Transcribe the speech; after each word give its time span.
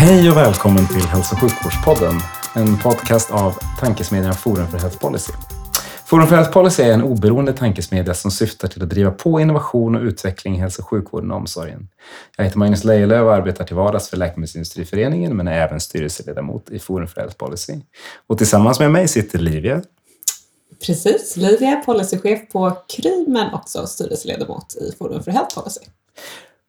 Hej 0.00 0.30
och 0.30 0.36
välkommen 0.36 0.88
till 0.88 1.06
Hälso 1.06 1.34
och 1.34 1.40
sjukvårdspodden, 1.40 2.14
en 2.54 2.78
podcast 2.78 3.30
av 3.30 3.54
tankesmedjan 3.80 4.34
Forum 4.34 4.68
för 4.68 4.78
Health 4.78 4.98
Policy. 4.98 5.32
Forum 6.04 6.26
för 6.26 6.36
Health 6.36 6.52
Policy 6.52 6.82
är 6.82 6.92
en 6.92 7.02
oberoende 7.02 7.52
tankesmedja 7.52 8.14
som 8.14 8.30
syftar 8.30 8.68
till 8.68 8.82
att 8.82 8.88
driva 8.88 9.10
på 9.10 9.40
innovation 9.40 9.96
och 9.96 10.02
utveckling 10.02 10.56
i 10.56 10.58
hälso 10.58 10.82
och 10.82 10.88
sjukvården 10.88 11.30
och 11.30 11.36
omsorgen. 11.36 11.88
Jag 12.36 12.44
heter 12.44 12.58
Magnus 12.58 12.84
Lejelöw 12.84 13.26
och 13.26 13.34
arbetar 13.34 13.64
till 13.64 13.76
vardags 13.76 14.08
för 14.08 14.16
Läkemedelsindustriföreningen 14.16 15.36
men 15.36 15.48
är 15.48 15.60
även 15.60 15.80
styrelseledamot 15.80 16.70
i 16.70 16.78
Forum 16.78 17.08
för 17.08 17.20
Health 17.20 17.36
Policy. 17.36 17.74
Och 18.26 18.38
tillsammans 18.38 18.80
med 18.80 18.90
mig 18.90 19.08
sitter 19.08 19.38
Livia. 19.38 19.82
Precis, 20.86 21.36
Livia 21.36 21.68
är 21.68 21.76
policychef 21.76 22.48
på 22.52 22.78
Kry 22.96 23.24
men 23.28 23.54
också 23.54 23.86
styrelseledamot 23.86 24.76
i 24.76 24.96
Forum 24.98 25.22
för 25.22 25.30
Health 25.30 25.54
Policy. 25.54 25.80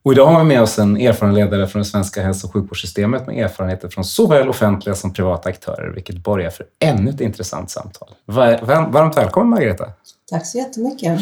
Och 0.10 0.14
idag 0.14 0.26
har 0.26 0.40
vi 0.40 0.46
med 0.46 0.62
oss 0.62 0.80
en 0.80 0.98
erfaren 0.98 1.36
ledare 1.36 1.68
från 1.68 1.82
det 1.82 1.86
svenska 1.86 2.22
hälso 2.22 2.48
och 2.48 2.54
sjukvårdssystemet 2.54 3.28
med 3.28 3.46
erfarenheter 3.46 3.90
från 3.90 4.04
såväl 4.04 4.50
offentliga 4.50 4.96
som 4.96 5.14
privata 5.14 5.50
aktörer, 5.50 5.90
vilket 5.96 6.18
borgar 6.18 6.50
för 6.50 6.66
ännu 6.80 7.10
ett 7.10 7.22
intressant 7.22 7.72
samtal. 7.72 8.10
Varmt 8.26 9.18
välkommen 9.18 9.50
Margareta! 9.50 9.90
Tack 10.30 10.46
så 10.46 10.58
jättemycket! 10.58 11.22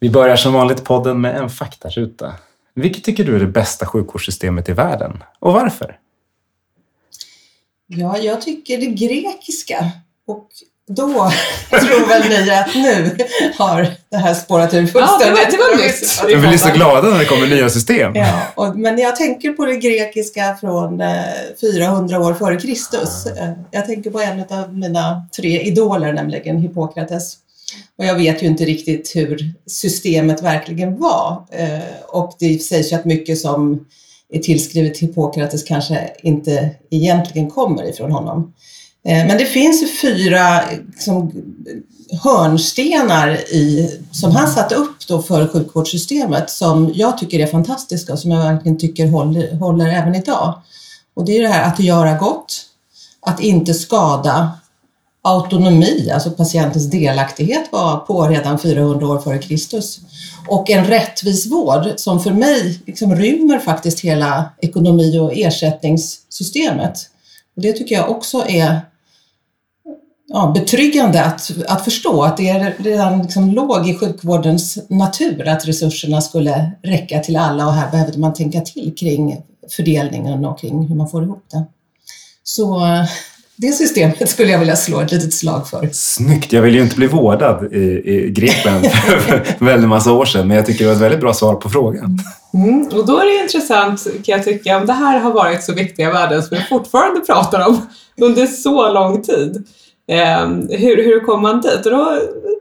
Vi 0.00 0.10
börjar 0.10 0.36
som 0.36 0.52
vanligt 0.52 0.84
podden 0.84 1.20
med 1.20 1.36
en 1.36 1.50
faktaruta. 1.50 2.34
Vilket 2.74 3.04
tycker 3.04 3.24
du 3.24 3.36
är 3.36 3.40
det 3.40 3.46
bästa 3.46 3.86
sjukvårdssystemet 3.86 4.68
i 4.68 4.72
världen 4.72 5.22
och 5.38 5.52
varför? 5.52 5.98
Ja, 7.86 8.18
jag 8.18 8.42
tycker 8.42 8.78
det 8.78 8.86
grekiska 8.86 9.90
och 10.26 10.48
då 10.88 11.06
tror 11.70 12.08
väl 12.08 12.28
ni 12.28 12.50
att 12.50 12.74
nu 12.74 13.16
har 13.58 13.88
det 14.10 14.16
här 14.16 14.34
spårat 14.34 14.74
ur 14.74 14.86
fullständigt. 14.86 15.20
Ja, 15.20 15.50
det 15.50 15.56
var, 15.56 15.70
det 15.70 15.76
var 15.76 15.84
nytt. 15.84 16.22
Men 16.22 16.40
vi 16.40 16.48
blir 16.48 16.58
så 16.58 16.68
glada 16.68 17.08
när 17.08 17.18
det 17.18 17.24
kommer 17.24 17.46
nya 17.46 17.70
system. 17.70 18.14
Ja, 18.14 18.42
och, 18.54 18.78
men 18.78 18.98
jag 18.98 19.16
tänker 19.16 19.52
på 19.52 19.64
det 19.64 19.76
grekiska 19.76 20.56
från 20.60 21.00
eh, 21.00 21.24
400 21.60 22.20
år 22.20 22.34
före 22.34 22.56
Kristus. 22.56 23.26
Eh, 23.26 23.52
jag 23.70 23.86
tänker 23.86 24.10
på 24.10 24.20
en 24.20 24.44
av 24.50 24.78
mina 24.78 25.26
tre 25.36 25.60
idoler, 25.60 26.12
nämligen 26.12 26.58
Hippokrates. 26.58 27.36
Och 27.98 28.04
jag 28.04 28.14
vet 28.14 28.42
ju 28.42 28.46
inte 28.46 28.64
riktigt 28.64 29.12
hur 29.16 29.52
systemet 29.66 30.42
verkligen 30.42 30.98
var. 30.98 31.44
Eh, 31.50 31.78
och 32.08 32.36
det 32.38 32.62
sägs 32.62 32.92
ju 32.92 32.96
att 32.96 33.04
mycket 33.04 33.38
som 33.38 33.86
är 34.32 34.38
tillskrivet 34.38 34.98
Hippokrates 34.98 35.62
kanske 35.62 36.10
inte 36.22 36.70
egentligen 36.90 37.50
kommer 37.50 37.88
ifrån 37.88 38.12
honom. 38.12 38.52
Eh, 39.06 39.26
men 39.26 39.38
det 39.38 39.44
finns 39.44 40.00
fyra 40.00 40.60
liksom, 40.70 41.32
hörnstenar 42.22 43.30
i, 43.36 43.90
som 44.12 44.32
han 44.32 44.48
satte 44.48 44.74
upp 44.74 45.06
då 45.08 45.22
för 45.22 45.48
sjukvårdssystemet 45.48 46.50
som 46.50 46.92
jag 46.94 47.18
tycker 47.18 47.40
är 47.40 47.46
fantastiska 47.46 48.12
och 48.12 48.18
som 48.18 48.30
jag 48.30 48.44
verkligen 48.44 48.78
tycker 48.78 49.06
håller, 49.06 49.54
håller 49.54 49.86
även 49.86 50.14
idag. 50.14 50.60
Och 51.14 51.24
det 51.24 51.38
är 51.38 51.42
det 51.42 51.48
här 51.48 51.72
att 51.72 51.80
göra 51.80 52.14
gott, 52.14 52.62
att 53.20 53.40
inte 53.40 53.74
skada, 53.74 54.50
autonomi, 55.22 56.10
alltså 56.10 56.30
patientens 56.30 56.90
delaktighet 56.90 57.68
var 57.72 57.96
på 57.96 58.28
redan 58.28 58.58
400 58.58 59.06
år 59.08 59.18
före 59.18 59.38
Kristus. 59.38 60.00
Och 60.48 60.70
en 60.70 60.84
rättvis 60.84 61.46
vård 61.46 61.92
som 61.96 62.20
för 62.20 62.30
mig 62.30 62.80
liksom 62.86 63.16
rymmer 63.16 63.58
faktiskt 63.58 64.00
hela 64.00 64.50
ekonomi 64.62 65.18
och 65.18 65.32
ersättningssystemet. 65.32 66.98
Och 67.56 67.62
det 67.62 67.72
tycker 67.72 67.94
jag 67.94 68.10
också 68.10 68.44
är 68.48 68.80
ja, 70.28 70.52
betryggande 70.54 71.24
att, 71.24 71.50
att 71.68 71.84
förstå 71.84 72.22
att 72.22 72.36
det 72.36 72.48
är 72.48 72.74
redan 72.78 73.22
liksom 73.22 73.50
låg 73.50 73.88
i 73.88 73.98
sjukvårdens 73.98 74.78
natur 74.90 75.48
att 75.48 75.68
resurserna 75.68 76.20
skulle 76.20 76.72
räcka 76.82 77.18
till 77.18 77.36
alla 77.36 77.66
och 77.66 77.72
här 77.72 77.90
behövde 77.90 78.18
man 78.18 78.34
tänka 78.34 78.60
till 78.60 78.94
kring 78.98 79.42
fördelningen 79.76 80.44
och 80.44 80.60
kring 80.60 80.88
hur 80.88 80.96
man 80.96 81.08
får 81.08 81.22
ihop 81.22 81.44
det. 81.50 81.64
Så 82.44 82.82
det 83.58 83.72
systemet 83.72 84.28
skulle 84.28 84.50
jag 84.50 84.58
vilja 84.58 84.76
slå 84.76 85.00
ett 85.00 85.12
litet 85.12 85.34
slag 85.34 85.68
för. 85.68 85.88
Snyggt! 85.92 86.52
Jag 86.52 86.62
vill 86.62 86.74
ju 86.74 86.82
inte 86.82 86.96
bli 86.96 87.06
vårdad 87.06 87.72
i, 87.72 88.02
i 88.04 88.30
Grekland 88.30 88.86
för 88.86 89.64
väldigt 89.64 89.88
massa 89.88 90.12
år 90.12 90.24
sedan, 90.24 90.48
men 90.48 90.56
jag 90.56 90.66
tycker 90.66 90.84
det 90.84 90.88
var 90.88 90.96
ett 90.96 91.02
väldigt 91.02 91.20
bra 91.20 91.34
svar 91.34 91.54
på 91.54 91.70
frågan. 91.70 92.18
Mm, 92.54 92.86
och 92.86 93.06
då 93.06 93.18
är 93.18 93.24
det 93.24 93.42
intressant, 93.42 94.04
kan 94.04 94.36
jag 94.36 94.44
tycka, 94.44 94.76
om 94.76 94.86
det 94.86 94.92
här 94.92 95.18
har 95.18 95.32
varit 95.32 95.64
så 95.64 95.72
viktiga 95.72 96.12
värden 96.12 96.42
som 96.42 96.58
vi 96.58 96.64
fortfarande 96.64 97.20
pratar 97.20 97.68
om 97.68 97.86
under 98.20 98.46
så 98.46 98.92
lång 98.92 99.22
tid. 99.22 99.66
Eh, 100.08 100.46
hur, 100.78 101.04
hur 101.04 101.20
kommer 101.20 101.42
man 101.42 101.60
dit? 101.60 101.86
Och 101.86 101.92
då 101.92 102.04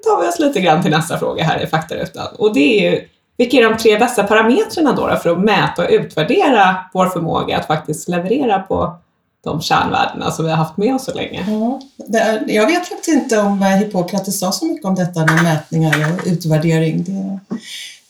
tar 0.04 0.22
vi 0.22 0.28
oss 0.28 0.40
lite 0.40 0.62
grann 0.62 0.82
till 0.82 0.92
nästa 0.92 1.20
fråga 1.20 1.44
här 1.44 1.64
i 1.64 1.68
faktarutan. 1.68 2.28
Och 2.38 2.54
det 2.54 2.80
är 2.80 2.92
ju, 2.92 3.08
vilka 3.38 3.58
är 3.58 3.70
de 3.70 3.78
tre 3.78 3.98
bästa 3.98 4.24
parametrarna 4.24 4.92
då, 4.92 5.20
för 5.24 5.30
att 5.30 5.40
mäta 5.40 5.84
och 5.84 5.90
utvärdera 5.92 6.76
vår 6.94 7.06
förmåga 7.06 7.58
att 7.58 7.68
faktiskt 7.68 8.10
leverera 8.10 8.60
på 8.60 8.98
de 9.44 9.62
kärnvärdena 9.62 10.32
som 10.32 10.46
vi 10.46 10.52
har 10.52 10.58
haft 10.58 10.78
med 10.78 10.96
oss 10.96 11.06
så 11.06 11.14
länge. 11.14 11.46
Ja, 11.48 11.82
det, 11.96 12.44
jag 12.48 12.66
vet 12.66 12.88
faktiskt 12.88 13.08
inte 13.08 13.40
om 13.40 13.62
eh, 13.62 13.68
Hippokrates 13.68 14.40
sa 14.40 14.52
så 14.52 14.66
mycket 14.66 14.86
om 14.86 14.96
detta 14.96 15.20
med 15.20 15.44
mätningar 15.44 16.14
och 16.14 16.28
utvärdering. 16.28 17.04
Det, 17.04 17.40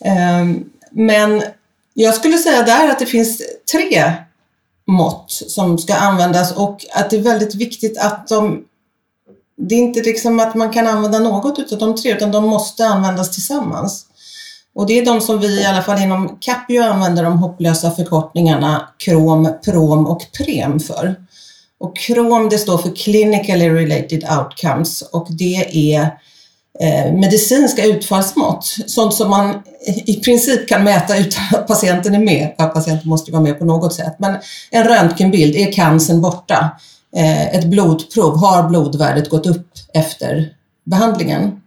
eh, 0.10 0.46
men 0.90 1.44
jag 1.94 2.14
skulle 2.14 2.38
säga 2.38 2.64
där 2.64 2.90
att 2.90 3.00
det 3.00 3.06
finns 3.06 3.42
tre 3.72 4.14
mått 4.88 5.32
som 5.32 5.78
ska 5.78 5.96
användas 5.96 6.52
och 6.52 6.86
att 6.96 7.10
det 7.10 7.18
är 7.18 7.22
väldigt 7.22 7.56
viktigt 7.56 7.98
att 7.98 8.28
de 8.28 8.64
det 9.58 9.76
är 9.76 9.80
inte 9.80 10.02
liksom 10.02 10.40
att 10.40 10.56
man 10.56 10.70
kan 10.70 10.88
använda 10.88 11.20
något 11.20 11.72
av 11.72 11.80
de 11.80 11.96
tre, 11.96 12.12
utan 12.12 12.32
de 12.32 12.44
måste 12.44 12.86
användas 12.86 13.32
tillsammans. 13.32 14.06
Och 14.76 14.88
det 14.88 15.00
är 15.00 15.06
de 15.06 15.22
som 15.22 15.40
vi 15.40 15.62
i 15.62 15.66
alla 15.66 15.82
fall 15.82 16.02
inom 16.02 16.38
Capio 16.42 16.84
använder 16.84 17.24
de 17.24 17.38
hopplösa 17.38 17.92
förkortningarna 17.92 18.90
KROM, 18.98 19.50
PROM 19.66 20.08
och 20.08 20.22
PREM 20.38 20.80
för. 20.80 21.16
Och 21.80 21.98
KROM 21.98 22.50
det 22.50 22.58
står 22.58 22.78
för 22.78 22.96
Clinically 22.96 23.70
Related 23.70 24.26
Outcomes 24.38 25.02
och 25.02 25.28
det 25.30 25.94
är 25.94 26.02
eh, 26.80 27.14
medicinska 27.14 27.86
utfallsmått. 27.86 28.76
Sånt 28.86 29.14
som 29.14 29.30
man 29.30 29.64
i 30.06 30.16
princip 30.16 30.68
kan 30.70 30.84
mäta 30.84 31.18
utan 31.18 31.44
att 31.52 31.68
patienten 31.68 32.16
är 32.16 32.20
med. 32.20 32.56
Ja, 32.58 32.66
patienten 32.68 33.10
måste 33.10 33.32
vara 33.32 33.42
med 33.42 33.60
på 33.60 33.66
något 33.66 33.94
sätt. 33.94 34.16
Men 34.18 34.38
en 34.72 34.84
röntgenbild, 34.84 35.56
är 35.56 35.72
cancern 35.72 36.22
borta? 36.22 36.72
Eh, 37.16 37.56
ett 37.56 37.66
blodprov, 37.66 38.38
har 38.38 38.70
blodvärdet 38.70 39.30
gått 39.30 39.46
upp 39.46 39.68
efter 39.94 40.54
behandlingen? 40.84 41.62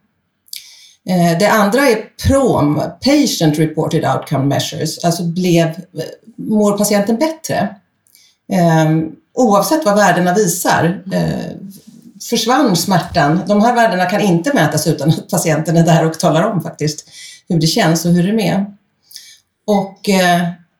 Eh, 1.08 1.38
det 1.38 1.50
andra 1.50 1.80
är 1.88 1.96
PROM, 2.26 2.82
Patient 3.04 3.58
Reported 3.58 4.04
Outcome 4.04 4.44
Measures, 4.44 5.04
alltså 5.04 5.24
blev, 5.24 5.66
eh, 5.66 5.74
mår 6.36 6.78
patienten 6.78 7.16
bättre? 7.16 7.74
Ehm, 8.52 9.12
oavsett 9.34 9.84
vad 9.84 9.96
värdena 9.96 10.34
visar, 10.34 11.02
försvann 12.30 12.76
smärtan? 12.76 13.40
De 13.46 13.62
här 13.62 13.74
värdena 13.74 14.06
kan 14.06 14.20
inte 14.20 14.54
mätas 14.54 14.86
utan 14.86 15.08
att 15.08 15.30
patienten 15.30 15.76
är 15.76 15.82
där 15.82 16.06
och 16.06 16.18
talar 16.18 16.42
om 16.42 16.62
faktiskt 16.62 17.08
hur 17.48 17.60
det 17.60 17.66
känns 17.66 18.04
och 18.04 18.12
hur 18.12 18.22
det 18.22 18.28
är 18.28 18.32
med. 18.32 18.76
Och 19.66 19.98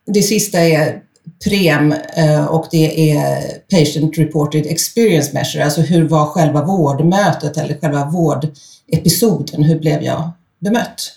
det 0.06 0.22
sista 0.22 0.60
är 0.60 1.02
PREM 1.44 1.94
eh, 2.16 2.44
och 2.44 2.66
det 2.71 3.10
är 3.10 3.43
Patient 3.71 4.18
Reported 4.18 4.66
Experience 4.66 5.30
Measure, 5.34 5.65
alltså 5.65 5.80
hur 5.80 6.09
var 6.09 6.27
själva 6.27 6.65
vårdmötet 6.65 7.57
eller 7.57 7.80
själva 7.80 8.04
vårdepisoden, 8.04 9.62
hur 9.62 9.78
blev 9.78 10.03
jag 10.03 10.30
bemött? 10.59 11.12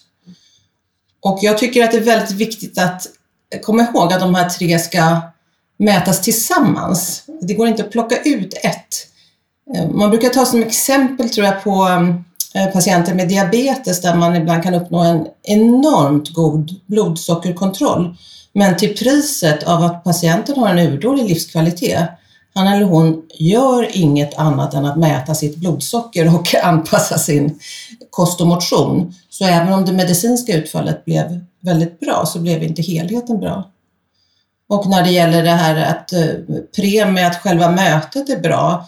Och 1.22 1.40
jag 1.42 1.58
tycker 1.58 1.84
att 1.84 1.92
det 1.92 1.98
är 1.98 2.02
väldigt 2.02 2.32
viktigt 2.32 2.78
att 2.78 3.08
komma 3.62 3.84
ihåg 3.84 4.14
att 4.14 4.20
de 4.20 4.36
här 4.36 4.50
tre 4.50 4.80
ska 4.80 5.22
mätas 5.78 6.22
tillsammans. 6.22 7.24
Det 7.42 7.54
går 7.54 7.68
inte 7.68 7.84
att 7.84 7.92
plocka 7.92 8.22
ut 8.22 8.54
ett. 8.54 9.08
Eh, 9.76 9.90
man 9.90 10.10
brukar 10.10 10.30
ta 10.30 10.46
som 10.46 10.64
exempel, 10.64 11.30
tror 11.30 11.46
jag, 11.46 11.64
på 11.64 11.88
eh, 12.56 12.74
patienter 12.74 13.14
med 13.14 13.30
diabetes 13.30 14.02
där 14.02 14.16
man 14.16 14.36
ibland 14.36 14.64
kan 14.64 14.74
uppnå 14.74 15.00
en 15.00 15.28
enormt 15.44 16.34
god 16.34 16.76
blodsockerkontroll 16.86 18.16
men 18.54 18.78
till 18.78 18.98
priset 18.98 19.64
av 19.64 19.84
att 19.84 20.04
patienten 20.04 20.58
har 20.58 20.70
en 20.70 20.94
urdålig 20.94 21.30
livskvalitet. 21.30 22.10
Han 22.54 22.68
eller 22.68 22.86
hon 22.86 23.22
gör 23.34 23.98
inget 23.98 24.38
annat 24.38 24.74
än 24.74 24.86
att 24.86 24.98
mäta 24.98 25.36
sitt 25.36 25.56
blodsocker 25.56 26.36
och 26.36 26.56
anpassa 26.64 27.18
sin 27.18 27.60
kost 28.10 28.42
och 28.42 28.48
motion. 28.48 29.14
Så 29.30 29.46
även 29.46 29.74
om 29.74 29.86
det 29.86 29.94
medicinska 29.94 30.56
utfallet 30.56 31.06
blev 31.06 31.46
väldigt 31.60 32.00
bra 32.00 32.26
så 32.26 32.40
blev 32.40 32.64
inte 32.64 32.82
helheten 32.82 33.40
bra. 33.40 33.72
Och 34.70 34.90
när 34.90 35.04
det 35.04 35.12
gäller 35.12 35.44
det 35.44 35.52
här 35.52 35.76
att 35.76 36.14
eh, 36.14 36.28
premie, 36.76 37.28
att 37.28 37.36
själva 37.36 37.72
mötet 37.72 38.30
är 38.30 38.40
bra, 38.40 38.88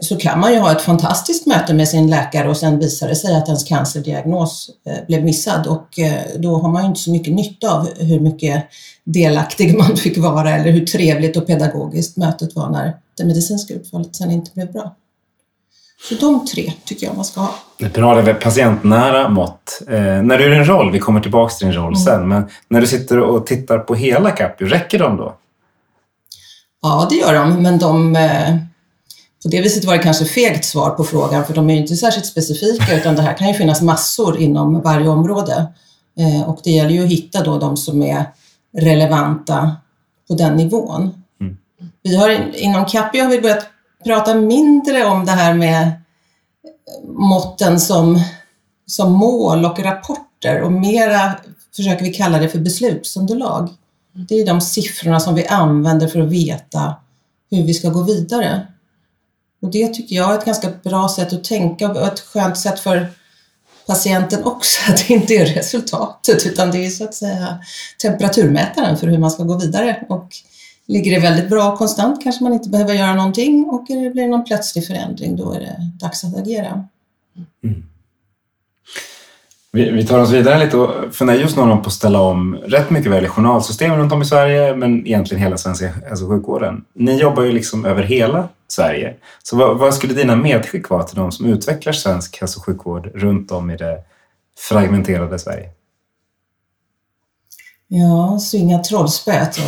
så 0.00 0.16
kan 0.16 0.40
man 0.40 0.52
ju 0.52 0.58
ha 0.58 0.72
ett 0.72 0.80
fantastiskt 0.80 1.46
möte 1.46 1.74
med 1.74 1.88
sin 1.88 2.10
läkare 2.10 2.48
och 2.48 2.56
sen 2.56 2.78
visar 2.78 3.08
det 3.08 3.16
sig 3.16 3.36
att 3.36 3.48
ens 3.48 3.64
cancerdiagnos 3.64 4.70
eh, 4.86 5.06
blev 5.06 5.24
missad 5.24 5.66
och 5.66 5.98
eh, 5.98 6.22
då 6.38 6.58
har 6.58 6.68
man 6.68 6.82
ju 6.82 6.88
inte 6.88 7.00
så 7.00 7.10
mycket 7.10 7.34
nytta 7.34 7.74
av 7.74 7.88
hur 7.98 8.20
mycket 8.20 8.64
delaktig 9.04 9.78
man 9.78 9.96
fick 9.96 10.18
vara 10.18 10.50
eller 10.50 10.72
hur 10.72 10.86
trevligt 10.86 11.36
och 11.36 11.46
pedagogiskt 11.46 12.16
mötet 12.16 12.56
var 12.56 12.70
när 12.70 12.96
det 13.16 13.24
medicinska 13.24 13.74
utfallet 13.74 14.16
sen 14.16 14.30
inte 14.30 14.50
blev 14.54 14.72
bra. 14.72 14.96
Så 16.08 16.14
de 16.14 16.46
tre 16.46 16.72
tycker 16.84 17.06
jag 17.06 17.16
man 17.16 17.24
ska 17.24 17.40
ha. 17.40 17.54
Bra, 17.94 18.22
det 18.22 18.30
är 18.30 18.34
patientnära 18.34 19.28
mått. 19.28 19.82
Eh, 19.88 19.94
när 20.00 20.38
du 20.38 20.44
är 20.44 20.50
din 20.50 20.64
roll, 20.64 20.92
vi 20.92 20.98
kommer 20.98 21.20
tillbaka 21.20 21.54
till 21.54 21.66
din 21.66 21.76
roll 21.76 21.94
Mm. 21.94 22.04
sen, 22.04 22.28
men 22.28 22.48
när 22.68 22.80
du 22.80 22.86
sitter 22.86 23.20
och 23.20 23.46
tittar 23.46 23.78
på 23.78 23.94
hela 23.94 24.30
Capio, 24.30 24.66
räcker 24.66 24.98
de 24.98 25.16
då? 25.16 25.34
Ja, 26.82 27.06
det 27.10 27.16
gör 27.16 27.34
de, 27.34 27.62
men 27.62 27.78
de... 27.78 28.16
Eh, 28.16 28.56
på 29.42 29.48
det 29.48 29.60
viset 29.60 29.84
var 29.84 29.96
det 29.96 30.02
kanske 30.02 30.24
fegt 30.24 30.64
svar 30.64 30.90
på 30.90 31.04
frågan, 31.04 31.44
för 31.44 31.54
de 31.54 31.70
är 31.70 31.74
ju 31.74 31.80
inte 31.80 31.96
särskilt 31.96 32.26
specifika, 32.26 32.96
utan 32.96 33.16
det 33.16 33.22
här 33.22 33.36
kan 33.36 33.48
ju 33.48 33.54
finnas 33.54 33.82
massor 33.82 34.38
inom 34.38 34.80
varje 34.80 35.08
område. 35.08 35.66
Eh, 36.18 36.48
och 36.48 36.60
det 36.64 36.70
gäller 36.70 36.90
ju 36.90 37.04
att 37.04 37.10
hitta 37.10 37.44
då 37.44 37.58
de 37.58 37.76
som 37.76 38.02
är 38.02 38.24
relevanta 38.76 39.76
på 40.28 40.34
den 40.34 40.56
nivån. 40.56 41.24
Mm. 41.40 41.56
Vi 42.02 42.16
har, 42.16 42.28
in- 42.28 42.54
inom 42.54 42.84
Capio 42.84 43.22
har 43.22 43.30
vi 43.30 43.40
börjat 43.40 43.66
prata 44.04 44.34
mindre 44.34 45.04
om 45.04 45.26
det 45.26 45.32
här 45.32 45.54
med 45.54 45.92
måtten 47.04 47.80
som, 47.80 48.22
som 48.86 49.12
mål 49.12 49.64
och 49.64 49.78
rapporter 49.78 50.62
och 50.62 50.72
mera 50.72 51.34
försöker 51.76 52.04
vi 52.04 52.12
kalla 52.12 52.38
det 52.38 52.48
för 52.48 52.58
beslutsunderlag. 52.58 53.70
Det 54.12 54.34
är 54.34 54.46
de 54.46 54.60
siffrorna 54.60 55.20
som 55.20 55.34
vi 55.34 55.46
använder 55.46 56.08
för 56.08 56.20
att 56.20 56.28
veta 56.28 56.94
hur 57.50 57.62
vi 57.62 57.74
ska 57.74 57.88
gå 57.88 58.02
vidare. 58.02 58.66
Och 59.62 59.70
det 59.70 59.88
tycker 59.88 60.16
jag 60.16 60.34
är 60.34 60.38
ett 60.38 60.44
ganska 60.44 60.70
bra 60.84 61.08
sätt 61.08 61.32
att 61.32 61.44
tänka 61.44 61.88
och 61.88 62.06
ett 62.06 62.20
skönt 62.20 62.58
sätt 62.58 62.80
för 62.80 63.06
patienten 63.86 64.44
också, 64.44 64.80
att 64.92 65.08
det 65.08 65.14
inte 65.14 65.34
är 65.34 65.46
resultatet 65.46 66.46
utan 66.46 66.70
det 66.70 66.86
är 66.86 66.90
så 66.90 67.04
att 67.04 67.14
säga 67.14 67.58
temperaturmätaren 68.02 68.96
för 68.96 69.06
hur 69.06 69.18
man 69.18 69.30
ska 69.30 69.42
gå 69.42 69.58
vidare. 69.58 70.04
Och 70.08 70.28
ligger 70.86 71.10
det 71.14 71.20
väldigt 71.20 71.50
bra 71.50 71.72
och 71.72 71.78
konstant 71.78 72.22
kanske 72.22 72.44
man 72.44 72.52
inte 72.52 72.68
behöver 72.68 72.94
göra 72.94 73.14
någonting 73.14 73.64
och 73.64 73.84
blir 73.84 74.14
det 74.14 74.26
någon 74.26 74.44
plötslig 74.44 74.86
förändring 74.86 75.36
då 75.36 75.52
är 75.52 75.60
det 75.60 75.90
dags 76.00 76.24
att 76.24 76.36
agera. 76.36 76.84
Mm. 77.64 77.84
Vi, 79.72 79.90
vi 79.90 80.06
tar 80.06 80.18
oss 80.18 80.30
vidare 80.30 80.58
lite 80.64 80.76
och 80.76 81.14
funderar 81.14 81.38
just 81.38 81.56
nu 81.56 81.62
på 81.62 81.82
att 81.86 81.92
ställa 81.92 82.20
om 82.20 82.54
rätt 82.54 82.90
mycket 82.90 83.12
väl 83.12 83.24
i 83.24 83.28
journalsystem 83.28 83.96
runt 83.96 84.12
om 84.12 84.22
i 84.22 84.24
Sverige, 84.24 84.76
men 84.76 85.06
egentligen 85.06 85.42
hela 85.42 85.56
svenska 85.56 85.92
hälso 86.08 86.24
och 86.24 86.30
sjukvården. 86.30 86.84
Ni 86.94 87.20
jobbar 87.20 87.42
ju 87.42 87.52
liksom 87.52 87.84
över 87.84 88.02
hela 88.02 88.48
Sverige. 88.68 89.14
Så 89.42 89.56
vad, 89.56 89.78
vad 89.78 89.94
skulle 89.94 90.14
dina 90.14 90.36
medskick 90.36 90.88
vara 90.88 91.02
till 91.02 91.16
de 91.16 91.32
som 91.32 91.46
utvecklar 91.46 91.92
svensk 91.92 92.40
hälso 92.40 92.58
och 92.58 92.64
sjukvård 92.64 93.10
runt 93.14 93.50
om 93.50 93.70
i 93.70 93.76
det 93.76 93.98
fragmenterade 94.68 95.38
Sverige? 95.38 95.68
Ja, 97.90 98.38
svinga 98.38 98.78
trollspöet. 98.78 99.58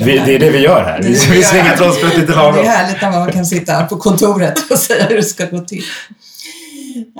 Vi, 0.00 0.18
det 0.18 0.34
är 0.34 0.38
det 0.38 0.50
vi 0.50 0.58
gör 0.58 0.84
här. 0.84 1.02
Vi, 1.02 1.08
Det 1.08 1.26
det 1.26 1.34
vi 1.34 1.42
svingar 1.42 1.76
trollspöet 1.76 2.18
lite 2.18 2.34
lagom. 2.34 2.54
det 2.54 2.60
är 2.60 2.76
härligt 2.76 3.02
när 3.02 3.10
man 3.10 3.32
kan 3.32 3.46
sitta 3.46 3.72
här 3.72 3.86
på 3.86 3.96
kontoret 3.96 4.70
och 4.70 4.78
säga 4.78 5.04
hur 5.04 5.16
det 5.16 5.22
ska 5.22 5.46
gå 5.46 5.60
till. 5.60 5.82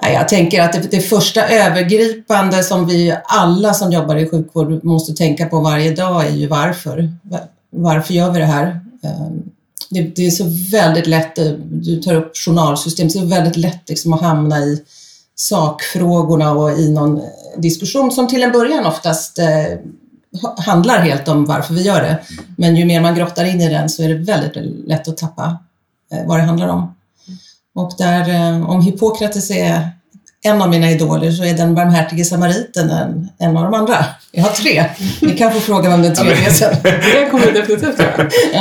Jag 0.02 0.28
tänker 0.28 0.62
att 0.62 0.72
det, 0.72 0.90
det 0.90 1.00
första 1.00 1.48
övergripande 1.48 2.62
som 2.62 2.86
vi 2.86 3.16
alla 3.24 3.74
som 3.74 3.92
jobbar 3.92 4.16
i 4.16 4.28
sjukvård 4.28 4.84
måste 4.84 5.12
tänka 5.12 5.46
på 5.46 5.60
varje 5.60 5.94
dag 5.94 6.26
är 6.26 6.30
ju 6.30 6.46
varför. 6.46 7.12
Varför 7.70 8.14
gör 8.14 8.30
vi 8.30 8.38
det 8.38 8.44
här? 8.44 8.80
Ehm, 9.02 9.42
det, 9.90 10.02
det 10.02 10.26
är 10.26 10.30
så 10.30 10.44
väldigt 10.72 11.06
lätt, 11.06 11.38
eh, 11.38 11.52
du 11.68 12.02
tar 12.02 12.14
upp 12.14 12.36
journalsystem, 12.36 13.10
så 13.10 13.18
det 13.18 13.24
är 13.24 13.28
väldigt 13.28 13.56
lätt 13.56 13.88
liksom 13.88 14.12
att 14.12 14.20
hamna 14.20 14.58
i 14.58 14.82
sakfrågorna 15.34 16.52
och 16.52 16.78
i 16.78 16.90
någon 16.90 17.16
eh, 17.16 17.24
diskussion 17.56 18.12
som 18.12 18.28
till 18.28 18.42
en 18.42 18.52
början 18.52 18.86
oftast 18.86 19.38
eh, 19.38 19.78
handlar 20.58 20.98
helt 20.98 21.28
om 21.28 21.44
varför 21.44 21.74
vi 21.74 21.82
gör 21.82 22.02
det. 22.02 22.18
Men 22.56 22.76
ju 22.76 22.84
mer 22.84 23.00
man 23.00 23.14
grottar 23.14 23.44
in 23.44 23.60
i 23.60 23.68
den 23.68 23.88
så 23.88 24.02
är 24.02 24.08
det 24.08 24.14
väldigt 24.14 24.56
lätt 24.86 25.08
att 25.08 25.16
tappa 25.16 25.58
vad 26.26 26.38
det 26.38 26.42
handlar 26.42 26.68
om. 26.68 26.95
Och 27.76 27.92
där, 27.98 28.28
eh, 28.34 28.70
om 28.70 28.82
Hippokrates 28.82 29.50
är 29.50 29.90
en 30.42 30.62
av 30.62 30.70
mina 30.70 30.90
idoler 30.90 31.30
så 31.32 31.44
är 31.44 31.54
den 31.54 31.74
barmhärtige 31.74 32.24
samariten 32.24 32.90
en, 32.90 33.28
en 33.38 33.56
av 33.56 33.62
de 33.64 33.74
andra. 33.74 34.04
Jag 34.32 34.42
har 34.42 34.50
tre. 34.50 34.84
Ni 35.22 35.32
kan 35.32 35.52
få 35.52 35.60
fråga 35.60 35.90
vem 35.90 36.02
den 36.02 36.14
tredje 36.14 36.46
är 36.46 36.50
sen. 36.50 36.76
Det 36.82 37.30
kommer 37.30 37.52
definitivt. 37.52 38.00
Ja. 38.54 38.60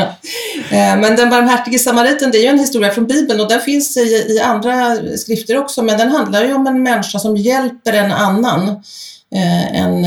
Eh, 0.70 0.98
Men 1.00 1.16
den 1.16 1.30
barmhärtige 1.30 1.80
samariten, 1.80 2.32
det 2.32 2.38
är 2.38 2.42
ju 2.42 2.48
en 2.48 2.60
historia 2.60 2.92
från 2.92 3.06
Bibeln 3.08 3.42
och 3.42 3.50
den 3.50 3.60
finns 3.62 3.98
i, 3.98 4.02
i 4.30 4.40
andra 4.40 4.96
skrifter 5.18 5.58
också, 5.58 5.84
men 5.84 5.98
den 5.98 6.10
handlar 6.12 6.44
ju 6.44 6.54
om 6.54 6.68
en 6.68 6.84
människa 6.84 7.20
som 7.20 7.38
hjälper 7.38 7.94
en 7.94 8.12
annan. 8.12 8.70
Eh, 9.36 9.76
En 9.82 10.06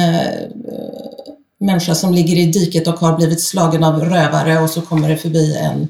människa 1.60 1.94
som 1.94 2.14
ligger 2.14 2.36
i 2.36 2.46
diket 2.46 2.88
och 2.88 3.00
har 3.00 3.16
blivit 3.16 3.40
slagen 3.42 3.84
av 3.84 4.00
rövare 4.04 4.58
och 4.58 4.70
så 4.70 4.80
kommer 4.80 5.08
det 5.08 5.16
förbi 5.16 5.56
en 5.56 5.88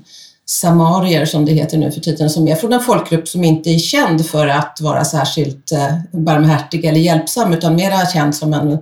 samarier, 0.50 1.26
som 1.26 1.44
det 1.44 1.52
heter 1.52 1.78
nu 1.78 1.90
för 1.90 2.00
tiden, 2.00 2.30
som 2.30 2.48
är 2.48 2.54
från 2.54 2.72
en 2.72 2.80
folkgrupp 2.80 3.28
som 3.28 3.44
inte 3.44 3.70
är 3.70 3.78
känd 3.78 4.26
för 4.26 4.46
att 4.46 4.80
vara 4.80 5.04
särskilt 5.04 5.72
eh, 5.72 5.94
barmhärtig 6.12 6.84
eller 6.84 7.00
hjälpsam, 7.00 7.52
utan 7.52 7.76
mera 7.76 8.06
känd 8.06 8.34
som 8.34 8.54
en 8.54 8.78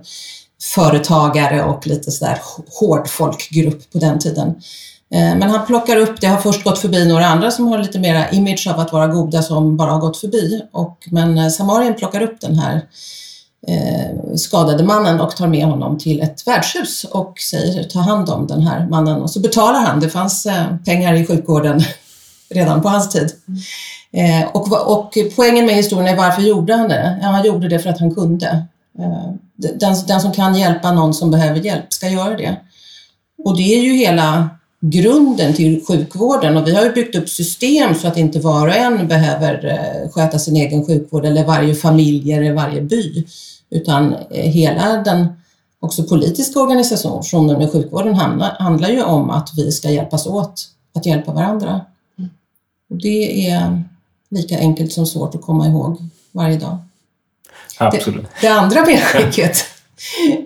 företagare 0.75 1.63
och 1.63 1.87
lite 1.87 2.11
sådär 2.11 2.39
hård 2.79 3.07
folkgrupp 3.09 3.91
på 3.91 3.97
den 3.97 4.19
tiden. 4.19 4.47
Eh, 5.13 5.35
men 5.37 5.49
han 5.49 5.65
plockar 5.65 5.97
upp, 5.97 6.21
det 6.21 6.27
har 6.27 6.37
först 6.37 6.63
gått 6.63 6.79
förbi 6.79 7.05
några 7.05 7.25
andra 7.25 7.51
som 7.51 7.67
har 7.67 7.77
lite 7.77 7.99
mera 7.99 8.29
image 8.29 8.67
av 8.73 8.79
att 8.79 8.93
vara 8.93 9.07
goda 9.07 9.41
som 9.41 9.77
bara 9.77 9.91
har 9.91 9.99
gått 9.99 10.17
förbi. 10.17 10.61
Och, 10.71 10.97
men 11.11 11.37
eh, 11.37 11.49
Samarien 11.49 11.93
plockar 11.93 12.21
upp 12.21 12.41
den 12.41 12.59
här 12.59 12.81
eh, 13.67 14.35
skadade 14.35 14.83
mannen 14.83 15.19
och 15.19 15.35
tar 15.35 15.47
med 15.47 15.65
honom 15.65 15.97
till 15.97 16.21
ett 16.21 16.47
värdshus 16.47 17.03
och 17.03 17.39
säger 17.39 17.83
ta 17.83 17.99
hand 17.99 18.29
om 18.29 18.47
den 18.47 18.61
här 18.61 18.87
mannen. 18.87 19.21
Och 19.21 19.29
så 19.29 19.39
betalar 19.39 19.79
han, 19.79 19.99
det 19.99 20.09
fanns 20.09 20.45
eh, 20.45 20.65
pengar 20.85 21.13
i 21.13 21.25
sjukvården 21.25 21.81
redan 22.49 22.81
på 22.81 22.89
hans 22.89 23.09
tid. 23.09 23.31
Eh, 24.11 24.47
och, 24.47 24.97
och 24.97 25.17
poängen 25.35 25.65
med 25.65 25.75
historien 25.75 26.07
är 26.07 26.17
varför 26.17 26.41
gjorde 26.41 26.75
han 26.75 26.89
det? 26.89 27.19
Ja, 27.21 27.27
han 27.27 27.45
gjorde 27.45 27.67
det 27.67 27.79
för 27.79 27.89
att 27.89 27.99
han 27.99 28.15
kunde. 28.15 28.65
Eh, 28.99 29.31
den, 29.55 29.95
den 30.07 30.21
som 30.21 30.31
kan 30.31 30.55
hjälpa 30.55 30.91
någon 30.91 31.13
som 31.13 31.31
behöver 31.31 31.59
hjälp 31.59 31.93
ska 31.93 32.07
göra 32.07 32.37
det. 32.37 32.55
Och 33.43 33.57
det 33.57 33.75
är 33.75 33.83
ju 33.83 33.93
hela 33.93 34.49
grunden 34.79 35.53
till 35.53 35.85
sjukvården 35.85 36.57
och 36.57 36.67
vi 36.67 36.75
har 36.75 36.83
ju 36.83 36.91
byggt 36.91 37.15
upp 37.15 37.29
system 37.29 37.95
så 37.95 38.07
att 38.07 38.17
inte 38.17 38.39
var 38.39 38.67
och 38.67 38.75
en 38.75 39.07
behöver 39.07 39.65
eh, 39.65 40.09
sköta 40.11 40.39
sin 40.39 40.55
egen 40.55 40.85
sjukvård 40.85 41.25
eller 41.25 41.45
varje 41.45 41.75
familj 41.75 42.33
eller 42.33 42.53
varje 42.53 42.81
by. 42.81 43.25
Utan 43.69 44.13
eh, 44.13 44.51
hela 44.51 44.97
den 45.03 45.27
också 45.79 46.03
politiska 46.03 46.59
organisationen 46.59 47.57
med 47.57 47.71
sjukvården 47.71 48.13
handlar, 48.15 48.55
handlar 48.59 48.89
ju 48.89 49.03
om 49.03 49.29
att 49.29 49.49
vi 49.57 49.71
ska 49.71 49.89
hjälpas 49.89 50.27
åt 50.27 50.69
att 50.95 51.05
hjälpa 51.05 51.33
varandra. 51.33 51.81
Och 52.89 52.97
det 52.97 53.47
är 53.49 53.83
lika 54.29 54.59
enkelt 54.59 54.93
som 54.93 55.05
svårt 55.05 55.35
att 55.35 55.41
komma 55.41 55.67
ihåg 55.67 55.97
varje 56.31 56.57
dag. 56.57 56.77
Absolut. 57.77 58.25
Det 58.41 58.47
andra 58.47 58.85
medskicket 58.85 59.57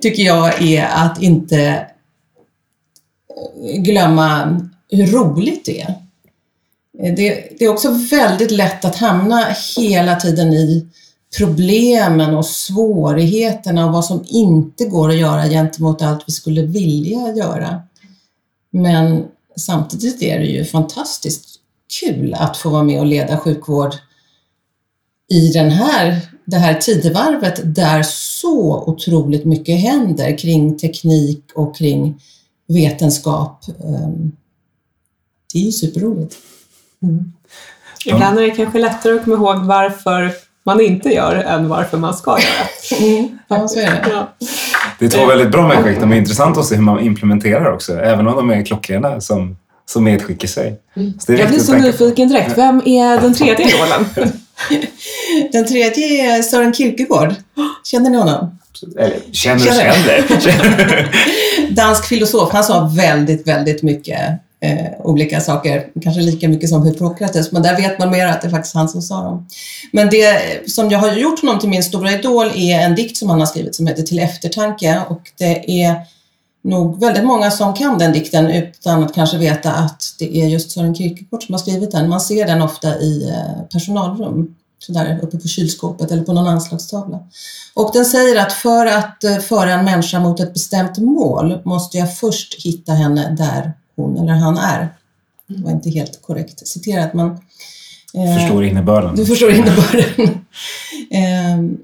tycker 0.02 0.24
jag 0.24 0.62
är 0.62 0.86
att 0.86 1.22
inte 1.22 1.88
glömma 3.78 4.60
hur 4.90 5.08
roligt 5.08 5.66
det 5.66 5.82
är. 5.82 5.96
Det, 6.94 7.58
det 7.60 7.66
är 7.66 7.70
också 7.70 7.90
väldigt 8.12 8.52
lätt 8.52 8.86
att 8.86 8.96
hamna 8.96 9.48
hela 9.78 10.16
tiden 10.16 10.54
i 10.54 10.88
problemen 11.38 12.36
och 12.36 12.46
svårigheterna 12.46 13.86
och 13.86 13.94
vad 13.94 14.06
som 14.06 14.26
inte 14.28 14.86
går 14.86 15.10
att 15.10 15.18
göra 15.18 15.50
gentemot 15.50 16.02
allt 16.02 16.24
vi 16.28 16.32
skulle 16.32 16.62
vilja 16.62 17.36
göra. 17.36 17.82
Men 18.72 19.26
samtidigt 19.56 20.22
är 20.22 20.40
det 20.40 20.46
ju 20.46 20.66
fantastiskt 20.66 21.46
kul 22.00 22.34
att 22.34 22.58
få 22.58 22.70
vara 22.70 22.84
med 22.84 23.00
och 23.00 23.06
leda 23.06 23.38
sjukvård 23.38 23.96
i 25.32 25.52
den 25.52 25.72
här, 25.72 26.20
det 26.46 26.58
här 26.58 26.74
tidevarvet 26.74 27.62
där 27.76 28.04
så 28.04 28.84
otroligt 28.84 29.46
mycket 29.46 29.80
händer 29.80 30.38
kring 30.38 30.78
teknik 30.78 31.44
och 31.56 31.76
kring 31.76 32.22
vetenskap. 32.74 33.64
Ehm, 33.68 34.32
Det 35.54 35.60
är 35.60 35.64
ju 35.64 35.72
superroligt. 35.72 36.36
Ibland 38.06 38.40
är 38.40 38.44
det 38.44 38.50
kanske 38.52 38.80
lättare 38.80 39.14
att 39.16 39.24
komma 39.24 39.36
ihåg 39.36 39.66
varför 39.66 40.32
man 40.66 40.82
inte 40.82 41.10
gör 41.10 41.36
än 41.36 41.70
varför 41.70 41.98
man 41.98 42.14
ska 42.14 42.38
göra. 42.40 43.02
Mm, 43.12 43.38
ja, 43.48 43.68
så 43.68 43.80
är 43.80 43.86
det. 43.86 44.06
Ja. 44.10 44.34
Det 45.00 45.06
är 45.06 45.10
två 45.10 45.26
väldigt 45.26 45.52
bra 45.52 45.68
medskick. 45.68 46.00
De 46.00 46.12
är 46.14 46.18
intressanta 46.18 46.60
att 46.60 46.66
se 46.66 46.76
hur 46.76 46.82
man 46.84 47.00
implementerar 47.00 47.74
också, 47.74 48.00
även 48.00 48.28
om 48.28 48.36
de 48.36 48.50
är 48.50 48.66
klockrena 48.66 49.22
som, 49.22 49.58
som 49.86 50.04
medskick 50.04 50.44
i 50.44 50.48
sig. 50.48 50.80
Så 50.94 51.32
det 51.32 51.34
är 51.34 51.40
Jag 51.40 51.50
blir 51.50 51.60
så 51.60 51.74
nyfiken 51.74 52.28
direkt. 52.30 52.58
Vem 52.58 52.82
är 52.86 53.22
den 53.22 53.34
tredje 53.34 53.68
idolen? 53.70 54.32
Den 55.52 55.68
tredje 55.68 56.36
är 56.38 56.42
Sören 56.42 56.74
Kierkegaard. 56.74 57.36
Känner 57.84 58.10
ni 58.10 58.18
honom? 58.18 58.60
Eller, 58.98 59.18
känner 59.32 59.68
och 59.68 59.74
Känner. 59.74 60.42
känner. 60.42 61.12
Dansk 61.76 62.06
filosof. 62.06 62.54
Han 62.54 62.64
sa 62.64 62.92
väldigt, 62.96 63.48
väldigt 63.48 63.84
mycket 63.84 64.20
eh, 64.64 64.86
olika 65.00 65.42
saker. 65.42 65.88
Kanske 66.04 66.22
lika 66.22 66.48
mycket 66.48 66.70
som 66.70 66.86
Hippokrates, 66.86 67.52
men 67.52 67.62
där 67.62 67.76
vet 67.76 68.00
man 68.00 68.10
mer 68.10 68.28
att 68.28 68.42
det 68.42 68.48
är 68.48 68.52
faktiskt 68.52 68.76
han 68.76 68.90
som 68.90 69.02
sa 69.02 69.24
dem. 69.24 69.48
Men 69.92 70.10
det 70.10 70.40
som 70.70 70.90
jag 70.90 71.00
har 71.00 71.14
gjort 71.14 71.42
honom 71.42 71.60
till 71.60 71.70
min 71.70 71.84
stora 71.84 72.12
idol 72.12 72.52
är 72.56 72.80
en 72.80 72.96
dikt 72.96 73.18
som 73.18 73.30
han 73.30 73.40
har 73.40 73.48
skrivit 73.48 73.76
som 73.76 73.88
heter 73.88 74.04
Till 74.04 74.20
eftertanke 74.20 75.02
och 75.10 75.22
det 75.38 75.84
är 75.84 75.96
nog 76.64 77.00
väldigt 77.00 77.24
många 77.24 77.52
som 77.52 77.74
kan 77.74 77.98
den 77.98 78.14
dikten 78.14 78.48
utan 78.48 79.04
att 79.04 79.14
kanske 79.14 79.38
veta 79.38 79.72
att 79.72 80.16
det 80.20 80.38
är 80.38 80.48
just 80.48 80.72
Sören 80.72 80.96
Kierkegaard 80.96 81.44
som 81.44 81.54
har 81.54 81.60
skrivit 81.60 81.92
den. 81.92 82.10
Man 82.10 82.22
ser 82.22 82.46
den 82.46 82.62
ofta 82.62 83.00
i 83.00 83.30
eh, 83.30 83.64
personalrum, 83.72 84.56
så 84.80 84.92
där 84.92 85.20
uppe 85.22 85.38
på 85.38 85.48
kylskåpet 85.48 86.12
eller 86.12 86.24
på 86.24 86.34
någon 86.34 86.48
anslagstavla. 86.48 87.20
Och 87.74 87.92
den 87.94 88.06
säger 88.06 88.42
att 88.42 88.54
för 88.54 88.86
att 88.86 89.24
eh, 89.24 89.38
föra 89.38 89.74
en 89.74 89.86
människa 89.86 90.20
mot 90.20 90.40
ett 90.40 90.54
bestämt 90.54 90.98
mål 90.98 91.60
måste 91.66 91.98
jag 91.98 92.18
först 92.18 92.66
hitta 92.66 92.94
henne 92.94 93.36
där 93.38 93.74
hon 93.96 94.18
eller 94.18 94.34
han 94.34 94.58
är. 94.58 94.90
Det 95.48 95.64
var 95.64 95.72
inte 95.72 95.90
helt 95.90 96.22
korrekt 96.22 96.68
citerat 96.68 97.14
men 97.14 97.28
eh, 98.14 98.38
Förstår 98.40 98.64
innebörden. 98.64 99.16
du 99.16 99.26
förstår 99.26 99.52
innebörden. 99.52 100.06
Ehm, 101.12 101.78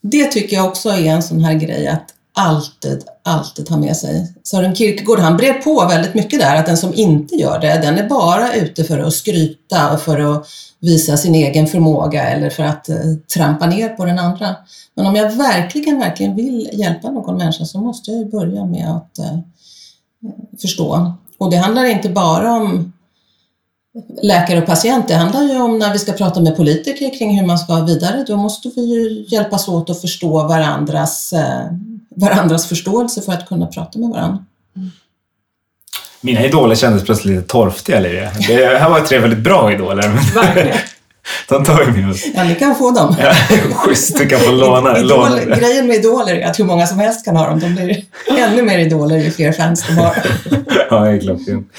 det 0.00 0.24
tycker 0.24 0.56
jag 0.56 0.66
också 0.66 0.88
är 0.88 1.06
en 1.06 1.22
sån 1.22 1.44
här 1.44 1.54
grej 1.54 1.88
att 1.88 2.14
alltid, 2.38 3.04
alltid 3.22 3.68
ha 3.68 3.76
med 3.76 3.96
sig. 3.96 4.34
Sören 4.42 4.74
Kierkegaard, 4.74 5.18
han 5.18 5.36
brer 5.36 5.52
på 5.52 5.86
väldigt 5.88 6.14
mycket 6.14 6.40
där, 6.40 6.56
att 6.56 6.66
den 6.66 6.76
som 6.76 6.94
inte 6.94 7.34
gör 7.34 7.60
det, 7.60 7.80
den 7.82 7.98
är 7.98 8.08
bara 8.08 8.54
ute 8.54 8.84
för 8.84 8.98
att 8.98 9.12
skryta 9.12 9.92
och 9.92 10.00
för 10.00 10.18
att 10.34 10.46
visa 10.80 11.16
sin 11.16 11.34
egen 11.34 11.66
förmåga 11.66 12.28
eller 12.28 12.50
för 12.50 12.62
att 12.62 12.88
eh, 12.88 12.96
trampa 13.34 13.66
ner 13.66 13.88
på 13.88 14.04
den 14.04 14.18
andra. 14.18 14.56
Men 14.94 15.06
om 15.06 15.16
jag 15.16 15.30
verkligen, 15.30 15.98
verkligen 15.98 16.36
vill 16.36 16.70
hjälpa 16.72 17.10
någon 17.10 17.36
människa 17.36 17.64
så 17.64 17.78
måste 17.80 18.10
jag 18.10 18.20
ju 18.20 18.30
börja 18.30 18.64
med 18.64 18.90
att 18.90 19.18
eh, 19.18 19.38
förstå. 20.60 21.12
Och 21.38 21.50
det 21.50 21.56
handlar 21.56 21.84
inte 21.84 22.08
bara 22.08 22.52
om 22.52 22.92
läkare 24.22 24.58
och 24.58 24.66
patient. 24.66 25.08
Det 25.08 25.14
handlar 25.14 25.42
ju 25.42 25.60
om 25.60 25.78
när 25.78 25.92
vi 25.92 25.98
ska 25.98 26.12
prata 26.12 26.40
med 26.40 26.56
politiker 26.56 27.18
kring 27.18 27.38
hur 27.38 27.46
man 27.46 27.58
ska 27.58 27.84
vidare. 27.84 28.24
Då 28.26 28.36
måste 28.36 28.70
vi 28.76 28.82
ju 28.82 29.26
hjälpas 29.28 29.68
åt 29.68 29.90
att 29.90 30.00
förstå 30.00 30.48
varandras, 30.48 31.32
eh, 31.32 31.66
varandras 32.20 32.68
förståelse 32.68 33.22
för 33.22 33.32
att 33.32 33.48
kunna 33.48 33.66
prata 33.66 33.98
med 33.98 34.08
varandra. 34.08 34.44
Mina 36.20 36.44
idoler 36.44 36.74
kändes 36.74 37.04
plötsligt 37.04 37.36
lite 37.36 37.48
torftiga, 37.48 38.00
Livia. 38.00 38.30
Det 38.48 38.78
här 38.78 38.90
var 38.90 39.00
tre 39.00 39.18
väldigt 39.18 39.38
bra 39.38 39.72
idoler. 39.72 40.34
Verkligen. 40.34 40.78
De 41.48 41.64
tar 41.64 41.84
vi 41.84 42.02
med 42.02 42.10
oss. 42.10 42.24
Ja, 42.34 42.44
ni 42.44 42.54
kan 42.54 42.74
få 42.74 42.90
dem. 42.90 43.16
Ja, 43.18 43.34
schysst, 43.74 44.18
du 44.18 44.28
kan 44.28 44.40
få 44.40 44.50
låna. 44.50 44.98
Idol, 44.98 45.08
låna. 45.08 45.56
grejen 45.56 45.86
med 45.86 45.96
idoler 45.96 46.34
är 46.34 46.46
att 46.46 46.58
hur 46.58 46.64
många 46.64 46.86
som 46.86 46.98
helst 46.98 47.24
kan 47.24 47.36
ha 47.36 47.48
dem. 47.48 47.60
De 47.60 47.74
blir 47.74 48.04
ännu 48.38 48.62
mer 48.62 48.78
idoler 48.78 49.16
ju 49.16 49.30
fler 49.30 49.52
fans 49.52 49.86
de 49.86 49.92
har. 49.92 50.16
Ja, 50.90 51.00
det 51.00 51.10
är 51.10 51.20
klockrent. 51.20 51.72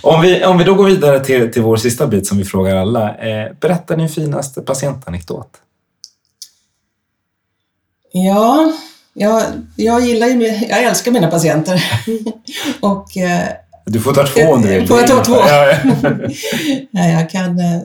Om 0.00 0.20
vi, 0.20 0.44
om 0.44 0.58
vi 0.58 0.64
då 0.64 0.74
går 0.74 0.84
vidare 0.84 1.24
till, 1.24 1.52
till 1.52 1.62
vår 1.62 1.76
sista 1.76 2.06
bit 2.06 2.26
som 2.26 2.38
vi 2.38 2.44
frågar 2.44 2.76
alla. 2.76 3.08
Eh, 3.16 3.52
berätta 3.60 3.96
din 3.96 4.08
finaste 4.08 4.60
patientanekdot. 4.60 5.48
Ja, 8.12 8.72
jag, 9.14 9.42
jag 9.76 10.00
gillar 10.00 10.26
ju, 10.26 10.46
jag 10.68 10.82
älskar 10.82 11.12
mina 11.12 11.28
patienter. 11.28 11.84
Och 12.80 13.16
eh, 13.16 13.48
Du 13.84 14.00
får 14.00 14.14
ta 14.14 14.26
två 14.26 14.40
om 14.40 14.62
du 14.62 14.68
vill. 14.68 14.88
Får 14.88 14.98
jag 14.98 15.06
ta 15.06 15.24
två? 15.24 15.34
Ja, 15.34 15.66
ja. 15.66 15.76
ja, 16.90 17.08
jag 17.08 17.30
kan, 17.30 17.58
eh, 17.58 17.80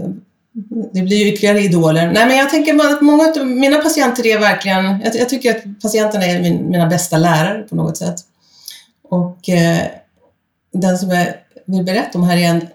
det 0.94 1.02
blir 1.02 1.18
ju 1.18 1.34
ytterligare 1.34 1.60
idoler. 1.60 2.12
Nej, 2.12 2.28
men 2.28 2.38
jag 2.38 2.50
tänker 2.50 2.94
att 2.94 3.02
många 3.02 3.34
av 3.40 3.48
mina 3.48 3.78
patienter 3.78 4.28
är 4.28 4.40
verkligen, 4.40 5.02
jag, 5.04 5.16
jag 5.16 5.30
tycker 5.30 5.56
att 5.56 5.82
patienterna 5.82 6.26
är 6.26 6.42
min, 6.42 6.70
mina 6.70 6.86
bästa 6.86 7.18
lärare 7.18 7.64
på 7.64 7.76
något 7.76 7.98
sätt. 7.98 8.16
Och 9.10 9.50
eh, 9.50 9.80
den 10.74 10.98
som 10.98 11.10
jag 11.10 11.28
vill 11.66 11.84
berätta 11.84 12.18
om 12.18 12.24
här 12.24 12.38
är 12.38 12.48
en, 12.48 12.68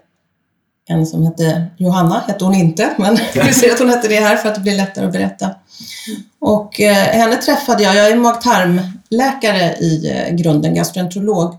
en 0.89 1.05
som 1.05 1.23
hette 1.23 1.65
Johanna, 1.77 2.23
hette 2.27 2.45
hon 2.45 2.53
inte, 2.53 2.93
men 2.97 3.17
vi 3.33 3.53
ser 3.53 3.71
att 3.71 3.79
hon 3.79 3.89
hette 3.89 4.07
det 4.07 4.19
här 4.19 4.37
för 4.37 4.49
att 4.49 4.55
det 4.55 4.61
blir 4.61 4.77
lättare 4.77 5.05
att 5.05 5.11
berätta. 5.11 5.49
Och 6.39 6.81
eh, 6.81 6.93
henne 6.93 7.35
träffade 7.35 7.83
jag, 7.83 7.95
jag 7.95 8.11
är 8.11 8.15
mag-tarmläkare 8.15 9.77
i 9.79 10.11
eh, 10.11 10.35
grunden, 10.35 10.75
gastroenterolog 10.75 11.57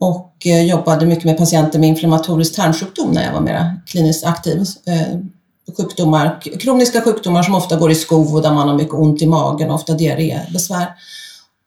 och 0.00 0.46
eh, 0.46 0.64
jobbade 0.64 1.06
mycket 1.06 1.24
med 1.24 1.38
patienter 1.38 1.78
med 1.78 1.88
inflammatorisk 1.88 2.56
tarmsjukdom 2.56 3.10
när 3.10 3.24
jag 3.24 3.32
var 3.32 3.40
mer 3.40 3.80
kliniskt 3.86 4.26
aktiv. 4.26 4.64
Eh, 4.86 5.18
sjukdomar, 5.76 6.40
kroniska 6.60 7.00
sjukdomar 7.00 7.42
som 7.42 7.54
ofta 7.54 7.76
går 7.76 7.90
i 7.90 7.94
skov 7.94 8.34
och 8.34 8.42
där 8.42 8.54
man 8.54 8.68
har 8.68 8.76
mycket 8.76 8.94
ont 8.94 9.22
i 9.22 9.26
magen, 9.26 9.70
ofta 9.70 9.92
diarrébesvär. 9.92 10.86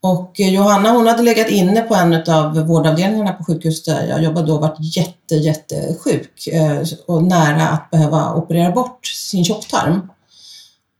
Och 0.02 0.40
eh, 0.40 0.54
Johanna 0.54 0.92
hon 0.92 1.08
hade 1.08 1.24
legat 1.24 1.50
inne 1.50 1.82
på 1.82 1.96
en 1.96 2.14
av 2.14 2.68
vårdavdelningarna 2.68 3.34
på 3.34 3.44
sjukhuset 3.44 3.86
där 3.86 4.08
jag 4.08 4.24
jobbade 4.24 4.48
då 4.48 4.56
och 4.56 4.62
varit 4.62 4.98
jätte, 4.98 5.36
jättesjuk 5.36 6.48
eh, 6.48 6.82
och 7.08 7.24
nära 7.24 7.68
att 7.68 7.92
behöva 7.92 8.34
operera 8.34 8.72
bort 8.72 9.08
sin 9.08 9.46
tjocktarm. 9.46 10.10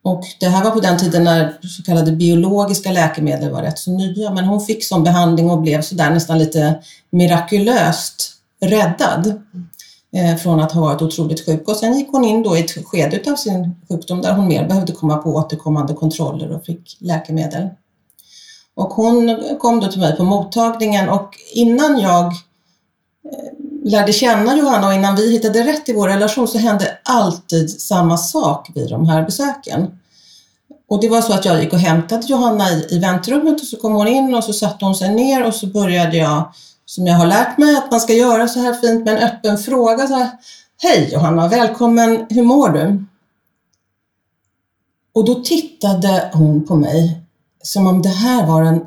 Och 0.04 0.24
det 0.40 0.46
här 0.46 0.64
var 0.64 0.72
på 0.72 0.80
den 0.80 0.98
tiden 0.98 1.24
när 1.24 1.58
så 1.62 1.84
kallade 1.84 2.12
biologiska 2.12 2.92
läkemedel 2.92 3.52
var 3.52 3.62
rätt 3.62 3.80
så 3.80 3.92
nya, 3.92 4.32
men 4.32 4.46
hon 4.46 4.62
fick 4.62 4.84
sån 4.84 5.04
behandling 5.04 5.50
och 5.50 5.62
blev 5.62 5.82
sådär 5.82 6.10
nästan 6.10 6.40
lite 6.40 6.80
mirakulöst 7.10 8.34
räddad 8.62 9.42
eh, 10.16 10.36
från 10.36 10.60
att 10.60 10.72
ha 10.72 10.82
varit 10.82 11.02
otroligt 11.02 11.46
sjuk. 11.46 11.68
Och 11.68 11.76
sen 11.76 11.98
gick 11.98 12.12
hon 12.12 12.26
in 12.26 12.44
då 12.44 12.58
i 12.58 12.60
ett 12.60 12.86
skede 12.86 13.32
av 13.32 13.36
sin 13.36 13.76
sjukdom 13.90 14.22
där 14.22 14.34
hon 14.34 14.48
mer 14.48 14.68
behövde 14.68 14.94
komma 14.94 15.18
på 15.18 15.36
återkommande 15.36 15.94
kontroller 15.94 16.52
och 16.52 16.66
fick 16.66 16.98
läkemedel. 17.00 17.70
Och 18.80 18.94
hon 18.94 19.38
kom 19.60 19.80
då 19.80 19.88
till 19.88 20.00
mig 20.00 20.18
på 20.18 20.24
mottagningen 20.24 21.10
och 21.10 21.38
innan 21.54 22.00
jag 22.00 22.26
eh, 22.26 22.32
lärde 23.84 24.14
känna 24.14 24.58
Johanna 24.58 24.88
och 24.88 24.94
innan 24.94 25.16
vi 25.16 25.32
hittade 25.32 25.64
rätt 25.64 25.90
i 25.90 25.94
vår 25.94 26.08
relation 26.08 26.48
så 26.48 26.58
hände 26.58 26.98
alltid 27.04 27.82
samma 27.82 28.18
sak 28.18 28.70
vid 28.76 28.90
de 28.90 29.06
här 29.06 29.26
besöken. 29.26 30.00
Och 30.90 31.02
det 31.02 31.10
var 31.10 31.22
så 31.22 31.34
att 31.34 31.46
jag 31.46 31.64
gick 31.64 31.74
och 31.74 31.80
hämtade 31.80 32.26
Johanna 32.28 32.70
i, 32.70 32.88
i 32.90 33.00
väntrummet 33.00 33.62
och 33.62 33.68
så 33.68 33.78
kom 33.78 33.94
hon 33.94 34.08
in 34.08 34.36
och 34.36 34.44
så 34.44 34.54
satte 34.54 34.86
hon 34.86 34.96
sig 34.96 35.16
ner 35.16 35.46
och 35.46 35.56
så 35.56 35.68
började 35.68 36.18
jag, 36.18 36.54
som 36.86 37.08
jag 37.08 37.16
har 37.16 37.28
lärt 37.28 37.58
mig 37.58 37.76
att 37.76 37.92
man 37.92 38.00
ska 38.00 38.14
göra 38.14 38.48
så 38.48 38.60
här 38.60 38.74
fint 38.74 39.06
med 39.06 39.18
en 39.18 39.24
öppen 39.24 39.58
fråga. 39.58 40.08
Så 40.08 40.14
här, 40.14 40.30
Hej 40.82 41.10
Johanna, 41.14 41.48
välkommen, 41.48 42.26
hur 42.30 42.44
mår 42.44 42.70
du? 42.70 43.06
Och 45.14 45.26
då 45.26 45.36
tittade 45.36 46.30
hon 46.34 46.66
på 46.66 46.76
mig 46.76 47.29
som 47.64 47.88
om 47.88 48.02
det 48.02 48.10
här 48.10 48.48
var 48.48 48.64
den 48.64 48.86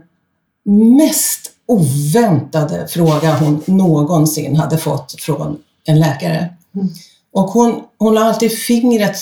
mest 0.96 1.50
oväntade 1.66 2.88
fråga 2.88 3.36
hon 3.38 3.62
någonsin 3.66 4.56
hade 4.56 4.78
fått 4.78 5.20
från 5.20 5.58
en 5.84 6.00
läkare. 6.00 6.54
Mm. 6.74 6.88
Och 7.32 7.48
hon, 7.48 7.82
hon 7.98 8.14
la 8.14 8.20
alltid 8.20 8.52
fingret 8.58 9.16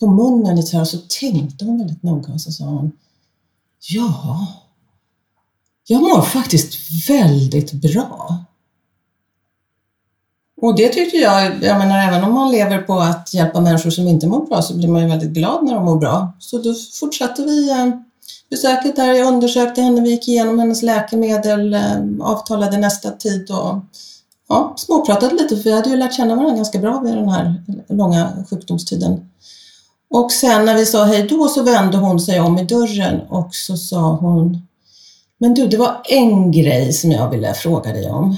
på 0.00 0.06
munnen 0.06 0.56
lite 0.56 0.68
så 0.68 0.76
här 0.76 0.82
och 0.82 0.88
så 0.88 0.98
tänkte 1.20 1.64
hon 1.64 1.78
väldigt 1.78 2.02
noga 2.02 2.32
och 2.32 2.40
så 2.40 2.52
sa 2.52 2.64
hon 2.64 2.92
Ja, 3.88 4.46
jag 5.86 6.02
mår 6.02 6.22
faktiskt 6.22 6.74
väldigt 7.08 7.72
bra. 7.72 8.44
Och 10.60 10.76
det 10.76 10.88
tyckte 10.88 11.16
jag, 11.16 11.64
jag 11.64 11.78
menar 11.78 12.08
även 12.08 12.24
om 12.24 12.34
man 12.34 12.50
lever 12.50 12.78
på 12.78 13.00
att 13.00 13.34
hjälpa 13.34 13.60
människor 13.60 13.90
som 13.90 14.06
inte 14.06 14.26
mår 14.26 14.46
bra 14.46 14.62
så 14.62 14.76
blir 14.76 14.88
man 14.88 15.02
ju 15.02 15.08
väldigt 15.08 15.30
glad 15.30 15.64
när 15.64 15.74
de 15.74 15.84
mår 15.84 15.96
bra. 15.96 16.32
Så 16.38 16.58
då 16.58 16.74
fortsatte 17.00 17.42
vi 17.42 17.70
besöket 18.52 18.96
där, 18.96 19.12
jag 19.12 19.28
undersökte 19.28 19.82
henne, 19.82 20.00
vi 20.00 20.10
gick 20.10 20.28
igenom 20.28 20.58
hennes 20.58 20.82
läkemedel, 20.82 21.74
eh, 21.74 21.96
avtalade 22.20 22.76
nästa 22.76 23.10
tid 23.10 23.50
och 23.50 23.78
ja, 24.48 24.74
småpratade 24.76 25.34
lite 25.34 25.56
för 25.56 25.64
vi 25.64 25.72
hade 25.72 25.90
ju 25.90 25.96
lärt 25.96 26.14
känna 26.14 26.34
varandra 26.34 26.56
ganska 26.56 26.78
bra 26.78 27.00
vid 27.00 27.14
den 27.14 27.28
här 27.28 27.62
långa 27.88 28.32
sjukdomstiden. 28.50 29.30
Och 30.10 30.32
sen 30.32 30.64
när 30.64 30.74
vi 30.74 30.86
sa 30.86 31.04
hej 31.04 31.22
då 31.22 31.48
så 31.48 31.62
vände 31.62 31.96
hon 31.98 32.20
sig 32.20 32.40
om 32.40 32.58
i 32.58 32.64
dörren 32.64 33.20
och 33.28 33.54
så 33.54 33.76
sa 33.76 34.16
hon 34.20 34.66
Men 35.38 35.54
du, 35.54 35.66
det 35.66 35.76
var 35.76 36.02
en 36.08 36.52
grej 36.52 36.92
som 36.92 37.10
jag 37.10 37.30
ville 37.30 37.54
fråga 37.54 37.92
dig 37.92 38.10
om. 38.10 38.36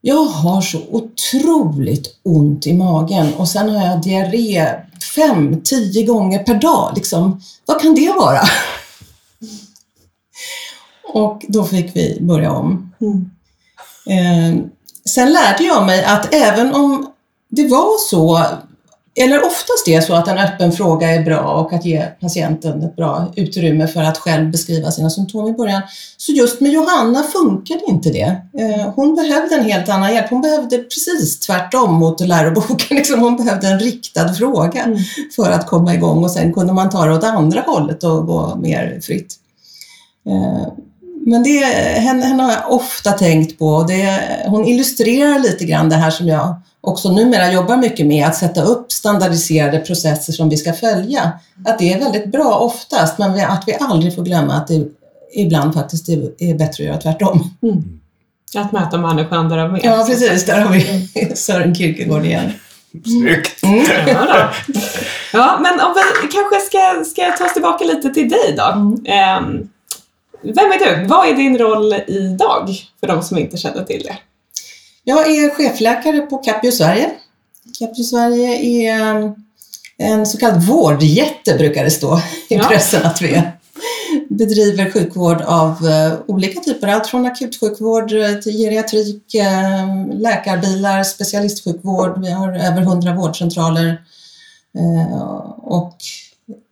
Jag 0.00 0.24
har 0.24 0.60
så 0.60 0.78
otroligt 0.90 2.20
ont 2.22 2.66
i 2.66 2.72
magen 2.72 3.34
och 3.34 3.48
sen 3.48 3.68
har 3.68 3.86
jag 3.86 4.02
diarré 4.02 4.66
fem, 5.14 5.60
tio 5.64 6.06
gånger 6.06 6.38
per 6.38 6.54
dag. 6.54 6.92
Liksom. 6.96 7.40
Vad 7.66 7.80
kan 7.80 7.94
det 7.94 8.12
vara? 8.18 8.40
Och 11.12 11.44
då 11.48 11.64
fick 11.64 11.96
vi 11.96 12.18
börja 12.20 12.52
om. 12.52 12.92
Mm. 13.00 13.30
Eh, 14.06 14.64
sen 15.04 15.32
lärde 15.32 15.64
jag 15.64 15.86
mig 15.86 16.04
att 16.04 16.34
även 16.34 16.74
om 16.74 17.10
det 17.48 17.68
var 17.68 17.98
så 18.10 18.46
eller 19.14 19.46
oftast 19.46 19.88
är 19.88 20.00
så 20.00 20.14
att 20.14 20.28
en 20.28 20.38
öppen 20.38 20.72
fråga 20.72 21.10
är 21.10 21.22
bra 21.22 21.40
och 21.40 21.72
att 21.72 21.84
ge 21.84 22.06
patienten 22.20 22.82
ett 22.82 22.96
bra 22.96 23.32
utrymme 23.36 23.86
för 23.86 24.02
att 24.02 24.18
själv 24.18 24.50
beskriva 24.50 24.90
sina 24.90 25.10
symptom 25.10 25.48
i 25.48 25.52
början. 25.52 25.82
Så 26.16 26.32
just 26.32 26.60
med 26.60 26.72
Johanna 26.72 27.22
funkade 27.22 27.80
inte 27.88 28.10
det. 28.10 28.42
Eh, 28.58 28.92
hon 28.94 29.14
behövde 29.14 29.54
en 29.54 29.64
helt 29.64 29.88
annan 29.88 30.14
hjälp. 30.14 30.30
Hon 30.30 30.42
behövde 30.42 30.78
precis 30.78 31.40
tvärtom 31.40 31.94
mot 31.94 32.20
läroboken. 32.20 32.76
Liksom 32.96 33.20
hon 33.20 33.36
behövde 33.36 33.68
en 33.68 33.80
riktad 33.80 34.34
fråga 34.34 34.82
mm. 34.82 34.98
för 35.36 35.50
att 35.50 35.66
komma 35.66 35.94
igång 35.94 36.24
och 36.24 36.30
sen 36.30 36.52
kunde 36.52 36.72
man 36.72 36.90
ta 36.90 37.04
det 37.04 37.14
åt 37.14 37.24
andra 37.24 37.60
hållet 37.60 38.04
och 38.04 38.26
gå 38.26 38.56
mer 38.56 39.00
fritt. 39.02 39.36
Eh, 40.26 40.72
men 41.26 41.42
det, 41.42 41.64
henne, 42.00 42.26
henne 42.26 42.42
har 42.42 42.52
jag 42.52 42.72
ofta 42.72 43.12
tänkt 43.12 43.58
på. 43.58 43.82
Det, 43.82 44.20
hon 44.46 44.64
illustrerar 44.64 45.38
lite 45.38 45.64
grann 45.64 45.88
det 45.88 45.96
här 45.96 46.10
som 46.10 46.28
jag 46.28 46.54
också 46.80 47.12
numera 47.12 47.52
jobbar 47.52 47.76
mycket 47.76 48.06
med, 48.06 48.26
att 48.26 48.36
sätta 48.36 48.62
upp 48.62 48.92
standardiserade 48.92 49.78
processer 49.78 50.32
som 50.32 50.48
vi 50.48 50.56
ska 50.56 50.72
följa. 50.72 51.32
Att 51.66 51.78
det 51.78 51.92
är 51.92 51.98
väldigt 51.98 52.32
bra 52.32 52.54
oftast, 52.54 53.18
men 53.18 53.40
att 53.50 53.64
vi 53.66 53.76
aldrig 53.80 54.14
får 54.14 54.22
glömma 54.22 54.54
att 54.54 54.68
det 54.68 54.86
ibland 55.34 55.74
faktiskt 55.74 56.08
är 56.08 56.54
bättre 56.54 56.84
att 56.84 56.88
göra 56.88 56.96
tvärtom. 56.96 57.54
Mm. 57.62 58.00
Att 58.56 58.72
möta 58.72 58.98
människan 58.98 59.48
där 59.48 59.56
de 59.56 59.74
är. 59.74 59.80
Ja, 59.84 60.04
precis. 60.08 60.46
Där 60.46 60.60
har 60.60 60.72
vi 60.72 61.06
Sören 61.34 61.74
Kierkegaard 61.74 62.24
igen. 62.24 62.52
Snyggt! 63.04 63.62
Mm. 63.62 63.84
Ja, 64.06 64.50
ja, 65.32 65.58
men 65.62 65.80
om 65.80 65.94
vi 66.22 66.28
kanske 66.28 66.60
ska, 66.66 67.04
ska 67.04 67.36
ta 67.38 67.44
oss 67.44 67.52
tillbaka 67.52 67.84
lite 67.84 68.10
till 68.10 68.28
dig 68.28 68.54
då. 68.56 68.64
Mm. 68.64 69.44
Um, 69.44 69.68
vem 70.42 70.72
är 70.72 70.78
du? 70.78 71.04
Vad 71.06 71.28
är 71.28 71.36
din 71.36 71.58
roll 71.58 71.94
idag 72.06 72.70
för 73.00 73.06
de 73.06 73.22
som 73.22 73.38
inte 73.38 73.56
känner 73.56 73.84
till 73.84 74.02
det? 74.02 74.16
Jag 75.04 75.30
är 75.30 75.50
chefläkare 75.50 76.20
på 76.20 76.38
Capio 76.38 76.72
Sverige. 76.72 77.10
Capio 77.78 78.04
Sverige 78.04 78.56
är 78.56 79.16
um, 79.16 79.34
en 79.98 80.26
så 80.26 80.38
kallad 80.38 80.62
vårdjätte 80.62 81.54
brukar 81.54 81.84
det 81.84 81.90
stå 81.90 82.18
i 82.48 82.54
ja. 82.54 82.64
pressen 82.68 83.06
att 83.06 83.22
vi 83.22 83.34
är. 83.34 83.52
Bedriver 84.28 84.90
sjukvård 84.90 85.40
av 85.40 85.84
uh, 85.84 86.12
olika 86.26 86.60
typer, 86.60 86.88
allt 86.88 87.06
från 87.06 87.26
akutsjukvård 87.26 88.12
uh, 88.12 88.34
till 88.34 88.58
geriatrik, 88.58 89.24
läkarbilar, 90.12 91.04
specialistsjukvård. 91.04 92.24
Vi 92.24 92.30
har 92.30 92.52
över 92.52 92.82
100 92.82 93.14
vårdcentraler 93.14 94.02
och 95.56 95.96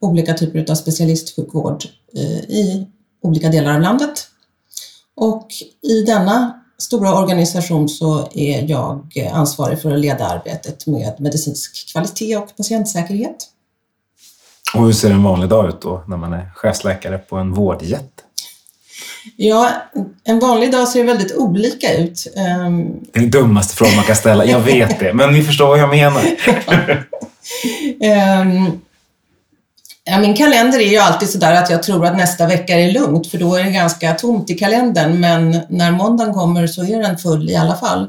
olika 0.01 0.35
typer 0.35 0.71
av 0.71 0.75
specialistsjukvård 0.75 1.85
i 2.49 2.87
olika 3.23 3.49
delar 3.49 3.75
av 3.75 3.81
landet. 3.81 4.29
Och 5.17 5.49
i 5.83 6.03
denna 6.03 6.61
stora 6.79 7.15
organisation 7.15 7.89
så 7.89 8.29
är 8.33 8.71
jag 8.71 9.31
ansvarig 9.33 9.83
för 9.83 9.93
att 9.93 10.01
leda 10.01 10.27
arbetet 10.27 10.87
med 10.87 11.21
medicinsk 11.21 11.93
kvalitet 11.93 12.37
och 12.37 12.57
patientsäkerhet. 12.57 13.37
Och 14.75 14.85
hur 14.85 14.93
ser 14.93 15.11
en 15.11 15.23
vanlig 15.23 15.49
dag 15.49 15.69
ut 15.69 15.81
då 15.81 16.05
när 16.09 16.17
man 16.17 16.33
är 16.33 16.51
chefsläkare 16.55 17.19
på 17.19 17.37
en 17.37 17.53
vårdjätte? 17.53 18.23
Ja, 19.37 19.71
en 20.25 20.39
vanlig 20.39 20.73
dag 20.73 20.89
ser 20.89 21.05
väldigt 21.05 21.37
olika 21.37 21.95
ut. 21.95 22.27
Ehm, 22.37 23.01
det 23.13 23.19
är 23.19 23.21
den 23.21 23.31
dummaste 23.31 23.77
frågan 23.77 23.97
man 23.97 24.05
kan 24.05 24.17
ställa, 24.17 24.45
jag 24.45 24.61
vet 24.61 25.01
det, 25.01 25.15
men 25.15 25.33
ni 25.33 25.43
förstår 25.43 25.69
vad 25.69 25.79
jag 25.79 25.91
menar. 25.91 26.23
Ja, 30.11 30.19
min 30.19 30.35
kalender 30.35 30.79
är 30.79 30.91
ju 30.91 30.99
alltid 30.99 31.29
sådär 31.31 31.55
att 31.55 31.71
jag 31.71 31.83
tror 31.83 32.07
att 32.07 32.17
nästa 32.17 32.47
vecka 32.47 32.75
är 32.75 32.93
lugnt 32.93 33.27
för 33.27 33.39
då 33.39 33.55
är 33.55 33.65
det 33.65 33.71
ganska 33.71 34.15
tomt 34.15 34.51
i 34.51 34.55
kalendern 34.55 35.21
men 35.21 35.61
när 35.69 35.91
måndagen 35.91 36.35
kommer 36.35 36.67
så 36.67 36.85
är 36.85 37.03
den 37.03 37.19
full 37.19 37.51
i 37.51 37.57
alla 37.57 37.77
fall. 37.77 38.01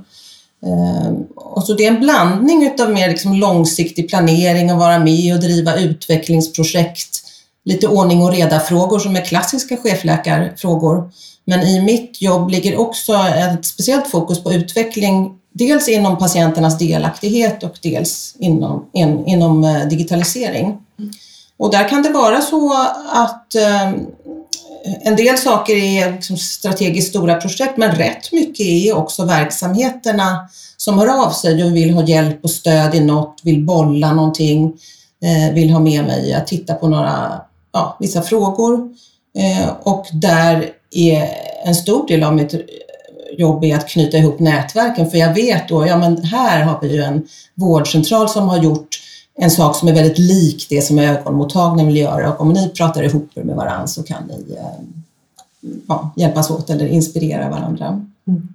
Eh, 0.65 1.11
och 1.35 1.63
så 1.63 1.73
det 1.73 1.85
är 1.85 1.91
en 1.91 1.99
blandning 1.99 2.63
utav 2.63 2.91
mer 2.91 3.09
liksom 3.09 3.33
långsiktig 3.33 4.09
planering 4.09 4.71
och 4.71 4.79
vara 4.79 4.99
med 4.99 5.33
och 5.33 5.41
driva 5.41 5.75
utvecklingsprojekt, 5.75 7.23
lite 7.65 7.87
ordning 7.87 8.23
och 8.23 8.31
reda-frågor 8.31 8.99
som 8.99 9.15
är 9.15 9.25
klassiska 9.25 9.77
chefläkarfrågor. 9.77 11.11
Men 11.45 11.59
i 11.59 11.81
mitt 11.81 12.21
jobb 12.21 12.49
ligger 12.49 12.79
också 12.79 13.13
ett 13.13 13.65
speciellt 13.65 14.07
fokus 14.07 14.43
på 14.43 14.53
utveckling, 14.53 15.31
dels 15.53 15.87
inom 15.89 16.17
patienternas 16.17 16.77
delaktighet 16.77 17.63
och 17.63 17.79
dels 17.81 18.35
inom, 18.39 18.85
in, 18.93 19.25
inom 19.25 19.63
eh, 19.63 19.87
digitalisering. 19.87 20.65
Mm. 20.99 21.11
Och 21.59 21.71
där 21.71 21.89
kan 21.89 22.01
det 22.01 22.09
vara 22.09 22.41
så 22.41 22.73
att 23.09 23.55
eh, 23.55 23.89
en 25.01 25.15
del 25.15 25.37
saker 25.37 25.75
är 25.75 26.11
liksom 26.11 26.37
strategiskt 26.37 27.09
stora 27.09 27.35
projekt, 27.35 27.77
men 27.77 27.95
rätt 27.95 28.31
mycket 28.31 28.65
är 28.65 28.97
också 28.97 29.25
verksamheterna 29.25 30.49
som 30.77 30.99
hör 30.99 31.25
av 31.25 31.31
sig 31.31 31.63
och 31.63 31.75
vill 31.75 31.93
ha 31.93 32.03
hjälp 32.03 32.43
och 32.43 32.49
stöd 32.49 32.95
i 32.95 32.99
något, 32.99 33.41
vill 33.43 33.65
bolla 33.65 34.13
någonting, 34.13 34.73
eh, 35.23 35.53
vill 35.53 35.69
ha 35.69 35.79
med 35.79 36.03
mig 36.03 36.33
att 36.33 36.47
titta 36.47 36.73
på 36.73 36.87
några, 36.87 37.41
ja, 37.73 37.97
vissa 37.99 38.21
frågor. 38.21 38.89
Eh, 39.37 39.69
och 39.83 40.05
där 40.13 40.69
är 40.91 41.29
en 41.65 41.75
stor 41.75 42.07
del 42.07 42.23
av 42.23 42.35
mitt 42.35 42.55
jobb 43.37 43.63
är 43.63 43.75
att 43.75 43.89
knyta 43.89 44.17
ihop 44.17 44.39
nätverken, 44.39 45.11
för 45.11 45.17
jag 45.17 45.33
vet 45.33 45.69
då, 45.69 45.87
ja 45.87 45.97
men 45.97 46.23
här 46.23 46.61
har 46.61 46.79
vi 46.81 46.93
ju 46.93 47.01
en 47.01 47.27
vårdcentral 47.55 48.29
som 48.29 48.49
har 48.49 48.57
gjort 48.63 48.87
en 49.41 49.51
sak 49.51 49.75
som 49.75 49.87
är 49.87 49.93
väldigt 49.93 50.17
lik 50.17 50.67
det 50.69 50.81
som 50.81 50.99
ögonmottagningen 50.99 51.87
vill 51.87 51.97
göra 51.97 52.33
och 52.33 52.41
om 52.41 52.53
ni 52.53 52.69
pratar 52.69 53.03
ihop 53.03 53.29
er 53.35 53.43
med 53.43 53.55
varandra 53.55 53.87
så 53.87 54.03
kan 54.03 54.23
ni 54.27 54.55
eh, 54.55 54.85
ja, 55.87 56.13
hjälpas 56.15 56.51
åt 56.51 56.69
eller 56.69 56.87
inspirera 56.87 57.49
varandra. 57.49 58.05
Mm. 58.27 58.47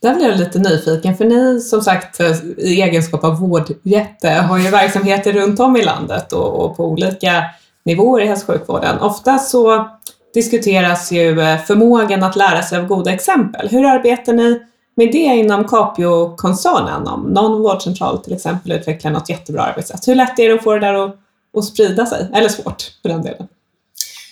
Där 0.00 0.14
blir 0.14 0.28
jag 0.28 0.38
lite 0.38 0.58
nyfiken, 0.58 1.16
för 1.16 1.24
ni 1.24 1.60
som 1.60 1.82
sagt 1.82 2.20
eh, 2.20 2.44
i 2.58 2.82
egenskap 2.82 3.24
av 3.24 3.40
vårdjätte 3.40 4.30
har 4.30 4.58
ju 4.58 4.70
verksamheter 4.70 5.32
runt 5.32 5.60
om 5.60 5.76
i 5.76 5.84
landet 5.84 6.32
och, 6.32 6.64
och 6.64 6.76
på 6.76 6.84
olika 6.86 7.44
nivåer 7.84 8.22
i 8.22 8.26
hälso 8.26 8.52
och 8.52 8.58
sjukvården. 8.58 8.98
Ofta 8.98 9.38
så 9.38 9.88
diskuteras 10.34 11.12
ju 11.12 11.40
eh, 11.40 11.58
förmågan 11.58 12.22
att 12.22 12.36
lära 12.36 12.62
sig 12.62 12.78
av 12.78 12.86
goda 12.86 13.12
exempel. 13.12 13.68
Hur 13.68 13.84
arbetar 13.84 14.32
ni 14.32 14.60
med 14.94 15.12
det 15.12 15.18
inom 15.18 15.64
Capio-koncernen, 15.64 17.08
om 17.08 17.20
någon 17.20 17.62
vårdcentral 17.62 18.18
till 18.18 18.32
exempel 18.32 18.72
utvecklar 18.72 19.10
något 19.10 19.28
jättebra 19.28 19.62
arbetssätt, 19.62 20.08
hur 20.08 20.14
lätt 20.14 20.38
är 20.38 20.48
det 20.48 20.54
att 20.54 20.64
få 20.64 20.72
det 20.74 20.80
där 20.80 20.94
att, 20.94 21.16
att 21.56 21.64
sprida 21.64 22.06
sig? 22.06 22.28
Eller 22.34 22.48
svårt 22.48 22.92
för 23.02 23.08
den 23.08 23.22
delen? 23.22 23.48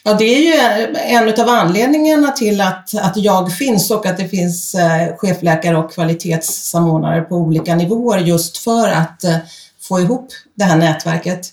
Ja, 0.05 0.15
det 0.15 0.25
är 0.25 0.41
ju 0.41 0.55
eh, 0.55 1.15
en 1.15 1.41
av 1.41 1.49
anledningarna 1.49 2.31
till 2.31 2.61
att, 2.61 2.95
att 2.95 3.17
jag 3.17 3.53
finns 3.53 3.91
och 3.91 4.07
att 4.07 4.17
det 4.17 4.29
finns 4.29 4.75
eh, 4.75 5.17
chefläkare 5.17 5.77
och 5.77 5.93
kvalitetssamordnare 5.93 7.21
på 7.21 7.37
olika 7.37 7.75
nivåer 7.75 8.19
just 8.19 8.59
för 8.59 8.89
att 8.89 9.25
eh, 9.25 9.37
få 9.81 10.01
ihop 10.01 10.29
det 10.55 10.65
här 10.65 10.77
nätverket. 10.77 11.49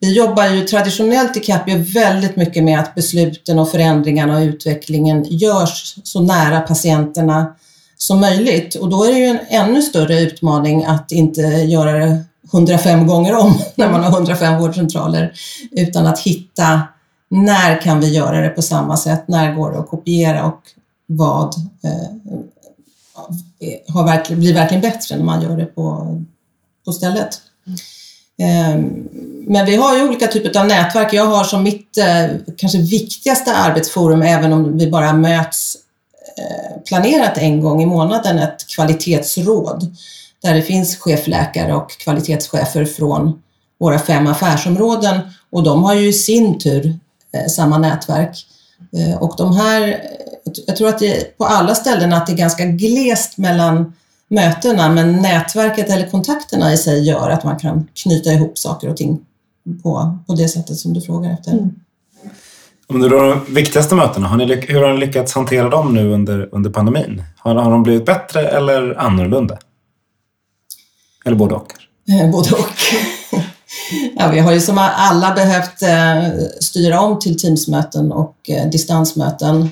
Vi 0.00 0.12
jobbar 0.12 0.46
ju 0.46 0.60
traditionellt 0.60 1.36
i 1.36 1.40
Capio 1.40 1.84
väldigt 1.94 2.36
mycket 2.36 2.64
med 2.64 2.80
att 2.80 2.94
besluten 2.94 3.58
och 3.58 3.70
förändringarna 3.70 4.36
och 4.36 4.42
utvecklingen 4.42 5.24
görs 5.24 5.94
så 6.04 6.20
nära 6.20 6.60
patienterna 6.60 7.54
som 8.02 8.20
möjligt. 8.20 8.74
Och 8.74 8.88
då 8.88 9.04
är 9.04 9.12
det 9.12 9.18
ju 9.18 9.26
en 9.26 9.38
ännu 9.48 9.82
större 9.82 10.20
utmaning 10.20 10.84
att 10.84 11.12
inte 11.12 11.40
göra 11.40 11.92
det 11.92 12.24
105 12.52 13.06
gånger 13.06 13.36
om 13.36 13.58
när 13.74 13.90
man 13.90 14.04
har 14.04 14.10
105 14.10 14.58
vårdcentraler, 14.58 15.32
utan 15.70 16.06
att 16.06 16.18
hitta 16.18 16.82
när 17.28 17.80
kan 17.80 18.00
vi 18.00 18.08
göra 18.14 18.40
det 18.40 18.48
på 18.48 18.62
samma 18.62 18.96
sätt? 18.96 19.28
När 19.28 19.54
går 19.54 19.72
det 19.72 19.78
att 19.78 19.88
kopiera 19.88 20.44
och 20.44 20.60
vad 21.06 21.54
eh, 21.84 22.34
har 23.94 24.04
verkligen, 24.04 24.40
blir 24.40 24.54
verkligen 24.54 24.80
bättre 24.80 25.16
när 25.16 25.24
man 25.24 25.42
gör 25.42 25.56
det 25.56 25.66
på, 25.66 26.16
på 26.84 26.92
stället? 26.92 27.40
Ehm, 28.38 29.08
men 29.46 29.66
vi 29.66 29.76
har 29.76 29.96
ju 29.96 30.08
olika 30.08 30.26
typer 30.26 30.60
av 30.60 30.66
nätverk. 30.66 31.12
Jag 31.12 31.26
har 31.26 31.44
som 31.44 31.62
mitt 31.62 31.98
eh, 31.98 32.26
kanske 32.56 32.78
viktigaste 32.78 33.54
arbetsforum, 33.54 34.22
även 34.22 34.52
om 34.52 34.78
vi 34.78 34.90
bara 34.90 35.12
möts 35.12 35.76
Eh, 36.40 36.80
planerat 36.84 37.38
en 37.38 37.60
gång 37.60 37.82
i 37.82 37.86
månaden 37.86 38.38
ett 38.38 38.66
kvalitetsråd 38.68 39.96
där 40.42 40.54
det 40.54 40.62
finns 40.62 40.96
chefläkare 40.96 41.74
och 41.74 41.90
kvalitetschefer 41.90 42.84
från 42.84 43.42
våra 43.80 43.98
fem 43.98 44.26
affärsområden 44.26 45.20
och 45.50 45.62
de 45.62 45.84
har 45.84 45.94
ju 45.94 46.08
i 46.08 46.12
sin 46.12 46.58
tur 46.58 46.98
eh, 47.32 47.46
samma 47.46 47.78
nätverk. 47.78 48.46
Eh, 48.92 49.22
och 49.22 49.34
de 49.36 49.56
här, 49.56 50.02
jag 50.66 50.76
tror 50.76 50.88
att 50.88 50.98
det 50.98 51.38
på 51.38 51.44
alla 51.44 51.74
ställen 51.74 52.12
att 52.12 52.26
det 52.26 52.32
är 52.32 52.36
ganska 52.36 52.64
glest 52.64 53.38
mellan 53.38 53.92
mötena 54.28 54.88
men 54.88 55.16
nätverket 55.16 55.90
eller 55.90 56.10
kontakterna 56.10 56.72
i 56.72 56.76
sig 56.76 57.04
gör 57.04 57.30
att 57.30 57.44
man 57.44 57.58
kan 57.58 57.88
knyta 57.94 58.32
ihop 58.32 58.58
saker 58.58 58.88
och 58.88 58.96
ting 58.96 59.20
på, 59.82 60.18
på 60.26 60.34
det 60.34 60.48
sättet 60.48 60.76
som 60.76 60.94
du 60.94 61.00
frågar 61.00 61.32
efter. 61.32 61.52
Mm. 61.52 61.70
Under 62.90 63.08
de 63.08 63.40
viktigaste 63.54 63.94
mötena, 63.94 64.28
har 64.28 64.36
ni, 64.36 64.54
hur 64.68 64.82
har 64.82 64.92
ni 64.92 65.00
lyckats 65.00 65.34
hantera 65.34 65.68
dem 65.68 65.94
nu 65.94 66.12
under, 66.12 66.48
under 66.52 66.70
pandemin? 66.70 67.22
Har, 67.38 67.54
har 67.54 67.70
de 67.70 67.82
blivit 67.82 68.06
bättre 68.06 68.48
eller 68.48 68.98
annorlunda? 68.98 69.58
Eller 71.24 71.36
både 71.36 71.54
och? 71.54 71.72
Eh, 72.08 72.30
både 72.30 72.50
och. 72.50 72.76
ja, 74.16 74.30
vi 74.32 74.38
har 74.38 74.52
ju 74.52 74.60
som 74.60 74.78
alla 74.78 75.34
behövt 75.34 75.82
eh, 75.82 76.46
styra 76.60 77.00
om 77.00 77.18
till 77.18 77.38
Teamsmöten 77.38 78.12
och 78.12 78.36
eh, 78.48 78.70
distansmöten. 78.70 79.68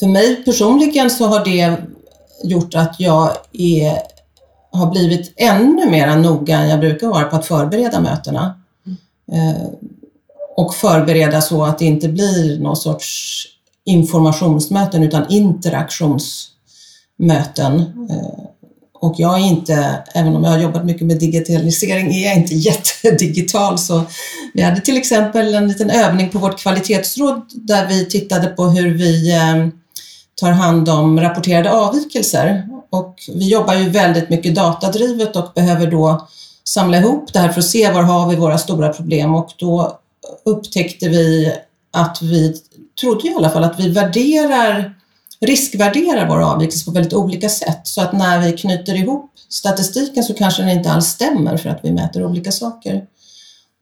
För 0.00 0.06
mig 0.06 0.44
personligen 0.44 1.10
så 1.10 1.26
har 1.26 1.44
det 1.44 1.76
gjort 2.44 2.74
att 2.74 3.00
jag 3.00 3.30
är 3.52 3.98
har 4.72 4.90
blivit 4.90 5.32
ännu 5.36 5.90
mer 5.90 6.16
noga 6.16 6.58
än 6.58 6.68
jag 6.68 6.80
brukar 6.80 7.08
vara 7.08 7.24
på 7.24 7.36
att 7.36 7.46
förbereda 7.46 8.00
mötena. 8.00 8.54
Och 10.56 10.74
förbereda 10.74 11.40
så 11.40 11.64
att 11.64 11.78
det 11.78 11.84
inte 11.84 12.08
blir 12.08 12.58
någon 12.58 12.76
sorts 12.76 13.44
informationsmöten 13.84 15.02
utan 15.02 15.26
interaktionsmöten. 15.28 17.80
Eh, 18.10 18.44
och 19.02 19.14
jag 19.16 19.40
är 19.40 19.44
inte, 19.44 20.02
även 20.14 20.36
om 20.36 20.44
jag 20.44 20.50
har 20.50 20.58
jobbat 20.58 20.84
mycket 20.84 21.06
med 21.06 21.18
digitalisering, 21.18 22.14
är 22.14 22.24
jag 22.24 22.36
inte 22.36 22.54
jättedigital. 22.54 23.78
Så 23.78 24.02
vi 24.54 24.62
hade 24.62 24.80
till 24.80 24.96
exempel 24.96 25.54
en 25.54 25.68
liten 25.68 25.90
övning 25.90 26.30
på 26.30 26.38
vårt 26.38 26.58
kvalitetsråd 26.58 27.42
där 27.54 27.86
vi 27.86 28.06
tittade 28.06 28.46
på 28.46 28.64
hur 28.64 28.94
vi 28.94 29.32
eh, 29.32 29.68
tar 30.34 30.50
hand 30.50 30.88
om 30.88 31.20
rapporterade 31.20 31.72
avvikelser. 31.72 32.68
Och 32.90 33.14
vi 33.34 33.48
jobbar 33.48 33.74
ju 33.74 33.88
väldigt 33.88 34.30
mycket 34.30 34.54
datadrivet 34.54 35.36
och 35.36 35.52
behöver 35.54 35.90
då 35.90 36.28
samla 36.64 36.98
ihop 36.98 37.32
det 37.32 37.38
här 37.38 37.48
för 37.48 37.60
att 37.60 37.66
se 37.66 37.92
var 37.92 38.02
har 38.02 38.28
vi 38.28 38.36
våra 38.36 38.58
stora 38.58 38.88
problem 38.88 39.34
och 39.34 39.50
då 39.56 39.98
upptäckte 40.44 41.08
vi 41.08 41.52
att 41.90 42.22
vi 42.22 42.56
trodde 43.00 43.28
i 43.28 43.34
alla 43.34 43.50
fall 43.50 43.64
att 43.64 43.80
vi 43.80 43.88
värderar, 43.88 44.94
riskvärderar 45.40 46.28
våra 46.28 46.46
avvikelser 46.46 46.84
på 46.84 46.90
väldigt 46.90 47.14
olika 47.14 47.48
sätt. 47.48 47.80
Så 47.82 48.00
att 48.02 48.12
när 48.12 48.40
vi 48.40 48.52
knyter 48.52 48.94
ihop 48.94 49.30
statistiken 49.48 50.24
så 50.24 50.34
kanske 50.34 50.62
den 50.62 50.70
inte 50.70 50.90
alls 50.90 51.06
stämmer 51.06 51.56
för 51.56 51.68
att 51.68 51.80
vi 51.82 51.92
mäter 51.92 52.24
olika 52.24 52.52
saker. 52.52 53.06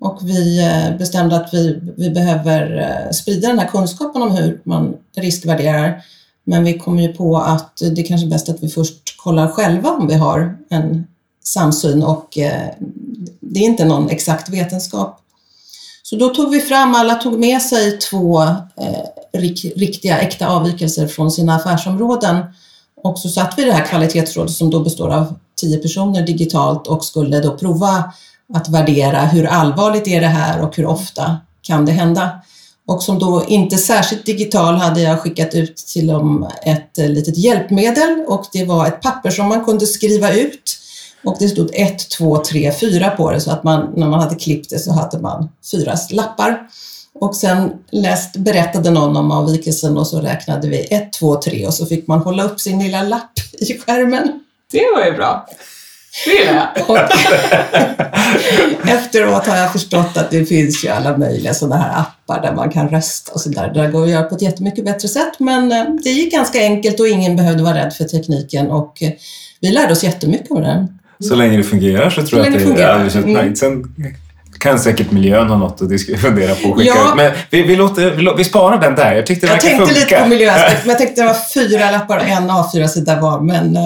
Och 0.01 0.19
vi 0.23 0.65
eh, 0.65 0.97
bestämde 0.99 1.37
att 1.37 1.55
vi, 1.55 1.81
vi 1.97 2.11
behöver 2.11 2.79
eh, 2.79 3.13
sprida 3.13 3.49
den 3.49 3.59
här 3.59 3.67
kunskapen 3.67 4.23
om 4.23 4.31
hur 4.31 4.61
man 4.65 4.97
riskvärderar. 5.17 6.03
Men 6.45 6.65
vi 6.65 6.79
kom 6.79 6.99
ju 6.99 7.13
på 7.13 7.39
att 7.39 7.83
det 7.97 8.03
kanske 8.03 8.27
är 8.27 8.31
bäst 8.31 8.49
att 8.49 8.63
vi 8.63 8.69
först 8.69 9.17
kollar 9.17 9.49
själva 9.49 9.91
om 9.91 10.09
vi 10.09 10.15
har 10.15 10.57
en 10.69 11.07
samsyn 11.45 12.03
och 12.03 12.39
eh, 12.39 12.69
det 13.41 13.61
är 13.61 13.65
inte 13.65 13.85
någon 13.85 14.09
exakt 14.09 14.49
vetenskap. 14.49 15.20
Så 16.11 16.17
då 16.17 16.29
tog 16.29 16.51
vi 16.51 16.61
fram, 16.61 16.95
alla 16.95 17.15
tog 17.15 17.39
med 17.39 17.63
sig 17.63 17.99
två 17.99 18.43
eh, 18.43 19.39
riktiga, 19.77 20.19
äkta 20.19 20.49
avvikelser 20.49 21.07
från 21.07 21.31
sina 21.31 21.57
affärsområden 21.57 22.45
och 23.03 23.19
så 23.19 23.29
satt 23.29 23.55
vi 23.59 23.63
i 23.63 23.65
det 23.65 23.73
här 23.73 23.87
kvalitetsrådet 23.87 24.53
som 24.53 24.71
då 24.71 24.81
består 24.81 25.09
av 25.09 25.35
tio 25.61 25.79
personer 25.79 26.27
digitalt 26.27 26.87
och 26.87 27.05
skulle 27.05 27.41
då 27.41 27.57
prova 27.57 28.13
att 28.55 28.69
värdera 28.69 29.21
hur 29.21 29.47
allvarligt 29.47 30.09
är 30.09 30.21
det 30.21 30.27
här 30.27 30.63
och 30.63 30.77
hur 30.77 30.87
ofta 30.87 31.37
kan 31.63 31.87
det 31.87 31.93
hända. 31.93 32.31
Och 32.87 33.03
som 33.03 33.19
då 33.19 33.45
inte 33.49 33.77
särskilt 33.77 34.27
digital 34.27 34.75
hade 34.75 35.01
jag 35.01 35.21
skickat 35.21 35.55
ut 35.55 35.77
till 35.77 36.07
dem 36.07 36.51
ett 36.63 36.99
eh, 36.99 37.09
litet 37.09 37.37
hjälpmedel 37.37 38.25
och 38.29 38.45
det 38.53 38.65
var 38.65 38.87
ett 38.87 39.01
papper 39.01 39.31
som 39.31 39.49
man 39.49 39.65
kunde 39.65 39.87
skriva 39.87 40.33
ut 40.33 40.80
och 41.25 41.37
det 41.39 41.49
stod 41.49 41.71
1, 41.73 42.11
2, 42.11 42.39
3, 42.39 42.73
4 42.73 43.11
på 43.11 43.31
det 43.31 43.41
så 43.41 43.51
att 43.51 43.65
man, 43.65 43.93
när 43.97 44.07
man 44.07 44.21
hade 44.21 44.35
klippt 44.35 44.71
det 44.71 44.79
så 44.79 44.93
hade 44.93 45.19
man 45.19 45.49
fyra 45.73 45.97
lappar. 46.11 46.69
Och 47.15 47.37
sen 47.37 47.73
läst, 47.91 48.37
berättade 48.37 48.91
någon 48.91 49.17
om 49.17 49.31
avvikelsen 49.31 49.99
och 49.99 50.07
så 50.07 50.21
räknade 50.21 50.69
vi 50.69 50.87
1, 50.91 51.13
2, 51.13 51.37
3 51.43 51.67
och 51.67 51.75
så 51.75 51.87
fick 51.87 52.07
man 52.07 52.21
hålla 52.21 52.45
upp 52.45 52.61
sin 52.61 52.83
lilla 52.83 53.03
lapp 53.03 53.33
i 53.53 53.79
skärmen. 53.79 54.41
Det 54.73 54.85
var 54.97 55.05
ju 55.05 55.13
bra. 55.13 55.47
Det 56.25 56.31
gillar 56.31 56.73
jag. 56.89 57.11
efteråt 58.89 59.47
har 59.47 59.57
jag 59.57 59.73
förstått 59.73 60.17
att 60.17 60.31
det 60.31 60.45
finns 60.45 60.85
ju 60.85 60.89
alla 60.89 61.17
möjliga 61.17 61.55
sådana 61.55 61.77
här 61.77 62.01
appar 62.01 62.43
där 62.43 62.55
man 62.55 62.71
kan 62.71 62.89
rösta 62.89 63.33
och 63.33 63.41
sådär. 63.41 63.71
Det 63.75 63.89
går 63.89 64.05
att 64.05 64.11
göra 64.11 64.23
på 64.23 64.35
ett 64.35 64.43
jättemycket 64.43 64.85
bättre 64.85 65.09
sätt 65.09 65.33
men 65.39 65.73
eh, 65.73 65.85
det 66.05 66.11
gick 66.11 66.33
ganska 66.33 66.59
enkelt 66.59 67.01
och 67.01 67.09
ingen 67.09 67.37
behövde 67.37 67.63
vara 67.63 67.75
rädd 67.75 67.93
för 67.93 68.05
tekniken 68.05 68.71
och 68.71 69.03
eh, 69.03 69.13
vi 69.61 69.71
lärde 69.71 69.93
oss 69.93 70.05
jättemycket 70.05 70.51
av 70.51 70.63
den. 70.63 71.00
Så 71.21 71.35
länge 71.35 71.57
det 71.57 71.63
fungerar 71.63 72.11
så 72.11 72.23
tror 72.27 72.45
jag 72.45 72.57
att 72.57 72.77
det 72.77 72.83
är 72.83 72.89
alldeles 72.89 73.17
utmärkt. 73.17 73.37
Mm. 73.37 73.57
Sen 73.57 74.15
kan 74.61 74.79
säkert 74.79 75.11
miljön 75.11 75.49
ha 75.49 75.57
något 75.57 75.83
att 75.83 76.21
fundera 76.21 76.55
på 76.55 76.69
och 76.69 76.79
skicka 76.79 76.93
ja. 76.97 77.09
ut. 77.09 77.17
Men 77.17 77.33
vi, 77.51 77.63
vi, 77.63 77.77
låter, 77.77 78.11
vi, 78.11 78.33
vi 78.37 78.45
sparar 78.45 78.81
den 78.81 78.95
där. 78.95 79.15
Jag 79.15 79.27
tyckte 79.27 79.47
det 79.47 79.53
Jag 79.53 79.61
tänkte 79.61 79.87
funka. 79.87 80.01
lite 80.01 80.23
på 80.23 80.29
miljöaspekt, 80.29 80.81
men 80.85 80.91
jag 80.91 80.99
tänkte 80.99 81.23
det 81.23 81.27
var 81.27 81.37
fyra 81.55 81.91
lappar 81.91 82.17
och 82.17 82.25
en 82.25 82.51
A4-sida 82.51 83.21
var. 83.21 83.41
Men 83.41 83.77
äh, 83.77 83.83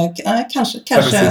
kanske, 0.52 0.78
kanske... 0.84 1.16
Ja, 1.16 1.22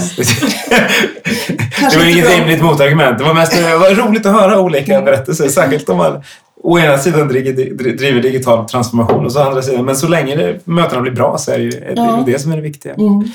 kanske 1.80 2.00
det 2.00 2.04
var 2.04 2.12
inget 2.12 2.38
rimligt 2.38 2.64
motargument. 2.64 3.18
Det 3.18 3.24
var 3.24 3.34
mest 3.34 3.52
det 3.52 3.78
var 3.78 3.90
roligt 3.90 4.26
att 4.26 4.34
höra 4.34 4.60
olika 4.60 4.94
mm. 4.94 5.06
berättelser. 5.06 5.50
Särskilt 5.50 5.90
om 5.90 5.98
man 5.98 6.24
å 6.64 6.80
ena 6.80 6.98
sidan 6.98 7.28
driver 7.28 8.22
digital 8.22 8.70
transformation 8.70 9.26
och 9.26 9.32
så 9.32 9.40
andra 9.40 9.62
sidan. 9.62 9.86
Men 9.86 9.96
så 9.96 10.08
länge 10.08 10.36
det, 10.36 10.68
mötena 10.68 11.02
blir 11.02 11.12
bra 11.12 11.38
så 11.38 11.52
är 11.52 11.58
det 11.58 11.64
ju 11.64 11.70
det, 11.70 11.94
ja. 11.96 12.24
det 12.26 12.40
som 12.40 12.52
är 12.52 12.56
det 12.56 12.62
viktiga. 12.62 12.94
Mm. 12.94 13.32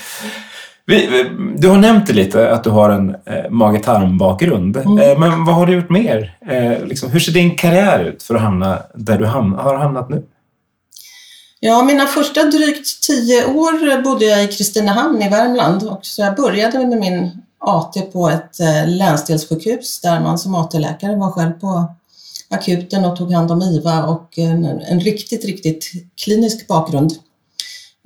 Vi, 0.88 1.24
du 1.56 1.68
har 1.68 1.76
nämnt 1.76 2.08
lite 2.08 2.52
att 2.52 2.64
du 2.64 2.70
har 2.70 2.90
en 2.90 3.10
eh, 3.10 3.50
mage-tarm-bakgrund. 3.50 4.76
Mm. 4.76 4.98
Eh, 4.98 5.18
men 5.18 5.44
vad 5.44 5.54
har 5.54 5.66
du 5.66 5.74
gjort 5.74 5.90
mer? 5.90 6.38
Eh, 6.48 6.86
liksom, 6.86 7.10
hur 7.10 7.20
ser 7.20 7.32
din 7.32 7.56
karriär 7.56 8.04
ut 8.04 8.22
för 8.22 8.34
att 8.34 8.40
hamna 8.40 8.82
där 8.94 9.18
du 9.18 9.26
ham 9.26 9.52
har 9.52 9.76
hamnat 9.76 10.08
nu? 10.08 10.22
Ja, 11.60 11.82
mina 11.82 12.06
första 12.06 12.44
drygt 12.44 13.02
tio 13.02 13.46
år 13.46 14.02
bodde 14.02 14.24
jag 14.24 14.44
i 14.44 14.46
Kristinehamn 14.46 15.22
i 15.22 15.28
Värmland. 15.28 15.82
Och 15.82 16.00
så 16.02 16.22
jag 16.22 16.36
började 16.36 16.86
med 16.86 16.98
min 16.98 17.30
AT 17.58 18.00
på 18.12 18.28
ett 18.28 18.60
eh, 18.60 18.88
länsdelssjukhus 18.88 20.00
där 20.00 20.20
man 20.20 20.38
som 20.38 20.54
AT-läkare 20.54 21.16
var 21.16 21.30
själv 21.30 21.52
på 21.52 21.94
akuten 22.48 23.04
och 23.04 23.16
tog 23.16 23.32
hand 23.32 23.50
om 23.50 23.62
IVA 23.62 24.04
och 24.04 24.38
en, 24.38 24.64
en 24.64 25.00
riktigt, 25.00 25.44
riktigt 25.44 25.90
klinisk 26.24 26.66
bakgrund. 26.66 27.12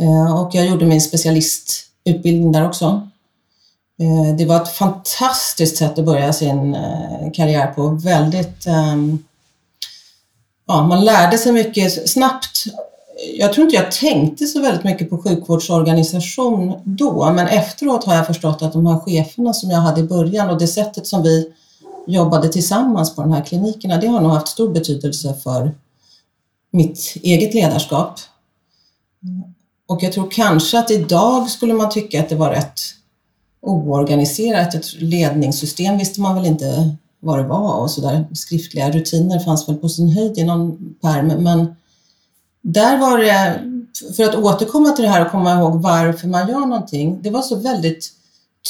Eh, 0.03 0.41
och 0.41 0.55
jag 0.55 0.67
gjorde 0.67 0.87
min 0.87 1.01
specialist 1.01 1.92
utbildning 2.05 2.53
där 2.53 2.67
också. 2.67 3.09
Eh, 4.01 4.37
det 4.37 4.45
var 4.45 4.57
ett 4.57 4.69
fantastiskt 4.69 5.77
sätt 5.77 5.99
att 5.99 6.05
börja 6.05 6.33
sin 6.33 6.75
eh, 6.75 7.33
karriär 7.33 7.67
på. 7.67 7.89
Väldigt... 7.89 8.67
Ehm, 8.67 9.25
ja, 10.67 10.87
man 10.87 11.05
lärde 11.05 11.39
sig 11.39 11.53
mycket 11.53 12.11
snabbt. 12.11 12.65
Jag 13.39 13.53
tror 13.53 13.65
inte 13.65 13.77
jag 13.77 13.93
tänkte 13.93 14.47
så 14.47 14.61
väldigt 14.61 14.85
mycket 14.85 15.11
på 15.11 15.19
sjukvårdsorganisation 15.19 16.75
då, 16.85 17.33
men 17.33 17.49
efteråt 17.49 18.05
har 18.05 18.15
jag 18.15 18.27
förstått 18.27 18.63
att 18.63 18.73
de 18.73 18.87
här 18.87 18.99
cheferna 18.99 19.53
som 19.53 19.71
jag 19.71 19.79
hade 19.79 20.01
i 20.01 20.05
början 20.05 20.51
och 20.51 20.59
det 20.59 20.67
sättet 20.67 21.07
som 21.07 21.23
vi 21.23 21.53
jobbade 22.07 22.49
tillsammans 22.49 23.17
på 23.17 23.23
de 23.23 23.33
här 23.33 23.45
klinikerna, 23.45 23.97
det 23.97 24.07
har 24.07 24.21
nog 24.21 24.31
haft 24.31 24.49
stor 24.49 24.73
betydelse 24.73 25.35
för 25.35 25.75
mitt 26.71 27.17
eget 27.23 27.55
ledarskap. 27.55 28.21
Och 29.93 30.03
jag 30.03 30.13
tror 30.13 30.31
kanske 30.31 30.79
att 30.79 30.91
idag 30.91 31.51
skulle 31.51 31.75
man 31.75 31.91
tycka 31.91 32.21
att 32.21 32.29
det 32.29 32.35
var 32.35 32.51
rätt 32.51 32.81
oorganiserat. 33.61 34.75
Ett 34.75 34.93
ledningssystem 34.93 35.99
visste 35.99 36.21
man 36.21 36.35
väl 36.35 36.47
inte 36.47 36.97
vad 37.21 37.39
det 37.39 37.49
var 37.49 37.75
och 37.75 37.91
sådär. 37.91 38.27
Skriftliga 38.35 38.91
rutiner 38.91 39.39
fanns 39.39 39.69
väl 39.69 39.77
på 39.77 39.89
sin 39.89 40.09
höjd 40.09 40.39
i 40.39 40.45
någon 40.45 40.95
pärm. 41.03 41.27
Men 41.27 41.77
där 42.63 42.99
var 42.99 43.19
det, 43.19 43.61
för 44.17 44.25
att 44.25 44.35
återkomma 44.35 44.91
till 44.91 45.05
det 45.05 45.11
här 45.11 45.25
och 45.25 45.31
komma 45.31 45.55
ihåg 45.55 45.83
varför 45.83 46.29
man 46.29 46.49
gör 46.49 46.61
någonting. 46.61 47.23
Det 47.23 47.31
var 47.31 47.43
så 47.43 47.57
väldigt 47.57 48.13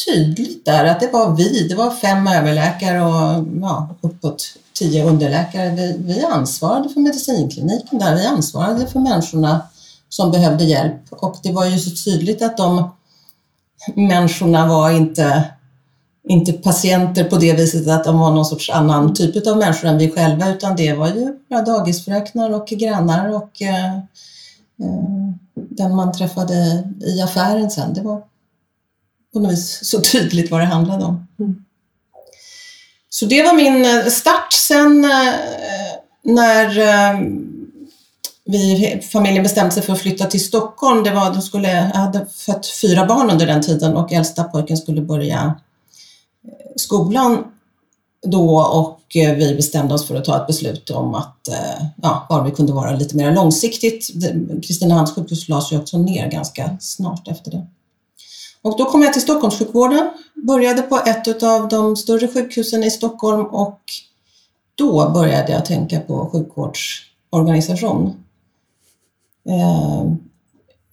tydligt 0.07 0.65
där 0.65 0.85
att 0.85 1.01
det 1.01 1.13
var 1.13 1.37
vi, 1.37 1.69
det 1.69 1.75
var 1.75 1.91
fem 1.91 2.27
överläkare 2.27 3.03
och 3.05 3.45
ja, 3.61 3.89
uppåt 4.01 4.45
tio 4.73 5.05
underläkare. 5.05 5.71
Vi, 5.71 5.97
vi 5.99 6.23
ansvarade 6.23 6.89
för 6.89 7.01
medicinkliniken 7.01 7.99
där, 7.99 8.17
vi 8.17 8.27
ansvarade 8.27 8.87
för 8.87 9.01
människorna 9.01 9.61
som 10.13 10.31
behövde 10.31 10.65
hjälp. 10.65 11.01
Och 11.11 11.37
det 11.43 11.53
var 11.53 11.67
ju 11.67 11.79
så 11.79 12.05
tydligt 12.05 12.43
att 12.43 12.57
de 12.57 12.91
människorna 13.95 14.67
var 14.67 14.91
inte, 14.91 15.45
inte 16.29 16.53
patienter 16.53 17.25
på 17.25 17.37
det 17.37 17.53
viset 17.53 17.89
att 17.89 18.05
de 18.05 18.19
var 18.19 18.31
någon 18.31 18.45
sorts 18.45 18.71
annan 18.71 19.15
typ 19.15 19.47
av 19.47 19.57
människor 19.57 19.89
än 19.89 19.99
vi 19.99 20.11
själva, 20.11 20.49
utan 20.49 20.77
det 20.77 20.93
var 20.93 21.09
ju 21.09 21.39
dagisfröknar 21.67 22.51
och 22.51 22.67
grannar 22.67 23.29
och 23.29 23.63
eh, 23.63 23.95
eh, 23.95 25.33
den 25.55 25.97
man 25.97 26.13
träffade 26.13 26.89
i 27.07 27.21
affären 27.23 27.71
sen. 27.71 27.95
Det 27.95 28.01
var 28.01 28.23
på 29.33 29.41
något 29.41 29.53
vis 29.53 29.85
så 29.85 30.01
tydligt 30.01 30.51
vad 30.51 30.61
det 30.61 30.67
handlade 30.67 31.05
om. 31.05 31.27
Mm. 31.39 31.65
Så 33.09 33.27
det 33.27 33.43
var 33.43 33.55
min 33.55 33.85
eh, 33.85 34.07
start. 34.07 34.53
Sen 34.53 35.05
eh, 35.05 35.35
när 36.23 36.81
vi, 38.45 39.01
familjen 39.13 39.43
bestämde 39.43 39.73
sig 39.73 39.83
för 39.83 39.93
att 39.93 39.99
flytta 39.99 40.27
till 40.27 40.45
Stockholm. 40.45 41.05
Det 41.05 41.11
var, 41.11 41.33
de 41.33 41.43
skulle, 41.43 41.73
jag 41.73 42.01
hade 42.01 42.27
fött 42.27 42.67
fyra 42.67 43.07
barn 43.07 43.31
under 43.31 43.47
den 43.47 43.63
tiden 43.63 43.97
och 43.97 44.13
äldsta 44.13 44.45
pojken 44.45 44.77
skulle 44.77 45.01
börja 45.01 45.55
eh, 46.45 46.73
skolan 46.77 47.45
då 48.27 48.61
och 48.61 49.17
eh, 49.17 49.35
vi 49.35 49.55
bestämde 49.55 49.95
oss 49.95 50.09
för 50.09 50.15
att 50.15 50.25
ta 50.25 50.41
ett 50.41 50.47
beslut 50.47 50.91
om 50.91 51.15
att 51.15 51.49
eh, 51.49 51.87
ja, 52.03 52.27
bara 52.29 52.45
vi 52.45 52.51
kunde 52.51 52.73
vara 52.73 52.97
lite 52.97 53.17
mer 53.17 53.35
långsiktigt. 53.35 54.09
Kristinehamns 54.67 55.15
sjukhus 55.15 55.49
lades 55.49 55.73
ju 55.73 55.79
också 55.79 55.99
ner 55.99 56.31
ganska 56.31 56.77
snart 56.81 57.29
efter 57.29 57.51
det. 57.51 57.67
Och 58.63 58.79
då 58.79 58.85
kom 58.85 59.03
jag 59.03 59.13
till 59.13 59.23
Stockholmssjukvården, 59.23 60.11
började 60.47 60.83
på 60.83 60.97
ett 60.97 61.43
av 61.43 61.69
de 61.69 61.97
större 61.97 62.29
sjukhusen 62.29 62.85
i 62.85 62.91
Stockholm 62.91 63.47
och 63.47 63.81
då 64.75 65.11
började 65.11 65.53
jag 65.53 65.65
tänka 65.65 66.01
på 66.01 66.31
sjukvårdsorganisation. 66.33 68.23
Eh, 69.49 70.13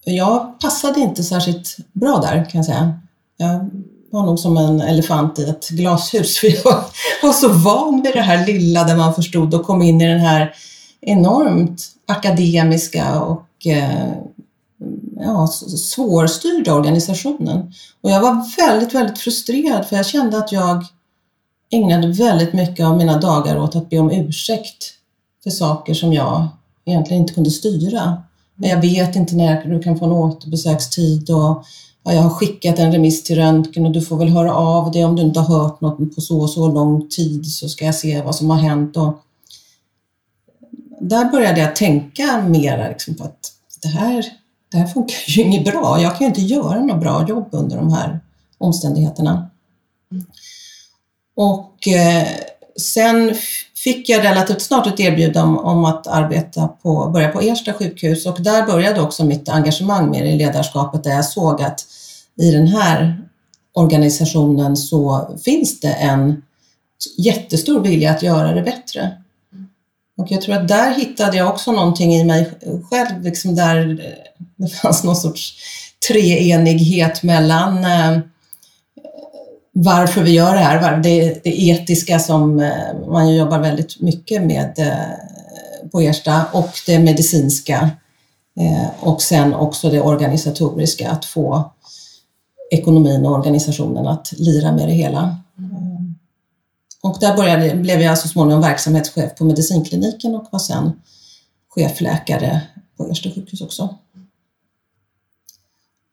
jag 0.04 0.60
passade 0.60 1.00
inte 1.00 1.22
särskilt 1.22 1.76
bra 1.92 2.18
där 2.18 2.50
kan 2.50 2.58
jag 2.58 2.64
säga. 2.64 3.00
Jag 3.36 3.70
var 4.10 4.26
nog 4.26 4.38
som 4.38 4.56
en 4.56 4.80
elefant 4.80 5.38
i 5.38 5.44
ett 5.44 5.68
glashus. 5.68 6.38
För 6.40 6.46
jag 6.46 6.84
var 7.22 7.32
så 7.32 7.48
van 7.48 8.02
vid 8.02 8.14
det 8.14 8.20
här 8.20 8.46
lilla 8.46 8.84
där 8.84 8.96
man 8.96 9.14
förstod 9.14 9.54
och 9.54 9.66
kom 9.66 9.82
in 9.82 10.00
i 10.00 10.06
den 10.06 10.20
här 10.20 10.54
enormt 11.00 11.86
akademiska 12.06 13.20
och 13.20 13.66
eh, 13.66 14.12
ja, 15.16 15.46
svårstyrda 15.76 16.74
organisationen. 16.74 17.72
Och 18.00 18.10
jag 18.10 18.20
var 18.20 18.66
väldigt, 18.66 18.94
väldigt 18.94 19.18
frustrerad 19.18 19.86
för 19.86 19.96
jag 19.96 20.06
kände 20.06 20.38
att 20.38 20.52
jag 20.52 20.84
ägnade 21.70 22.08
väldigt 22.08 22.52
mycket 22.52 22.86
av 22.86 22.96
mina 22.96 23.18
dagar 23.18 23.58
åt 23.58 23.76
att 23.76 23.90
be 23.90 23.98
om 23.98 24.10
ursäkt 24.10 24.94
för 25.42 25.50
saker 25.50 25.94
som 25.94 26.12
jag 26.12 26.48
egentligen 26.84 27.22
inte 27.22 27.34
kunde 27.34 27.50
styra. 27.50 28.22
Jag 28.68 28.80
vet 28.80 29.16
inte 29.16 29.36
när 29.36 29.64
du 29.64 29.82
kan 29.82 29.98
få 29.98 30.04
en 30.04 30.12
återbesökstid 30.12 31.30
och 31.30 31.64
ja, 32.04 32.12
jag 32.12 32.22
har 32.22 32.30
skickat 32.30 32.78
en 32.78 32.92
remiss 32.92 33.22
till 33.22 33.36
röntgen 33.36 33.86
och 33.86 33.92
du 33.92 34.00
får 34.02 34.16
väl 34.16 34.28
höra 34.28 34.54
av 34.54 34.92
dig 34.92 35.04
om 35.04 35.16
du 35.16 35.22
inte 35.22 35.40
har 35.40 35.58
hört 35.58 35.80
något 35.80 36.14
på 36.14 36.20
så 36.20 36.40
och 36.40 36.50
så 36.50 36.68
lång 36.68 37.08
tid 37.08 37.46
så 37.46 37.68
ska 37.68 37.84
jag 37.84 37.94
se 37.94 38.22
vad 38.22 38.34
som 38.34 38.50
har 38.50 38.58
hänt. 38.58 38.96
Och 38.96 39.22
där 41.00 41.30
började 41.30 41.60
jag 41.60 41.76
tänka 41.76 42.42
mer 42.48 42.88
liksom 42.88 43.14
på 43.14 43.24
att 43.24 43.52
det 43.82 43.88
här, 43.88 44.24
det 44.70 44.78
här 44.78 44.86
funkar 44.86 45.16
ju 45.26 45.42
inget 45.42 45.64
bra. 45.64 46.00
Jag 46.00 46.18
kan 46.18 46.20
ju 46.20 46.26
inte 46.26 46.40
göra 46.40 46.80
något 46.80 47.00
bra 47.00 47.28
jobb 47.28 47.48
under 47.50 47.76
de 47.76 47.92
här 47.92 48.20
omständigheterna. 48.58 49.50
Och 51.36 51.88
eh, 51.88 52.28
sen 52.76 53.34
fick 53.84 54.08
jag 54.08 54.24
relativt 54.24 54.62
snart 54.62 54.86
ett 54.86 55.00
erbjudande 55.00 55.40
om, 55.40 55.58
om, 55.58 55.84
att 55.84 56.06
arbeta 56.06 56.68
på, 56.68 57.10
börja 57.12 57.28
på 57.28 57.40
Ersta 57.40 57.72
sjukhus 57.72 58.26
och 58.26 58.42
där 58.42 58.66
började 58.66 59.00
också 59.00 59.24
mitt 59.24 59.48
engagemang 59.48 60.10
mer 60.10 60.24
i 60.24 60.36
ledarskapet 60.36 61.04
där 61.04 61.10
jag 61.10 61.24
såg 61.24 61.62
att 61.62 61.86
i 62.40 62.50
den 62.50 62.66
här 62.66 63.20
organisationen 63.72 64.76
så 64.76 65.30
finns 65.44 65.80
det 65.80 65.92
en 65.92 66.42
jättestor 67.18 67.80
vilja 67.80 68.10
att 68.10 68.22
göra 68.22 68.52
det 68.52 68.62
bättre. 68.62 69.16
Och 70.18 70.26
jag 70.30 70.40
tror 70.42 70.54
att 70.54 70.68
där 70.68 70.94
hittade 70.94 71.36
jag 71.36 71.48
också 71.48 71.72
någonting 71.72 72.14
i 72.14 72.24
mig 72.24 72.50
själv, 72.90 73.22
liksom 73.22 73.54
där 73.54 74.00
det 74.56 74.68
fanns 74.68 75.04
någon 75.04 75.16
sorts 75.16 75.54
treenighet 76.08 77.22
mellan 77.22 77.84
eh, 77.84 78.18
varför 79.72 80.22
vi 80.22 80.30
gör 80.30 80.54
det 80.54 80.60
här, 80.60 80.96
det, 80.96 81.44
det 81.44 81.62
etiska 81.62 82.18
som 82.18 82.60
eh, 82.60 83.08
man 83.08 83.34
jobbar 83.36 83.58
väldigt 83.58 84.00
mycket 84.00 84.42
med 84.42 84.78
eh, 84.78 85.88
på 85.90 86.00
Ersta 86.00 86.46
och 86.52 86.70
det 86.86 86.98
medicinska 86.98 87.90
eh, 88.60 88.88
och 89.00 89.22
sen 89.22 89.54
också 89.54 89.90
det 89.90 90.00
organisatoriska, 90.00 91.10
att 91.10 91.24
få 91.24 91.72
ekonomin 92.70 93.26
och 93.26 93.32
organisationen 93.32 94.06
att 94.06 94.32
lira 94.32 94.72
med 94.72 94.88
det 94.88 94.94
hela. 94.94 95.36
Och 97.02 97.16
där 97.20 97.36
började, 97.36 97.74
blev 97.74 98.00
jag 98.00 98.18
så 98.18 98.28
småningom 98.28 98.62
verksamhetschef 98.62 99.34
på 99.34 99.44
medicinkliniken 99.44 100.34
och 100.34 100.48
var 100.50 100.58
sen 100.58 100.92
chefläkare 101.68 102.60
på 102.96 103.06
Ersta 103.10 103.30
sjukhus 103.30 103.60
också. 103.60 103.94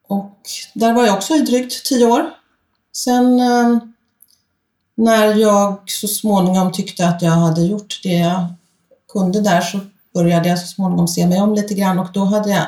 Och 0.07 0.39
där 0.73 0.93
var 0.93 1.05
jag 1.05 1.15
också 1.15 1.33
i 1.33 1.41
drygt 1.41 1.85
tio 1.85 2.05
år 2.05 2.37
Sen 2.97 3.39
eh, 3.39 3.77
när 4.95 5.35
jag 5.35 5.91
så 5.91 6.07
småningom 6.07 6.71
tyckte 6.71 7.07
att 7.07 7.21
jag 7.21 7.31
hade 7.31 7.61
gjort 7.61 7.99
det 8.03 8.13
jag 8.13 8.45
kunde 9.13 9.41
där 9.41 9.61
så 9.61 9.79
började 10.13 10.49
jag 10.49 10.59
så 10.59 10.67
småningom 10.67 11.07
se 11.07 11.27
mig 11.27 11.41
om 11.41 11.53
lite 11.53 11.73
grann 11.73 11.99
och 11.99 12.07
då 12.13 12.23
hade 12.23 12.49
jag 12.49 12.61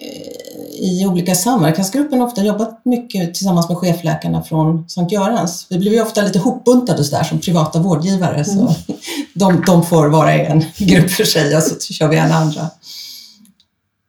eh, 0.00 0.40
i 0.72 1.06
olika 1.06 1.34
samverkansgrupper 1.34 2.22
ofta 2.22 2.44
jobbat 2.44 2.84
mycket 2.84 3.34
tillsammans 3.34 3.68
med 3.68 3.78
chefläkarna 3.78 4.42
från 4.42 4.88
Sankt 4.88 5.12
Görans. 5.12 5.66
Vi 5.70 5.78
blev 5.78 5.92
ju 5.92 6.02
ofta 6.02 6.22
lite 6.22 6.38
hopbuntade 6.38 7.04
så 7.04 7.16
där 7.16 7.24
som 7.24 7.40
privata 7.40 7.78
vårdgivare 7.78 8.34
mm. 8.34 8.44
så 8.44 8.74
de, 9.34 9.62
de 9.66 9.84
får 9.86 10.08
vara 10.08 10.32
en 10.32 10.64
grupp 10.78 11.10
för 11.10 11.24
sig 11.24 11.56
och 11.56 11.62
så 11.62 11.92
kör 11.94 12.08
vi 12.08 12.18
alla 12.18 12.34
andra. 12.34 12.70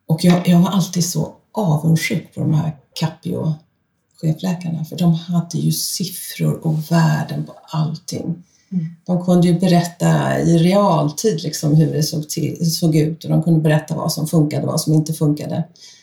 Och 0.08 0.26
jag, 0.26 0.48
jag 0.48 0.60
var 0.60 0.70
alltid 0.70 1.10
så 1.10 1.34
avundsjuk 1.52 2.36
på 2.36 2.40
de 2.40 2.54
här 2.54 2.76
Capio 3.00 3.56
chefläkarna, 4.21 4.86
för 4.86 4.97
de 4.97 5.13
hade 5.13 5.57
ju 5.57 5.71
siffror 5.71 6.67
och 6.67 6.91
värden 6.91 7.43
på 7.43 7.53
allting. 7.63 8.43
Mm. 8.71 8.86
De 9.05 9.25
kunde 9.25 9.47
ju 9.47 9.60
berätta 9.60 10.39
i 10.39 10.57
realtid 10.57 11.43
liksom 11.43 11.75
hur 11.75 11.93
det 11.93 12.03
såg, 12.03 12.29
till, 12.29 12.75
såg 12.75 12.95
ut 12.95 13.23
och 13.23 13.29
de 13.29 13.43
kunde 13.43 13.60
berätta 13.60 13.95
vad 13.95 14.12
som 14.12 14.27
funkade 14.27 14.63
och 14.63 14.71
vad 14.71 14.81
som 14.81 14.93
inte 14.93 15.13
funkade. 15.13 15.55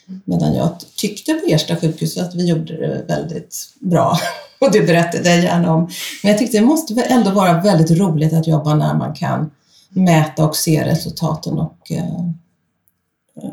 Mm. 0.07 0.21
Medan 0.25 0.53
jag 0.53 0.75
tyckte 0.95 1.33
på 1.33 1.45
Ersta 1.45 1.75
sjukhus 1.75 2.17
att 2.17 2.35
vi 2.35 2.45
gjorde 2.45 2.77
det 2.77 3.05
väldigt 3.07 3.55
bra 3.79 4.17
och 4.59 4.71
det 4.71 4.81
berättade 4.81 5.29
jag 5.29 5.43
gärna 5.43 5.73
om. 5.73 5.89
Men 6.23 6.31
jag 6.31 6.37
tyckte 6.39 6.57
det 6.57 6.65
måste 6.65 7.01
ändå 7.01 7.31
vara 7.31 7.61
väldigt 7.61 7.91
roligt 7.91 8.33
att 8.33 8.47
jobba 8.47 8.75
när 8.75 8.93
man 8.93 9.13
kan 9.13 9.51
mäta 9.89 10.45
och 10.45 10.55
se 10.55 10.85
resultaten 10.85 11.57
och 11.57 11.91
eh, 11.91 12.31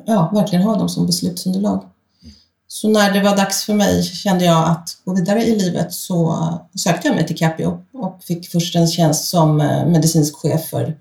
ja, 0.07 0.31
verkligen 0.35 0.65
ha 0.65 0.77
dem 0.77 0.89
som 0.89 1.07
beslutsunderlag. 1.07 1.85
Så 2.81 2.89
när 2.89 3.13
det 3.13 3.21
var 3.21 3.37
dags 3.37 3.65
för 3.65 3.75
mig 3.75 4.03
kände 4.03 4.45
jag 4.45 4.69
att 4.69 4.97
gå 5.05 5.15
vidare 5.15 5.43
i 5.43 5.59
livet 5.59 5.93
så 5.93 6.49
sökte 6.75 7.09
jag 7.09 7.15
mig 7.15 7.27
till 7.27 7.37
Capio 7.37 7.85
och 7.93 8.25
fick 8.25 8.51
först 8.51 8.77
en 8.77 8.89
tjänst 8.89 9.29
som 9.29 9.61
eh, 9.61 9.87
medicinsk 9.87 10.37
chef 10.37 10.69
för 10.69 10.97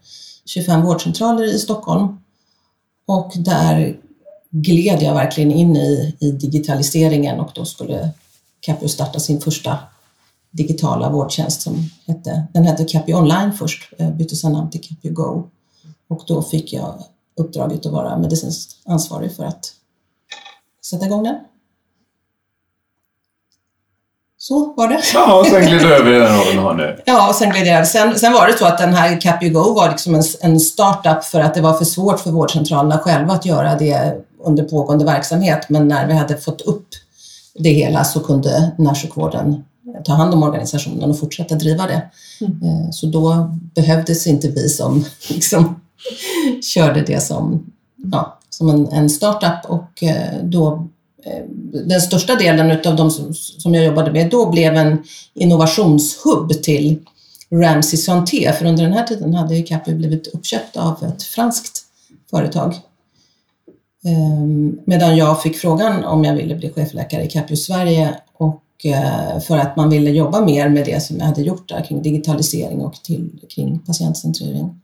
25 0.46 0.82
vårdcentraler 0.82 1.44
i 1.44 1.60
Stockholm. 1.60 2.18
Och 3.06 3.32
där 3.36 3.98
gled 4.50 5.02
jag 5.02 5.14
verkligen 5.14 5.52
in 5.52 5.76
i, 5.76 6.16
i 6.20 6.32
digitaliseringen 6.32 7.40
och 7.40 7.52
då 7.56 7.66
skulle 7.66 8.10
Capio 8.60 8.88
starta 8.88 9.20
sin 9.20 9.42
första 9.42 9.78
digitala 10.52 11.10
vårdtjänst 11.10 11.62
som 11.62 11.90
hette, 12.08 12.48
den 12.54 12.64
hette 12.64 12.86
Capio 12.86 13.16
Online 13.16 13.54
först, 13.54 13.94
eh, 13.98 14.12
bytte 14.12 14.36
sedan 14.36 14.52
namn 14.52 14.70
till 14.70 14.82
Capio 14.82 15.12
Go. 15.12 15.50
Och 16.08 16.24
då 16.28 16.42
fick 16.42 16.74
jag 16.74 17.04
uppdraget 17.36 17.86
att 17.86 17.92
vara 17.92 18.18
medicinskt 18.18 18.78
ansvarig 18.86 19.36
för 19.36 19.46
att 19.46 19.74
sätta 20.86 21.06
igång 21.06 21.24
den. 21.24 21.36
Så 24.48 24.74
var 24.74 24.88
det. 24.88 25.02
Ja, 25.14 25.40
och 25.40 25.46
sen 25.46 25.62
gled 25.62 25.82
du 25.82 25.96
över 25.96 26.14
i 26.14 26.20
den 26.20 26.38
rollen 26.38 26.56
du 26.56 26.62
har 26.62 26.74
nu. 26.74 27.02
Ja, 27.06 27.30
och 27.30 27.36
sen 27.36 27.50
gled 27.50 27.68
jag. 27.68 27.88
Sen, 27.88 28.20
sen 28.20 28.34
var 28.34 28.48
det 28.48 28.58
så 28.58 28.66
att 28.66 28.78
den 28.78 28.94
här 28.94 29.22
Capio 29.22 29.74
var 29.74 29.90
liksom 29.90 30.16
en, 30.16 30.24
en 30.42 30.60
startup 30.60 31.24
för 31.24 31.40
att 31.40 31.54
det 31.54 31.62
var 31.62 31.74
för 31.74 31.86
svårt 31.86 32.20
för 32.20 32.32
vårdcentralerna 32.32 32.98
själva 32.98 33.34
att 33.34 33.46
göra 33.46 33.76
det 33.76 34.18
under 34.44 34.64
pågående 34.64 35.06
verksamhet. 35.06 35.70
Men 35.70 35.88
när 35.88 36.08
vi 36.08 36.14
hade 36.14 36.38
fått 36.38 36.62
upp 36.62 36.88
det 37.60 37.70
hela 37.70 38.04
så 38.04 38.20
kunde 38.20 38.72
närsjukvården 38.78 39.64
ta 40.04 40.14
hand 40.14 40.34
om 40.34 40.44
organisationen 40.44 41.10
och 41.10 41.20
fortsätta 41.20 41.56
driva 41.56 41.88
det. 41.88 42.02
Mm. 42.42 42.64
Eh, 42.64 42.90
så 42.92 43.06
då 43.06 43.56
behövdes 43.76 44.28
inte 44.28 44.48
vi 44.48 44.70
som 44.70 45.06
liksom 45.30 45.82
körde 46.74 47.02
det 47.02 47.24
som, 47.24 47.66
ja, 48.12 48.40
som 48.50 48.70
en, 48.70 48.88
en 48.88 49.10
startup 49.10 49.70
och 49.70 50.04
eh, 50.04 50.44
då 50.44 50.88
Eh, 51.26 51.44
den 51.88 52.02
största 52.02 52.36
delen 52.36 52.72
av 52.86 52.96
de 52.96 53.12
som, 53.12 53.34
som 53.34 53.74
jag 53.74 53.86
jobbade 53.86 54.12
med 54.12 54.30
då 54.30 54.50
blev 54.50 54.76
en 54.76 55.04
innovationshubb 55.34 56.64
till 56.64 57.00
Ramsey 57.52 57.98
Santé, 58.00 58.54
för 58.54 58.66
under 58.66 58.84
den 58.84 58.94
här 58.94 59.04
tiden 59.04 59.34
hade 59.34 59.62
Capio 59.62 59.96
blivit 59.96 60.28
uppköpt 60.28 60.78
av 60.78 61.04
ett 61.04 61.24
franskt 61.24 61.84
företag. 62.30 62.74
Ehm, 64.06 64.80
medan 64.86 65.18
jag 65.18 65.42
fick 65.42 65.58
frågan 65.58 66.04
om 66.04 66.24
jag 66.24 66.36
ville 66.36 66.56
bli 66.56 66.70
chefläkare 66.70 67.24
i 67.24 67.30
Capio 67.30 67.56
Sverige 67.56 68.16
och 68.34 68.86
eh, 68.86 69.40
för 69.40 69.58
att 69.58 69.76
man 69.76 69.90
ville 69.90 70.10
jobba 70.10 70.42
mer 70.42 70.70
med 70.70 70.86
det 70.86 71.04
som 71.04 71.18
jag 71.18 71.26
hade 71.26 71.42
gjort 71.42 71.70
där 71.70 71.84
kring 71.84 72.02
digitalisering 72.02 72.82
och 72.82 72.94
till, 72.94 73.40
kring 73.50 73.80
patientcentrering. 73.80 74.82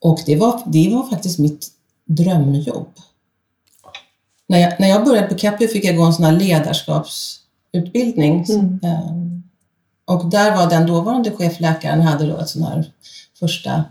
Och 0.00 0.18
det 0.26 0.36
var, 0.36 0.62
det 0.66 0.90
var 0.94 1.10
faktiskt 1.10 1.38
mitt 1.38 1.68
drömjobb 2.04 2.88
när 4.48 4.58
jag, 4.58 4.80
när 4.80 4.88
jag 4.88 5.04
började 5.04 5.26
på 5.26 5.34
Capio 5.34 5.68
fick 5.68 5.84
jag 5.84 5.96
gå 5.96 6.02
en 6.02 6.12
sån 6.12 6.24
här 6.24 6.32
ledarskapsutbildning. 6.32 8.44
Mm. 8.48 8.80
Ehm, 8.82 9.42
och 10.04 10.30
där 10.30 10.56
var 10.56 10.70
den 10.70 10.86
dåvarande 10.86 11.30
chefläkaren 11.30 12.00
hade 12.00 12.26
då 12.26 12.38
ett 12.38 12.48
sån 12.48 12.62
här 12.62 12.92
första 13.38 13.84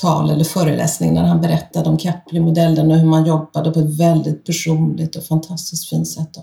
tal 0.00 0.30
eller 0.30 0.44
föreläsning 0.44 1.14
när 1.14 1.22
han 1.22 1.40
berättade 1.40 1.88
om 1.88 1.98
Capio-modellen 1.98 2.90
och 2.90 2.98
hur 2.98 3.06
man 3.06 3.26
jobbade 3.26 3.70
på 3.70 3.80
ett 3.80 4.00
väldigt 4.00 4.46
personligt 4.46 5.16
och 5.16 5.24
fantastiskt 5.24 5.88
fint 5.88 6.08
sätt. 6.08 6.38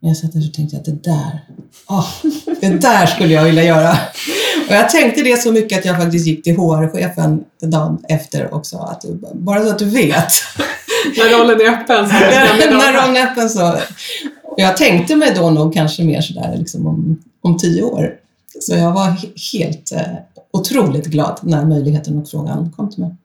Men 0.00 0.08
jag 0.08 0.16
satt 0.16 0.32
där 0.32 0.48
och 0.48 0.54
tänkte 0.54 0.76
att 0.76 0.84
det 0.84 1.04
där, 1.04 1.44
oh, 1.88 2.06
det 2.60 2.68
där 2.68 3.06
skulle 3.06 3.34
jag 3.34 3.44
vilja 3.44 3.64
göra. 3.64 3.90
Och 4.68 4.74
jag 4.74 4.90
tänkte 4.90 5.22
det 5.22 5.42
så 5.42 5.52
mycket 5.52 5.78
att 5.78 5.84
jag 5.84 5.96
faktiskt 5.96 6.26
gick 6.26 6.44
till 6.44 6.56
HR-chefen 6.56 7.44
dagen 7.60 8.04
efter 8.08 8.54
också. 8.54 8.78
Att, 8.78 9.04
bara 9.34 9.62
så 9.62 9.70
att 9.70 9.78
du 9.78 9.84
vet. 9.84 10.32
När 11.16 11.38
rollen 11.38 11.60
är 11.60 11.68
öppen. 11.68 12.08
Så 12.08 12.14
när 12.14 12.92
rollen 12.92 13.16
är 13.16 13.30
öppen 13.30 13.50
så. 13.50 13.78
Jag 14.56 14.76
tänkte 14.76 15.16
mig 15.16 15.32
då 15.36 15.50
nog 15.50 15.74
kanske 15.74 16.04
mer 16.04 16.20
sådär 16.20 16.56
liksom 16.58 16.86
om, 16.86 17.22
om 17.40 17.58
tio 17.58 17.82
år. 17.82 18.14
Så 18.60 18.74
jag 18.74 18.92
var 18.92 19.16
helt 19.52 19.92
eh, 19.92 20.00
otroligt 20.50 21.06
glad 21.06 21.38
när 21.42 21.64
möjligheten 21.64 22.18
och 22.18 22.28
frågan 22.28 22.72
kom 22.76 22.90
till 22.90 23.00
mig. 23.00 23.16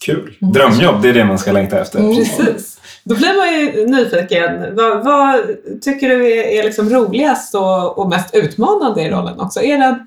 Kul! 0.00 0.36
Drömjobb, 0.40 1.02
det 1.02 1.08
är 1.08 1.12
det 1.12 1.24
man 1.24 1.38
ska 1.38 1.52
längta 1.52 1.80
efter. 1.80 1.98
Mm. 1.98 2.16
Precis. 2.16 2.80
Då 3.04 3.14
blir 3.14 3.38
man 3.38 3.60
ju 3.60 3.86
nyfiken. 3.86 4.74
Vad, 4.76 5.04
vad 5.04 5.40
tycker 5.80 6.08
du 6.08 6.32
är, 6.32 6.44
är 6.44 6.62
liksom 6.62 6.90
roligast 6.90 7.54
och, 7.54 7.98
och 7.98 8.08
mest 8.08 8.34
utmanande 8.34 9.02
i 9.02 9.10
rollen 9.10 9.40
också? 9.40 9.62
Är 9.62 9.78
den 9.78 10.06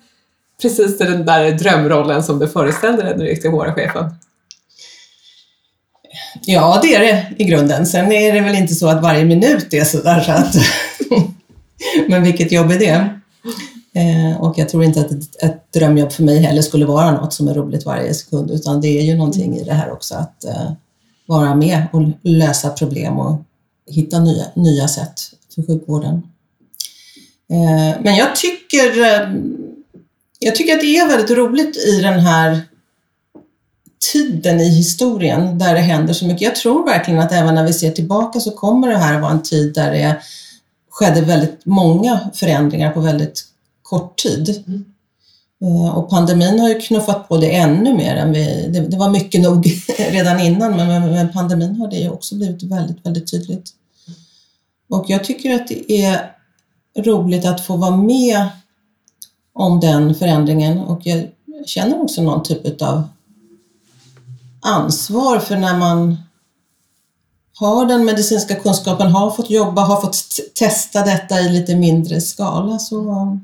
precis 0.61 0.97
den 0.97 1.25
där 1.25 1.51
drömrollen 1.51 2.23
som 2.23 2.39
du 2.39 2.47
föreställde 2.47 3.03
dig 3.03 3.17
när 3.17 3.23
du 3.23 3.29
gick 3.29 3.41
till 3.41 3.51
HR-chefen? 3.51 4.05
Ja, 6.45 6.79
det 6.83 6.95
är 6.95 6.99
det 6.99 7.25
i 7.37 7.43
grunden. 7.43 7.85
Sen 7.85 8.11
är 8.11 8.33
det 8.33 8.41
väl 8.41 8.55
inte 8.55 8.75
så 8.75 8.87
att 8.87 9.01
varje 9.01 9.25
minut 9.25 9.73
är 9.73 9.83
sådär 9.83 10.21
så 10.21 10.31
att... 10.31 10.55
Men 12.09 12.23
vilket 12.23 12.51
jobb 12.51 12.71
är 12.71 12.79
det? 12.79 13.09
Eh, 13.97 14.41
och 14.41 14.57
jag 14.57 14.69
tror 14.69 14.83
inte 14.83 14.99
att 15.01 15.11
ett, 15.11 15.43
ett, 15.43 15.73
drömjobb 15.73 16.11
för 16.11 16.23
mig 16.23 16.39
heller 16.39 16.61
skulle 16.61 16.85
vara 16.85 17.11
något 17.11 17.33
som 17.33 17.47
är 17.47 17.53
roligt 17.53 17.85
varje 17.85 18.13
sekund, 18.13 18.51
utan 18.51 18.81
det 18.81 18.99
är 18.99 19.03
ju 19.03 19.15
någonting 19.15 19.57
i 19.57 19.63
det 19.63 19.73
här 19.73 19.91
också 19.91 20.15
att 20.15 20.45
eh, 20.45 20.71
vara 21.25 21.55
med 21.55 21.87
och 21.93 22.01
lösa 22.21 22.69
problem 22.69 23.19
och 23.19 23.41
hitta 23.87 24.19
nya, 24.19 24.43
nya 24.55 24.87
sätt 24.87 25.13
för 25.55 25.63
sjukvården. 25.63 26.13
Eh, 27.51 28.01
men 28.01 28.15
jag 28.15 28.35
tycker, 28.35 29.01
eh, 29.01 29.29
jag 30.39 30.55
tycker 30.55 30.73
att 30.73 30.81
det 30.81 30.97
är 30.97 31.07
väldigt 31.07 31.37
roligt 31.37 31.77
i 31.77 32.01
den 32.01 32.19
här 32.19 32.61
tiden 33.99 34.59
i 34.59 34.69
historien 34.69 35.57
där 35.57 35.73
det 35.73 35.79
händer 35.79 36.13
så 36.13 36.25
mycket. 36.25 36.41
Jag 36.41 36.55
tror 36.55 36.85
verkligen 36.85 37.19
att 37.19 37.31
även 37.31 37.55
när 37.55 37.63
vi 37.63 37.73
ser 37.73 37.91
tillbaka 37.91 38.39
så 38.39 38.51
kommer 38.51 38.87
det 38.87 38.97
här 38.97 39.19
vara 39.19 39.31
en 39.31 39.43
tid 39.43 39.73
där 39.73 39.91
det 39.91 40.21
skedde 40.89 41.21
väldigt 41.21 41.65
många 41.65 42.19
förändringar 42.33 42.91
på 42.91 42.99
väldigt 42.99 43.43
kort 43.81 44.17
tid. 44.17 44.63
Mm. 44.67 44.85
Eh, 45.61 45.97
och 45.97 46.09
pandemin 46.09 46.59
har 46.59 46.69
ju 46.69 46.79
knuffat 46.79 47.29
på 47.29 47.37
det 47.37 47.55
ännu 47.55 47.93
mer 47.93 48.15
än 48.15 48.33
vi... 48.33 48.69
Det, 48.73 48.79
det 48.79 48.97
var 48.97 49.09
mycket 49.09 49.41
nog 49.41 49.67
redan 49.97 50.39
innan, 50.39 50.75
men 50.75 51.11
med 51.11 51.33
pandemin 51.33 51.75
har 51.75 51.87
det 51.87 51.97
ju 51.97 52.09
också 52.09 52.35
blivit 52.35 52.63
väldigt, 52.63 53.05
väldigt 53.05 53.31
tydligt. 53.31 53.69
Och 54.89 55.05
jag 55.07 55.23
tycker 55.23 55.55
att 55.55 55.67
det 55.67 55.91
är 55.91 56.31
roligt 56.97 57.45
att 57.45 57.65
få 57.65 57.77
vara 57.77 57.95
med 57.95 58.47
om 59.53 59.79
den 59.79 60.15
förändringen 60.15 60.79
och 60.79 61.01
jag 61.03 61.27
känner 61.65 62.01
också 62.01 62.21
någon 62.21 62.43
typ 62.43 62.81
av 62.81 63.03
ansvar 64.61 65.39
för 65.39 65.55
när 65.55 65.77
man 65.77 66.17
har 67.59 67.85
den 67.85 68.05
medicinska 68.05 68.55
kunskapen, 68.55 69.11
har 69.11 69.31
fått 69.31 69.49
jobba, 69.49 69.81
har 69.81 70.01
fått 70.01 70.17
testa 70.55 71.01
detta 71.01 71.39
i 71.39 71.49
lite 71.49 71.75
mindre 71.75 72.21
skala 72.21 72.79
så 72.79 73.39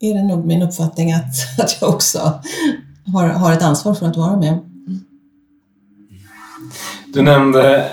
är 0.00 0.14
det 0.14 0.22
nog 0.22 0.46
min 0.46 0.62
uppfattning 0.62 1.12
att, 1.12 1.58
att 1.58 1.80
jag 1.80 1.90
också 1.90 2.40
har, 3.12 3.28
har 3.28 3.52
ett 3.52 3.62
ansvar 3.62 3.94
för 3.94 4.06
att 4.06 4.16
vara 4.16 4.36
med. 4.36 4.58
Du 7.06 7.22
nämnde 7.22 7.90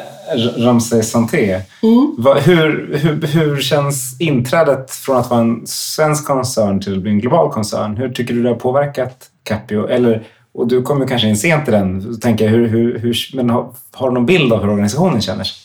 Ramsay 0.58 1.04
Santé. 1.04 1.62
Mm. 1.84 2.15
Hur, 2.43 2.97
hur, 2.97 3.28
hur 3.28 3.62
känns 3.62 4.21
inträdet 4.21 4.91
från 4.91 5.17
att 5.17 5.30
vara 5.30 5.41
en 5.41 5.67
svensk 5.67 6.28
koncern 6.28 6.82
till 6.82 6.95
att 6.95 7.02
bli 7.02 7.12
en 7.12 7.19
global 7.19 7.52
koncern? 7.52 7.97
Hur 7.97 8.10
tycker 8.10 8.34
du 8.34 8.43
det 8.43 8.50
har 8.50 8.56
påverkat 8.56 9.30
Capio? 9.43 9.88
Eller, 9.88 10.28
och 10.58 10.67
du 10.67 10.82
kommer 10.82 11.08
kanske 11.08 11.28
in 11.28 11.38
sent 11.38 11.67
i 11.67 11.72
den, 11.72 12.20
tänker 12.20 12.48
hur, 12.48 12.67
hur, 12.67 13.00
hur, 13.00 13.15
men 13.34 13.50
har, 13.50 13.74
har 13.91 14.08
du 14.08 14.13
någon 14.13 14.26
bild 14.26 14.54
av 14.54 14.62
hur 14.62 14.70
organisationen 14.70 15.22
känner 15.22 15.43
sig? 15.43 15.56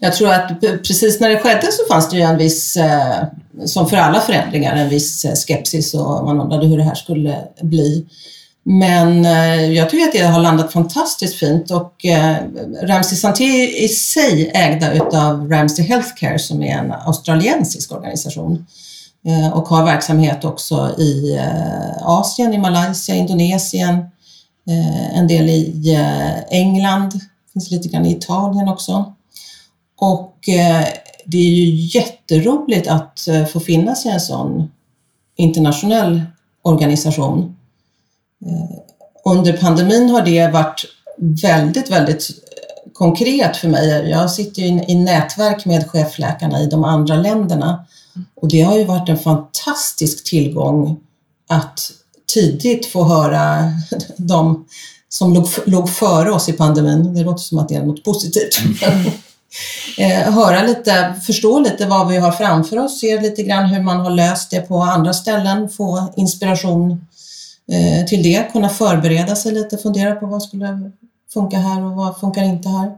Jag 0.00 0.14
tror 0.14 0.32
att 0.32 0.60
precis 0.60 1.20
när 1.20 1.28
det 1.28 1.38
skedde 1.38 1.72
så 1.72 1.82
fanns 1.88 2.10
det 2.10 2.16
ju 2.16 2.22
en 2.22 2.38
viss, 2.38 2.76
eh, 2.76 3.24
som 3.64 3.88
för 3.88 3.96
alla 3.96 4.20
förändringar, 4.20 4.76
en 4.76 4.88
viss 4.88 5.24
eh, 5.24 5.34
skepsis 5.34 5.94
och 5.94 6.24
man 6.24 6.40
undrade 6.40 6.66
hur 6.66 6.76
det 6.76 6.82
här 6.82 6.94
skulle 6.94 7.38
bli. 7.62 8.06
Men 8.62 9.24
eh, 9.24 9.72
jag 9.72 9.90
tycker 9.90 10.04
att 10.04 10.12
det 10.12 10.22
har 10.22 10.40
landat 10.40 10.72
fantastiskt 10.72 11.34
fint 11.34 11.70
och 11.70 11.92
Ramsay 12.82 13.18
Santé 13.18 13.84
i 13.84 13.88
sig 13.88 14.50
ägda 14.54 14.92
utav 14.94 15.50
Ramsay 15.50 15.84
Healthcare 15.84 16.38
som 16.38 16.62
är 16.62 16.78
en 16.78 16.92
australiensisk 16.92 17.92
organisation 17.92 18.66
Eh, 19.26 19.52
och 19.52 19.68
har 19.68 19.84
verksamhet 19.84 20.44
också 20.44 20.94
i 20.98 21.36
eh, 21.36 22.08
Asien, 22.08 22.54
i 22.54 22.58
Malaysia, 22.58 23.14
Indonesien, 23.14 23.94
eh, 24.68 25.18
en 25.18 25.28
del 25.28 25.48
i 25.48 25.98
England, 26.50 27.20
finns 27.52 27.70
lite 27.70 27.88
grann 27.88 28.06
i 28.06 28.16
Italien 28.16 28.68
också. 28.68 29.14
Och 29.98 30.34
det 31.24 31.38
är 31.38 31.50
ju 31.50 31.98
jätteroligt 31.98 32.88
att 32.88 33.28
få 33.52 33.60
finnas 33.60 34.06
i 34.06 34.08
en 34.08 34.20
sån 34.20 34.70
internationell 35.36 36.22
organisation. 36.62 37.56
Under 39.24 39.52
pandemin 39.52 40.10
har 40.10 40.22
det 40.22 40.48
varit 40.48 40.84
väldigt, 41.42 41.90
väldigt 41.90 42.28
konkret 42.92 43.56
för 43.56 43.68
mig. 43.68 44.10
Jag 44.10 44.30
sitter 44.30 44.62
ju 44.62 44.84
i 44.88 44.94
nätverk 44.94 45.64
med 45.64 45.90
chefläkarna 45.90 46.60
i 46.60 46.66
de 46.66 46.84
andra 46.84 47.16
länderna 47.16 47.86
och 48.34 48.48
det 48.48 48.60
har 48.60 48.78
ju 48.78 48.84
varit 48.84 49.08
en 49.08 49.18
fantastisk 49.18 50.24
tillgång 50.24 50.96
att 51.48 51.92
tidigt 52.34 52.86
få 52.86 53.04
höra 53.04 53.72
de 54.16 54.66
som 55.08 55.34
låg, 55.34 55.48
låg 55.66 55.90
före 55.90 56.30
oss 56.30 56.48
i 56.48 56.52
pandemin. 56.52 57.14
Det 57.14 57.22
låter 57.22 57.42
som 57.42 57.58
att 57.58 57.68
det 57.68 57.74
är 57.74 57.82
något 57.82 58.04
positivt. 58.04 58.82
Mm 58.82 59.10
höra 60.24 60.62
lite, 60.62 61.14
förstå 61.26 61.58
lite 61.60 61.86
vad 61.86 62.08
vi 62.08 62.16
har 62.16 62.32
framför 62.32 62.78
oss, 62.78 63.00
se 63.00 63.20
lite 63.20 63.42
grann 63.42 63.66
hur 63.66 63.82
man 63.82 64.00
har 64.00 64.10
löst 64.10 64.50
det 64.50 64.60
på 64.60 64.78
andra 64.78 65.12
ställen, 65.12 65.68
få 65.68 66.12
inspiration 66.16 67.06
eh, 67.72 68.06
till 68.06 68.22
det, 68.22 68.52
kunna 68.52 68.68
förbereda 68.68 69.36
sig 69.36 69.52
lite, 69.52 69.78
fundera 69.78 70.14
på 70.14 70.26
vad 70.26 70.42
skulle 70.42 70.92
funka 71.32 71.58
här 71.58 71.84
och 71.84 71.92
vad 71.92 72.20
funkar 72.20 72.42
inte 72.42 72.68
här. 72.68 72.92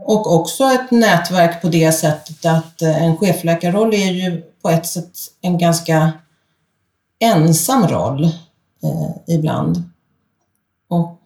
Och 0.00 0.34
också 0.34 0.64
ett 0.64 0.90
nätverk 0.90 1.62
på 1.62 1.68
det 1.68 1.92
sättet 1.92 2.46
att 2.46 2.82
eh, 2.82 3.04
en 3.04 3.16
chefläkarroll 3.16 3.94
är 3.94 4.10
ju 4.12 4.42
på 4.62 4.70
ett 4.70 4.86
sätt 4.86 5.10
en 5.40 5.58
ganska 5.58 6.12
ensam 7.18 7.88
roll 7.88 8.24
eh, 8.82 9.34
ibland. 9.34 9.82
Och 10.88 11.20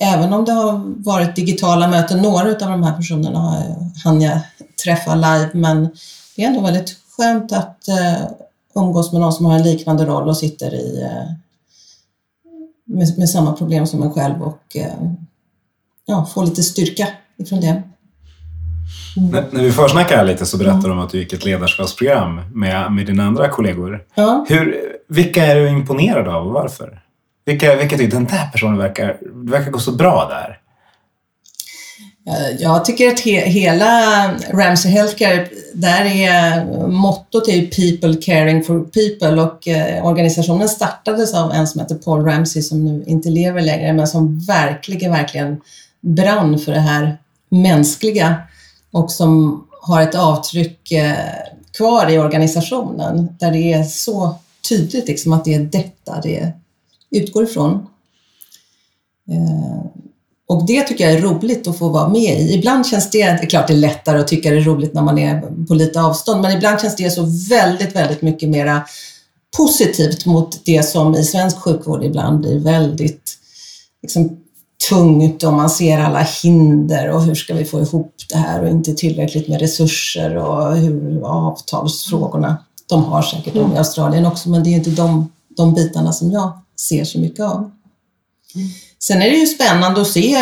även 0.00 0.32
om 0.32 0.44
det 0.44 0.52
har 0.52 1.02
varit 1.04 1.36
digitala 1.36 1.88
möten, 1.88 2.22
några 2.22 2.48
av 2.48 2.58
de 2.58 2.82
här 2.82 2.96
personerna 2.96 3.38
har 3.38 3.62
hann 4.04 4.20
jag 4.20 4.40
träffa 4.84 5.14
live, 5.14 5.50
men 5.54 5.88
det 6.36 6.44
är 6.44 6.48
ändå 6.48 6.60
väldigt 6.60 6.96
skönt 7.16 7.52
att 7.52 7.88
eh, 7.88 8.28
umgås 8.74 9.12
med 9.12 9.20
någon 9.20 9.32
som 9.32 9.46
har 9.46 9.54
en 9.54 9.62
liknande 9.62 10.04
roll 10.04 10.28
och 10.28 10.36
sitter 10.36 10.74
i, 10.74 11.02
eh, 11.02 11.32
med, 12.84 13.18
med, 13.18 13.30
samma 13.30 13.52
problem 13.52 13.86
som 13.86 14.02
en 14.02 14.12
själv 14.12 14.42
och 14.42 14.76
eh, 14.76 15.12
ja, 16.08 16.26
få 16.34 16.44
lite 16.44 16.62
styrka 16.62 17.08
ifrån 17.38 17.60
det. 17.60 17.82
Mm. 19.16 19.44
När 19.50 19.62
vi 19.62 19.72
försnackade 19.72 20.24
lite 20.24 20.46
så 20.46 20.56
berättade 20.56 20.88
du 20.88 20.92
om 20.92 20.98
att 20.98 21.10
du 21.10 21.18
gick 21.18 21.32
ett 21.32 21.44
ledarskapsprogram 21.44 22.40
med, 22.54 22.92
med 22.92 23.06
dina 23.06 23.26
andra 23.26 23.48
kollegor. 23.48 24.04
Ja. 24.14 24.46
Hur, 24.48 24.76
vilka 25.08 25.46
är 25.46 25.56
du 25.56 25.68
imponerad 25.68 26.28
av 26.28 26.46
och 26.46 26.52
varför? 26.52 27.02
Vilka, 27.44 27.76
vilka 27.76 27.96
tycker 27.96 28.16
den 28.16 28.24
där 28.24 28.46
personen 28.52 28.78
verkar, 28.78 29.16
verkar 29.32 29.70
gå 29.70 29.78
så 29.78 29.92
bra 29.92 30.28
där? 30.28 30.58
Jag 32.58 32.84
tycker 32.84 33.08
att 33.08 33.20
he, 33.20 33.40
hela 33.40 34.24
Ramsey 34.52 34.92
Healthcare, 34.92 35.48
där 35.74 36.04
är 36.04 36.64
mottot 36.88 37.48
är 37.48 37.66
People 37.66 38.22
caring 38.22 38.64
for 38.64 38.80
people 38.80 39.42
och 39.42 39.68
eh, 39.68 40.06
organisationen 40.06 40.68
startades 40.68 41.34
av 41.34 41.52
en 41.52 41.66
som 41.66 41.80
heter 41.80 41.94
Paul 41.94 42.24
Ramsey 42.24 42.62
som 42.62 42.84
nu 42.84 43.04
inte 43.06 43.28
lever 43.28 43.62
längre 43.62 43.92
men 43.92 44.06
som 44.06 44.38
verkligen, 44.38 45.12
verkligen 45.12 45.60
brann 46.00 46.58
för 46.58 46.72
det 46.72 46.80
här 46.80 47.18
mänskliga 47.48 48.36
och 48.90 49.10
som 49.10 49.64
har 49.82 50.02
ett 50.02 50.14
avtryck 50.14 50.92
eh, 50.92 51.16
kvar 51.76 52.10
i 52.10 52.18
organisationen 52.18 53.36
där 53.40 53.52
det 53.52 53.72
är 53.72 53.82
så 53.82 54.34
tydligt 54.68 55.08
liksom 55.08 55.32
att 55.32 55.44
det 55.44 55.54
är 55.54 55.60
detta 55.60 56.20
det 56.22 56.52
utgår 57.10 57.44
ifrån. 57.44 57.86
Eh, 59.30 59.86
och 60.48 60.66
det 60.66 60.82
tycker 60.82 61.04
jag 61.04 61.12
är 61.12 61.20
roligt 61.20 61.66
att 61.68 61.78
få 61.78 61.88
vara 61.88 62.08
med 62.08 62.40
i. 62.40 62.54
Ibland 62.54 62.86
känns 62.86 63.10
det, 63.10 63.24
det 63.24 63.42
är 63.42 63.46
klart 63.46 63.66
det 63.66 63.72
är 63.72 63.78
lättare 63.78 64.18
att 64.18 64.28
tycka 64.28 64.50
det 64.50 64.56
är 64.56 64.60
roligt 64.60 64.94
när 64.94 65.02
man 65.02 65.18
är 65.18 65.66
på 65.66 65.74
lite 65.74 66.02
avstånd, 66.02 66.42
men 66.42 66.56
ibland 66.56 66.80
känns 66.80 66.96
det 66.96 67.10
så 67.10 67.22
väldigt, 67.48 67.96
väldigt 67.96 68.22
mycket 68.22 68.48
mera 68.48 68.82
positivt 69.56 70.26
mot 70.26 70.64
det 70.64 70.82
som 70.82 71.14
i 71.14 71.24
svensk 71.24 71.56
sjukvård 71.56 72.04
ibland 72.04 72.40
blir 72.40 72.58
väldigt 72.58 73.38
liksom, 74.02 74.40
tungt 74.88 75.42
och 75.42 75.52
man 75.52 75.70
ser 75.70 75.98
alla 75.98 76.26
hinder 76.42 77.10
och 77.10 77.22
hur 77.22 77.34
ska 77.34 77.54
vi 77.54 77.64
få 77.64 77.80
ihop 77.80 78.14
det 78.28 78.38
här 78.38 78.62
och 78.62 78.68
inte 78.68 78.94
tillräckligt 78.94 79.48
med 79.48 79.60
resurser 79.60 80.36
och 80.36 80.76
hur 80.76 81.22
avtalsfrågorna, 81.24 82.56
de 82.86 83.04
har 83.04 83.22
säkert 83.22 83.54
de 83.54 83.74
i 83.74 83.78
Australien 83.78 84.26
också, 84.26 84.48
men 84.48 84.64
det 84.64 84.70
är 84.70 84.74
inte 84.74 84.90
de, 84.90 85.32
de 85.56 85.74
bitarna 85.74 86.12
som 86.12 86.30
jag 86.30 86.52
ser 86.76 87.04
så 87.04 87.18
mycket 87.18 87.44
av. 87.44 87.70
Sen 88.98 89.22
är 89.22 89.30
det 89.30 89.36
ju 89.36 89.46
spännande 89.46 90.00
att 90.00 90.06
se 90.06 90.38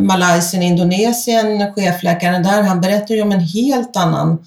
Malaysia, 0.00 0.62
Indonesien, 0.62 1.74
chefläkaren 1.74 2.42
där, 2.42 2.62
han 2.62 2.80
berättar 2.80 3.14
ju 3.14 3.22
om 3.22 3.32
en 3.32 3.40
helt 3.40 3.96
annan 3.96 4.38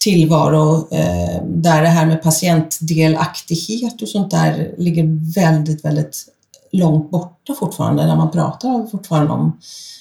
tillvaro 0.00 0.88
eh, 0.90 1.42
där 1.44 1.82
det 1.82 1.88
här 1.88 2.06
med 2.06 2.22
patientdelaktighet 2.22 4.02
och 4.02 4.08
sånt 4.08 4.30
där 4.30 4.74
ligger 4.78 5.34
väldigt, 5.34 5.84
väldigt 5.84 6.24
långt 6.78 7.10
borta 7.10 7.54
fortfarande, 7.54 8.02
där 8.02 8.16
man 8.16 8.30
pratar 8.30 8.86
fortfarande 8.86 9.32
om 9.32 9.58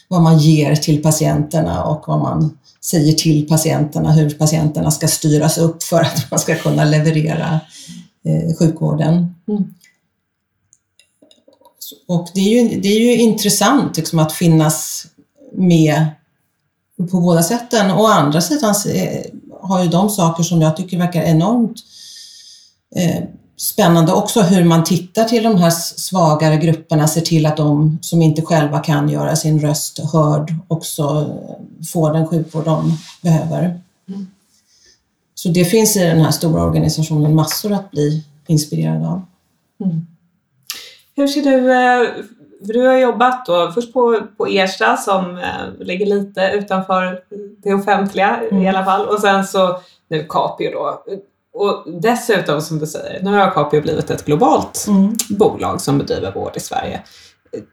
vad 0.08 0.22
man 0.22 0.40
ger 0.40 0.76
till 0.76 1.04
patienterna 1.04 1.84
och 1.84 2.04
vad 2.08 2.20
man 2.20 2.58
säger 2.82 3.14
till 3.14 3.48
patienterna, 3.48 4.12
hur 4.12 4.30
patienterna 4.30 4.92
ska 4.92 5.08
styras 5.08 5.58
upp 5.58 5.84
för 5.84 6.02
att 6.02 6.32
man 6.32 6.40
ska 6.40 6.56
kunna 6.56 6.86
leverera 6.86 7.60
eh, 8.26 8.56
sjukvården. 8.60 9.36
Mm. 9.48 9.74
Och 12.08 12.30
det 12.34 12.40
är 12.40 12.64
ju, 12.64 12.82
det 12.82 12.88
är 12.88 13.00
ju 13.00 13.16
intressant 13.18 13.98
liksom, 13.98 14.20
att 14.20 14.34
finnas 14.34 15.08
med 15.54 16.06
på 17.12 17.20
båda 17.20 17.44
sätten. 17.44 17.92
Å 17.92 18.08
andra 18.08 18.42
sidan 18.42 18.76
har 19.62 19.84
ju 19.84 19.90
de 19.90 20.10
saker 20.10 20.44
som 20.44 20.62
jag 20.62 20.78
tycker 20.78 20.98
verkar 20.98 21.22
enormt 21.22 21.78
eh, 22.96 23.24
spännande 23.64 24.14
också 24.14 24.42
hur 24.42 24.64
man 24.64 24.84
tittar 24.84 25.24
till 25.24 25.44
de 25.44 25.58
här 25.58 25.70
svagare 25.70 26.58
grupperna, 26.58 27.08
ser 27.08 27.22
till 27.22 27.46
att 27.46 27.58
de 27.58 28.00
som 28.02 28.22
inte 28.22 28.42
själva 28.42 28.80
kan 28.80 29.10
göra 29.10 29.36
sin 29.36 29.60
röst 29.60 30.00
hörd 30.14 30.54
också 30.68 31.36
får 31.94 32.14
den 32.14 32.28
sjukvård 32.28 32.66
de 32.66 32.98
behöver. 33.22 33.80
Mm. 34.08 34.28
Så 35.36 35.50
det 35.50 35.66
finns 35.66 35.98
i 35.98 36.00
den 36.00 36.22
här 36.22 36.32
stora 36.32 36.64
organisationen 36.64 37.36
massor 37.36 37.74
att 37.74 37.92
bli 37.92 38.24
inspirerad 38.48 39.06
av. 39.06 39.22
Mm. 39.84 40.08
Hur 41.16 41.28
ser 41.28 41.44
du, 41.44 41.72
eh, 41.72 42.26
för 42.66 42.74
du 42.74 42.88
har 42.88 42.98
jobbat 42.98 43.46
då 43.46 43.72
först 43.72 43.94
på, 43.94 44.20
på 44.38 44.48
Ersta 44.48 44.98
som 44.98 45.38
eh, 45.38 45.86
ligger 45.86 46.06
lite 46.06 46.52
utanför 46.54 47.20
det 47.64 47.74
offentliga 47.74 48.40
Mm. 48.52 48.64
i 48.64 48.70
alla 48.70 48.86
fall 48.86 49.08
och 49.08 49.20
sen 49.20 49.48
så 49.48 49.80
nu 50.08 50.26
Capio 50.30 50.72
då. 50.72 51.04
Och 51.54 51.84
dessutom 52.02 52.62
som 52.62 52.80
du 52.80 52.88
säger, 52.88 53.24
nu 53.24 53.32
har 53.38 53.52
Capio 53.52 53.82
blivit 53.82 54.10
ett 54.10 54.26
globalt 54.26 54.86
Mm. 54.88 55.16
bolag 55.30 55.82
som 55.82 55.98
bedriver 55.98 56.32
vård 56.32 56.52
i 56.56 56.60
Sverige. 56.60 57.02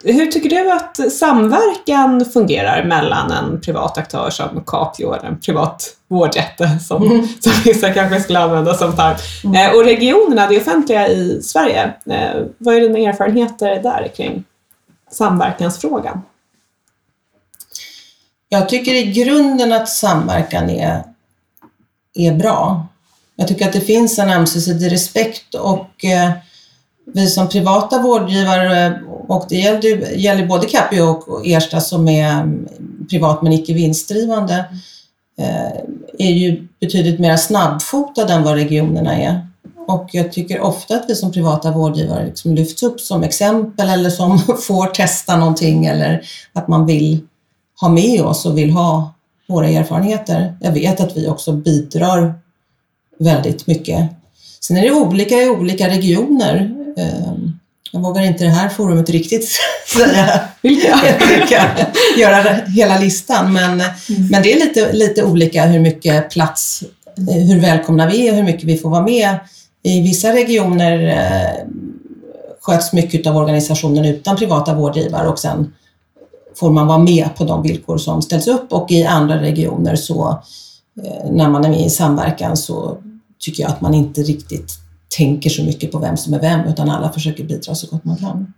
Hur 0.04 0.26
tycker 0.26 0.48
du 0.50 0.72
att 0.72 1.12
samverkan 1.12 2.24
fungerar 2.24 2.84
mellan 2.84 3.30
en 3.32 3.60
privat 3.60 3.98
aktör 3.98 4.30
som 4.30 4.64
Capio 4.66 5.14
eller 5.14 5.28
en 5.28 5.40
privat 5.40 5.96
vårdjätte 6.08 6.78
som, 6.78 7.02
Mm. 7.02 7.26
som 7.40 7.52
vissa 7.64 7.92
kanske 7.92 8.20
skulle 8.20 8.38
använda 8.38 8.74
som 8.74 8.96
term 8.96 9.54
eh, 9.54 9.74
och 9.76 9.84
regionerna, 9.84 10.46
det 10.46 10.56
offentliga 10.56 11.08
i 11.08 11.42
Sverige? 11.42 11.94
Eh, 12.06 12.42
vad 12.58 12.74
är 12.74 12.80
dina 12.80 12.98
erfarenheter 12.98 13.82
där 13.82 14.10
kring 14.16 14.44
samverkansfrågan? 15.10 16.20
Jag 18.48 18.68
tycker 18.68 18.94
i 18.94 19.12
grunden 19.12 19.72
att 19.72 19.88
samverkan 19.88 20.70
är, 20.70 21.02
är 22.14 22.32
bra. 22.32 22.86
Jag 23.40 23.48
tycker 23.48 23.66
att 23.66 23.72
det 23.72 23.80
finns 23.80 24.18
en 24.18 24.30
ömsesidig 24.30 24.92
respekt 24.92 25.54
och 25.54 26.04
eh, 26.04 26.30
vi 27.14 27.26
som 27.26 27.48
privata 27.48 28.02
vårdgivare, 28.02 29.00
och 29.28 29.46
det 29.48 29.56
gäller, 29.56 30.16
gäller 30.16 30.46
både 30.46 30.66
Capio 30.66 31.02
och 31.02 31.46
Ersta 31.46 31.80
som 31.80 32.08
är 32.08 32.32
mm, 32.32 32.68
privat 33.10 33.42
men 33.42 33.52
icke 33.52 33.74
vinstdrivande, 33.74 34.64
eh, 35.38 35.80
är 36.18 36.30
ju 36.30 36.68
betydligt 36.80 37.20
mer 37.20 37.36
snabbfotade 37.36 38.32
än 38.32 38.42
vad 38.42 38.54
regionerna 38.54 39.16
är. 39.16 39.46
Och 39.86 40.08
jag 40.12 40.32
tycker 40.32 40.60
ofta 40.60 40.94
att 40.94 41.04
vi 41.08 41.14
som 41.14 41.32
privata 41.32 41.70
vårdgivare 41.70 42.26
liksom 42.26 42.54
lyfts 42.54 42.82
upp 42.82 43.00
som 43.00 43.22
exempel 43.22 43.88
eller 43.88 44.10
som 44.10 44.38
får 44.60 44.86
testa 44.86 45.36
någonting 45.36 45.86
eller 45.86 46.22
att 46.52 46.68
man 46.68 46.86
vill 46.86 47.20
ha 47.80 47.88
med 47.88 48.22
oss 48.22 48.46
och 48.46 48.58
vill 48.58 48.70
ha 48.70 49.14
våra 49.48 49.68
erfarenheter. 49.68 50.54
Jag 50.60 50.72
vet 50.72 51.00
att 51.00 51.16
vi 51.16 51.28
också 51.28 51.52
bidrar 51.52 52.34
väldigt 53.20 53.66
mycket. 53.66 54.10
Sen 54.60 54.76
är 54.76 54.82
det 54.82 54.90
olika 54.90 55.34
i 55.42 55.48
olika 55.48 55.88
regioner. 55.88 56.56
Ehm, 56.96 57.58
Jag 57.92 58.00
vågar 58.00 58.22
inte 58.22 58.44
det 58.44 58.50
här 58.50 58.68
forumet 58.68 59.10
riktigt 59.10 59.48
säga 59.86 60.40
Vilka? 60.62 60.98
vilka, 61.38 61.70
göra 62.16 62.42
hela 62.76 62.98
listan, 62.98 63.52
men, 63.52 63.82
men 64.30 64.42
det 64.42 64.52
är 64.52 64.66
lite, 64.66 64.92
lite 64.92 65.24
olika 65.24 65.66
hur 65.66 65.80
mycket 65.80 66.30
plats, 66.30 66.82
eh, 67.28 67.34
hur 67.34 67.60
välkomna 67.60 68.06
vi 68.08 68.28
är 68.28 68.30
och 68.32 68.36
hur 68.36 68.44
mycket 68.44 68.64
vi 68.64 68.76
får 68.78 68.90
vara 68.90 69.02
med. 69.02 69.38
I 69.82 70.00
vissa 70.02 70.32
regioner 70.32 71.08
eh, 71.08 71.66
sköts 72.60 72.92
mycket 72.92 73.26
av 73.26 73.36
organisationen 73.36 74.04
utan 74.04 74.36
privata 74.36 74.74
vårdgivare 74.74 75.28
och 75.28 75.38
sen 75.38 75.72
får 76.56 76.70
man 76.70 76.86
vara 76.86 76.98
med 76.98 77.28
på 77.36 77.44
de 77.44 77.62
villkor 77.62 77.98
som 77.98 78.22
ställs 78.22 78.48
upp 78.48 78.72
och 78.72 78.90
i 78.90 79.04
andra 79.04 79.40
regioner 79.40 79.96
så 79.96 80.42
eh, 81.04 81.30
när 81.30 81.48
man 81.48 81.64
är 81.64 81.68
med 81.68 81.86
i 81.86 81.90
samverkan 81.90 82.56
så 82.56 82.98
tycker 83.40 83.62
jag 83.62 83.72
att 83.72 83.80
man 83.80 83.94
inte 83.94 84.20
riktigt 84.20 84.72
tänker 85.16 85.50
så 85.50 85.64
mycket 85.64 85.92
på 85.92 85.98
vem 85.98 86.16
som 86.16 86.34
är 86.34 86.40
vem 86.40 86.60
utan 86.60 86.90
alla 86.90 87.12
försöker 87.12 87.44
bidra 87.44 87.74
så 87.74 87.86
gott 87.86 88.04
man 88.04 88.16
kan. 88.16 88.52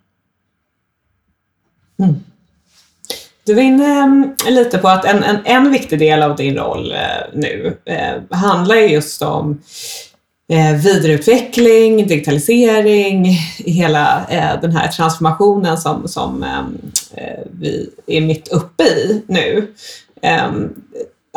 Mm. 1.99 2.15
Du 3.45 3.55
var 3.55 3.63
inne 3.63 3.85
mm, 3.85 4.35
lite 4.49 4.79
på 4.79 4.89
att 4.89 5.05
en, 5.05 5.23
en, 5.23 5.39
en 5.45 5.71
viktig 5.71 5.99
del 5.99 6.23
av 6.23 6.37
din 6.37 6.57
roll 6.57 6.93
eh, 6.93 6.99
nu 7.35 7.79
eh, 7.85 8.39
handlar 8.39 8.75
just 8.75 9.23
om 9.23 9.63
eh, 10.49 10.77
vidareutveckling, 10.77 12.07
digitalisering, 12.07 13.25
hela 13.59 14.27
eh, 14.31 14.61
den 14.61 14.73
här 14.77 14.89
transformationen 14.89 15.79
som, 15.79 16.09
som 16.09 16.43
eh, 16.43 17.45
vi 17.51 17.91
är 18.07 18.21
mitt 18.21 18.49
uppe 18.49 18.83
i 18.83 19.23
nu. 19.27 19.75
Eh, 20.23 20.53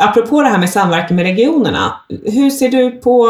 Apropå 0.02 0.42
det 0.42 0.48
här 0.48 0.58
med 0.58 0.70
samverkan 0.70 1.16
med 1.16 1.24
regionerna, 1.24 2.00
hur 2.24 2.50
ser 2.50 2.68
du 2.68 2.90
på 2.90 3.28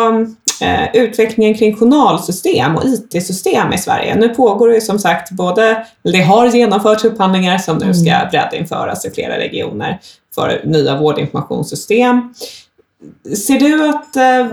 eh, 0.60 0.96
utvecklingen 0.96 1.54
kring 1.54 1.76
journalsystem 1.76 2.76
och 2.76 2.84
IT-system 2.84 3.72
i 3.72 3.78
Sverige? 3.78 4.14
Nu 4.14 4.28
pågår 4.28 4.68
det 4.68 4.80
som 4.80 4.98
sagt 4.98 5.30
både, 5.30 5.86
det 6.02 6.22
har 6.22 6.46
genomförts 6.46 7.04
upphandlingar 7.04 7.58
som 7.58 7.78
nu 7.78 7.94
ska 7.94 8.28
breddinföras 8.30 9.04
i 9.04 9.10
flera 9.10 9.38
regioner 9.38 10.00
för 10.34 10.62
nya 10.64 10.98
vårdinformationssystem. 10.98 12.34
Ser 13.46 13.58
du 13.58 13.88
att 13.88 14.16
eh, 14.16 14.46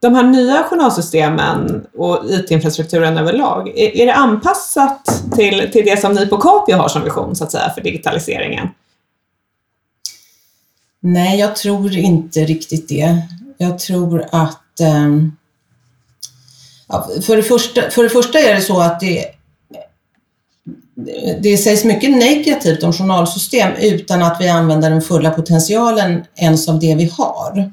de 0.00 0.14
här 0.14 0.22
nya 0.22 0.62
journalsystemen 0.62 1.86
och 1.96 2.24
IT-infrastrukturen 2.30 3.18
överlag, 3.18 3.68
är, 3.68 3.96
är 3.96 4.06
det 4.06 4.14
anpassat 4.14 5.22
till, 5.36 5.70
till 5.72 5.84
det 5.84 6.00
som 6.00 6.12
ni 6.12 6.26
på 6.26 6.36
Capio 6.36 6.76
har 6.76 6.88
som 6.88 7.04
vision 7.04 7.36
så 7.36 7.44
att 7.44 7.52
säga 7.52 7.70
för 7.70 7.80
digitaliseringen? 7.80 8.68
Nej, 11.00 11.38
jag 11.38 11.56
tror 11.56 11.96
inte 11.96 12.44
riktigt 12.44 12.88
det. 12.88 13.22
Jag 13.58 13.78
tror 13.78 14.24
att 14.32 14.80
ja, 16.88 17.08
för, 17.22 17.36
det 17.36 17.42
första, 17.42 17.90
för 17.90 18.02
det 18.02 18.08
första 18.08 18.38
är 18.38 18.54
det 18.54 18.60
så 18.60 18.80
att 18.80 19.00
det, 19.00 19.24
det 21.42 21.56
sägs 21.56 21.84
mycket 21.84 22.10
negativt 22.10 22.82
om 22.82 22.92
journalsystem 22.92 23.72
utan 23.80 24.22
att 24.22 24.40
vi 24.40 24.48
använder 24.48 24.90
den 24.90 25.02
fulla 25.02 25.30
potentialen 25.30 26.24
ens 26.36 26.68
av 26.68 26.80
det 26.80 26.94
vi 26.94 27.10
har. 27.12 27.72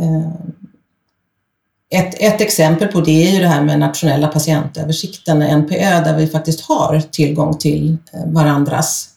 Eh, 0.00 0.32
Ett, 1.90 2.14
ett 2.18 2.40
exempel 2.40 2.88
på 2.88 3.00
det 3.00 3.28
är 3.28 3.32
ju 3.32 3.40
det 3.40 3.48
här 3.48 3.62
med 3.64 3.78
nationella 3.78 4.28
patientöversikten, 4.28 5.42
NPÖ, 5.42 6.04
där 6.04 6.16
vi 6.16 6.26
faktiskt 6.26 6.60
har 6.60 7.00
tillgång 7.10 7.58
till 7.58 7.96
eh, 8.12 8.26
varandras 8.26 9.08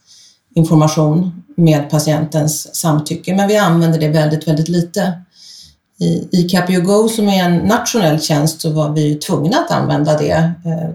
information 0.56 1.44
med 1.60 1.90
patientens 1.90 2.76
samtycke, 2.76 3.36
men 3.36 3.48
vi 3.48 3.58
använder 3.58 4.00
det 4.00 4.08
väldigt, 4.08 4.48
väldigt 4.48 4.70
lite. 4.70 5.14
I, 6.00 6.28
i 6.32 6.50
Capio 6.50 6.82
Go 6.82 7.10
som 7.10 7.30
är 7.30 7.44
en 7.44 7.58
nationell 7.58 8.22
tjänst 8.22 8.62
så 8.62 8.70
var 8.70 8.90
vi 8.90 9.16
tvungna 9.16 9.58
att 9.58 9.72
använda 9.72 10.18
det 10.18 10.52
eh, 10.66 10.90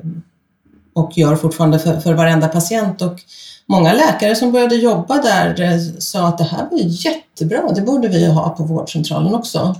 och 0.94 1.18
gör 1.18 1.36
fortfarande 1.36 1.78
för, 1.78 2.00
för 2.00 2.14
varenda 2.14 2.48
patient. 2.48 3.02
Och 3.02 3.20
många 3.66 3.92
läkare 3.92 4.36
som 4.36 4.52
började 4.52 4.74
jobba 4.74 5.22
där 5.22 5.60
eh, 5.60 5.78
sa 5.98 6.28
att 6.28 6.38
det 6.38 6.44
här 6.44 6.68
var 6.70 6.78
ju 6.78 6.84
jättebra, 6.88 7.72
det 7.72 7.80
borde 7.82 8.08
vi 8.08 8.20
ju 8.20 8.28
ha 8.28 8.48
på 8.48 8.64
vårdcentralen 8.64 9.34
också. 9.34 9.74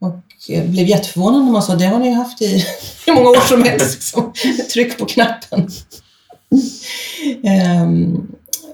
Och 0.00 0.50
eh, 0.50 0.64
blev 0.64 0.86
jätteförvånad 0.86 1.44
när 1.44 1.52
man 1.52 1.62
sa 1.62 1.74
det 1.74 1.86
har 1.86 1.98
ni 1.98 2.08
ju 2.08 2.14
haft 2.14 2.42
i 2.42 2.64
hur 3.06 3.14
många 3.14 3.28
år 3.28 3.48
som 3.48 3.62
helst. 3.62 3.94
Liksom. 3.94 4.32
Tryck 4.72 4.98
på 4.98 5.04
knappen. 5.04 5.68
Ehm, 7.44 8.28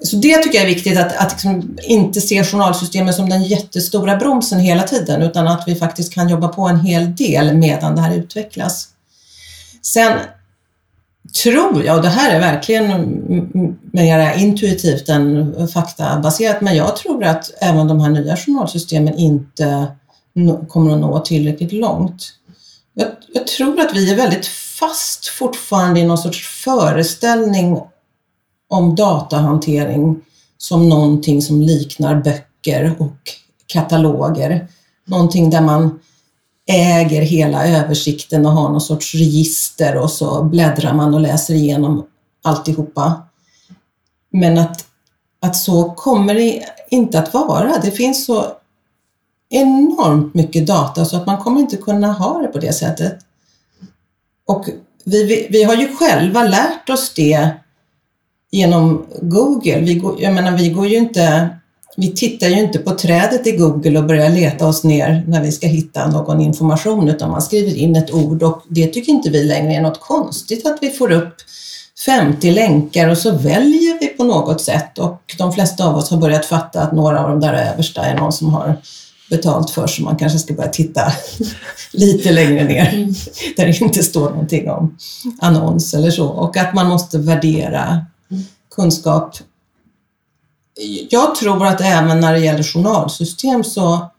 så 0.05 0.17
det 0.17 0.37
tycker 0.37 0.59
jag 0.59 0.65
är 0.71 0.75
viktigt, 0.75 0.99
att, 0.99 1.17
att 1.17 1.33
liksom 1.33 1.77
inte 1.83 2.21
se 2.21 2.45
journalsystemet 2.45 3.15
som 3.15 3.29
den 3.29 3.43
jättestora 3.43 4.17
bromsen 4.17 4.61
hela 4.61 4.83
tiden, 4.83 5.23
utan 5.23 5.49
att 5.49 5.65
vi 5.67 5.75
faktiskt 5.75 6.15
kan 6.15 6.29
jobba 6.29 6.49
på 6.49 6.63
en 6.63 6.81
hel 6.81 7.17
del 7.17 7.57
medan 7.57 7.95
det 7.95 8.01
här 8.01 8.15
utvecklas. 8.15 8.89
Sen 9.83 10.19
tror 11.43 11.85
jag, 11.85 11.97
och 11.97 12.03
det 12.03 12.09
här 12.09 12.35
är 12.35 12.41
verkligen 12.41 12.89
mer 13.93 14.35
intuitivt 14.39 15.09
än 15.09 15.69
faktabaserat, 15.69 16.61
men 16.61 16.77
jag 16.77 16.97
tror 16.97 17.25
att 17.25 17.51
även 17.61 17.89
de 17.89 18.01
här 18.01 18.11
nya 18.11 18.37
journalsystemen 18.37 19.15
inte 19.15 19.87
kommer 20.69 20.93
att 20.93 21.01
nå 21.01 21.19
tillräckligt 21.19 21.73
långt. 21.73 22.33
Jag, 22.95 23.09
jag 23.33 23.47
tror 23.47 23.81
att 23.81 23.95
vi 23.95 24.13
är 24.13 24.17
väldigt 24.17 24.47
fast 24.47 25.27
fortfarande 25.27 26.01
i 26.01 26.07
någon 26.07 26.19
sorts 26.19 26.49
föreställning 26.49 27.79
om 28.69 28.95
datahantering 28.95 30.21
som 30.59 30.89
någonting 30.89 31.43
som 31.43 31.61
liknar 31.61 32.23
böcker 32.23 32.95
och 32.99 33.17
kataloger. 33.67 34.69
Någonting 35.07 35.51
där 35.51 35.61
man 35.61 36.01
äger 36.67 37.23
hela 37.23 37.67
översikten 37.67 38.47
och 38.47 38.53
har 38.53 38.69
någon 38.69 38.81
sorts 38.81 39.15
register 39.15 39.97
och 39.97 40.11
så 40.11 40.45
bläddrar 40.45 40.95
man 40.95 41.15
och 41.15 41.21
läser 41.21 41.55
igenom 41.55 42.07
alltihopa. 42.43 43.23
Men 44.31 44.59
att, 44.59 44.87
att 45.41 45.57
så 45.57 45.91
kommer 45.91 46.35
det 46.35 46.65
inte 46.91 47.19
att 47.19 47.35
vara. 47.35 47.79
Det 47.83 47.91
finns 47.91 48.27
så 48.27 48.47
enormt 49.51 50.35
mycket 50.35 50.67
data 50.67 51.05
så 51.05 51.17
att 51.17 51.27
man 51.27 51.39
kommer 51.39 51.61
inte 51.61 51.77
kunna 51.77 52.13
ha 52.13 52.39
det 52.39 52.49
på 52.49 52.59
det 52.59 52.73
sättet. 52.73 53.19
Och 54.47 54.67
vi, 55.05 55.25
vi, 55.25 55.47
vi 55.51 55.63
har 55.63 55.75
ju 55.75 55.97
själva 55.97 56.43
lärt 56.45 56.91
oss 56.91 57.15
det 57.15 57.51
genom 58.55 59.07
Google. 59.23 59.81
Vi 59.81 59.95
går, 59.95 60.23
jag 60.23 60.35
menar, 60.35 60.57
vi 60.57 60.69
går 60.69 60.87
ju 60.87 60.97
inte 60.97 61.49
vi 61.97 62.13
tittar 62.13 62.47
ju 62.47 62.61
inte 62.61 62.79
på 62.79 62.91
trädet 62.91 63.47
i 63.47 63.53
Google 63.53 63.99
och 63.99 64.07
börjar 64.07 64.31
leta 64.31 64.67
oss 64.67 64.85
ner 64.85 65.25
när 65.27 65.43
vi 65.43 65.53
ska 65.53 65.67
hitta 65.67 66.11
någon 66.11 66.41
information 66.41 67.09
utan 67.09 67.31
man 67.31 67.43
skriver 67.43 67.77
in 67.77 67.97
ett 67.97 68.15
ord 68.15 68.43
och 68.43 68.63
det 68.69 68.87
tycker 68.87 69.13
inte 69.13 69.31
vi 69.31 69.45
längre 69.45 69.75
är 69.75 69.81
något 69.81 70.01
konstigt 70.01 70.67
att 70.67 70.79
vi 70.81 70.91
får 70.91 71.13
upp 71.13 71.35
50 72.07 72.51
länkar 72.51 73.09
och 73.09 73.19
så 73.19 73.31
väljer 73.31 74.01
vi 74.01 74.07
på 74.07 74.25
något 74.25 74.61
sätt. 74.61 74.99
Och 74.99 75.35
de 75.39 75.53
flesta 75.53 75.87
av 75.89 75.97
oss 75.97 76.11
har 76.11 76.19
börjat 76.19 76.47
fatta 76.47 76.81
att 76.81 76.93
några 76.93 77.21
av 77.25 77.31
de 77.31 77.41
där 77.41 77.73
översta 77.73 78.05
är 78.05 78.15
någon 78.15 78.33
som 78.33 78.55
har 78.55 78.77
betalt 79.31 79.71
för 79.71 79.87
så 79.87 80.03
man 80.03 80.17
kanske 80.17 80.39
ska 80.39 80.55
börja 80.55 80.71
titta 80.71 81.13
lite 81.93 82.33
längre 82.33 82.65
ner 82.65 83.09
där 83.57 83.67
det 83.67 83.81
inte 83.81 84.03
står 84.03 84.31
någonting 84.31 84.71
om 84.71 84.97
annons 85.41 85.95
eller 85.95 86.11
så. 86.11 86.27
Och 86.27 86.57
att 86.57 86.75
man 86.75 86.87
måste 86.87 87.19
värdera 87.19 88.07
kunskap 88.75 89.37
jag 91.11 91.35
tror 91.35 91.67
att 91.67 91.81
även 91.81 92.21
när 92.21 92.33
det 92.33 92.39
gäller 92.39 92.63
journalsystem 92.63 93.65
så 93.65 94.11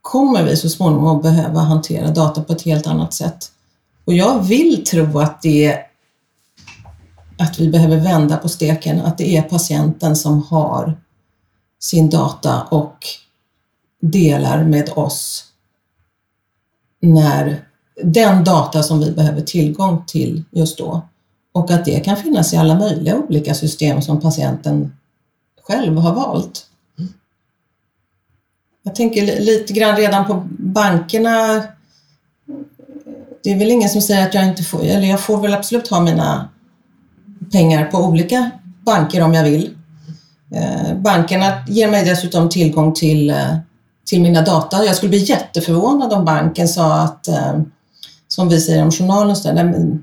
kommer 0.00 0.44
vi 0.44 0.56
så 0.56 0.68
småningom 0.68 1.16
att 1.16 1.22
behöva 1.22 1.60
hantera 1.60 2.10
data 2.10 2.42
på 2.42 2.52
ett 2.52 2.62
helt 2.62 2.86
annat 2.86 3.14
sätt. 3.14 3.52
Och 4.04 4.14
jag 4.14 4.42
vill 4.42 4.84
tro 4.84 5.18
att 5.18 5.42
det 5.42 5.78
att 7.38 7.60
vi 7.60 7.68
behöver 7.68 7.96
vända 7.96 8.36
på 8.36 8.48
steken, 8.48 9.00
att 9.00 9.18
det 9.18 9.36
är 9.36 9.42
patienten 9.42 10.16
som 10.16 10.42
har 10.42 11.00
sin 11.78 12.10
data 12.10 12.62
och 12.62 12.96
delar 14.00 14.64
med 14.64 14.90
oss 14.94 15.44
när 17.00 17.64
den 18.04 18.44
data 18.44 18.82
som 18.82 19.00
vi 19.00 19.10
behöver 19.10 19.40
tillgång 19.40 20.04
till 20.06 20.44
just 20.50 20.78
då. 20.78 21.02
Och 21.52 21.70
att 21.70 21.84
det 21.84 22.00
kan 22.00 22.16
finnas 22.16 22.52
i 22.52 22.56
alla 22.56 22.74
möjliga 22.74 23.16
olika 23.16 23.54
system 23.54 24.02
som 24.02 24.20
patienten 24.20 24.96
själv 25.62 25.96
har 25.96 26.14
valt. 26.14 26.66
Jag 28.82 28.94
tänker 28.94 29.40
lite 29.40 29.72
grann 29.72 29.96
redan 29.96 30.26
på 30.26 30.48
bankerna. 30.58 31.62
Det 33.42 33.52
är 33.52 33.58
väl 33.58 33.70
ingen 33.70 33.88
som 33.88 34.02
säger 34.02 34.26
att 34.26 34.34
jag 34.34 34.44
inte 34.44 34.62
får, 34.62 34.82
eller 34.82 35.08
jag 35.08 35.20
får 35.20 35.40
väl 35.40 35.54
absolut 35.54 35.88
ha 35.88 36.00
mina 36.00 36.48
pengar 37.52 37.84
på 37.84 37.98
olika 37.98 38.50
banker 38.84 39.22
om 39.22 39.34
jag 39.34 39.44
vill. 39.44 39.76
Eh, 40.54 40.94
bankerna 40.96 41.64
ger 41.68 41.90
mig 41.90 42.04
dessutom 42.04 42.48
tillgång 42.48 42.94
till, 42.94 43.30
eh, 43.30 43.56
till 44.04 44.22
mina 44.22 44.42
data. 44.42 44.84
Jag 44.84 44.96
skulle 44.96 45.10
bli 45.10 45.24
jätteförvånad 45.24 46.12
om 46.12 46.24
banken 46.24 46.68
sa 46.68 46.94
att, 46.94 47.28
eh, 47.28 47.60
som 48.28 48.48
vi 48.48 48.60
säger 48.60 48.82
om 48.82 48.90
journalen, 48.90 49.36
så 49.36 49.52
där, 49.52 49.98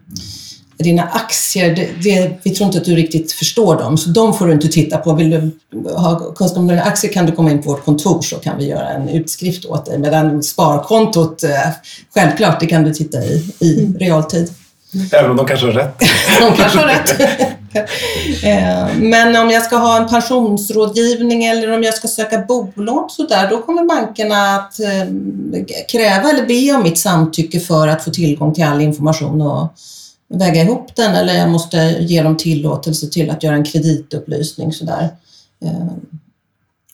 dina 0.77 1.03
aktier, 1.03 1.75
det, 1.75 1.89
det, 2.03 2.31
vi 2.43 2.49
tror 2.49 2.67
inte 2.67 2.77
att 2.77 2.85
du 2.85 2.95
riktigt 2.95 3.31
förstår 3.31 3.75
dem, 3.75 3.97
så 3.97 4.09
de 4.09 4.33
får 4.33 4.47
du 4.47 4.53
inte 4.53 4.67
titta 4.67 4.97
på. 4.97 5.13
Vill 5.13 5.29
du 5.29 5.51
ha 5.89 6.19
kunskap 6.19 6.57
om 6.57 6.67
dina 6.67 6.81
aktier 6.81 7.13
kan 7.13 7.25
du 7.25 7.31
komma 7.31 7.51
in 7.51 7.63
på 7.63 7.69
vårt 7.69 7.85
kontor 7.85 8.21
så 8.21 8.35
kan 8.35 8.57
vi 8.57 8.65
göra 8.65 8.89
en 8.89 9.09
utskrift 9.09 9.65
åt 9.65 9.85
dig. 9.85 9.99
Medan 9.99 10.43
sparkontot, 10.43 11.43
eh, 11.43 11.49
självklart, 12.13 12.59
det 12.59 12.65
kan 12.65 12.83
du 12.83 12.93
titta 12.93 13.17
i 13.17 13.53
i 13.59 13.79
mm. 13.79 13.99
realtid. 13.99 14.51
Även 15.11 15.31
om 15.31 15.37
de 15.37 15.45
kanske 15.45 15.65
har 15.65 15.73
rätt. 15.73 15.99
de 16.39 16.55
kanske 16.57 16.79
har 16.79 16.87
rätt. 16.87 17.21
Eh, 18.43 18.87
men 18.97 19.35
om 19.35 19.49
jag 19.49 19.63
ska 19.63 19.75
ha 19.75 19.97
en 19.97 20.09
pensionsrådgivning 20.09 21.45
eller 21.45 21.73
om 21.73 21.83
jag 21.83 21.93
ska 21.93 22.07
söka 22.07 22.37
bolån 22.37 23.09
så 23.09 23.27
där, 23.27 23.49
då 23.49 23.61
kommer 23.61 23.83
bankerna 23.83 24.55
att 24.55 24.79
eh, 24.79 25.05
kräva 25.91 26.29
eller 26.29 26.45
be 26.45 26.77
om 26.77 26.83
mitt 26.83 26.97
samtycke 26.97 27.59
för 27.59 27.87
att 27.87 28.03
få 28.03 28.11
tillgång 28.11 28.53
till 28.53 28.63
all 28.63 28.81
information 28.81 29.41
och 29.41 29.73
väga 30.29 30.61
ihop 30.61 30.95
den 30.95 31.15
eller 31.15 31.33
jag 31.33 31.49
måste 31.49 31.77
ge 31.99 32.23
dem 32.23 32.37
tillåtelse 32.37 33.07
till 33.07 33.29
att 33.29 33.43
göra 33.43 33.55
en 33.55 33.63
kreditupplysning 33.63 34.73
sådär. 34.73 35.09
Eh, 35.65 35.87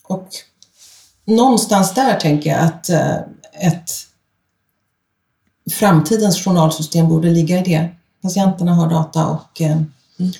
och 0.02 0.28
någonstans 1.24 1.94
där 1.94 2.20
tänker 2.20 2.50
jag 2.50 2.60
att 2.60 2.90
eh, 2.90 3.16
ett 3.60 3.90
framtidens 5.70 6.44
journalsystem 6.44 7.08
borde 7.08 7.30
ligga 7.30 7.58
i 7.58 7.62
det. 7.62 7.88
Patienterna 8.22 8.74
har 8.74 8.90
data 8.90 9.26
och 9.26 9.60
eh, 9.60 9.72
mm. 10.18 10.32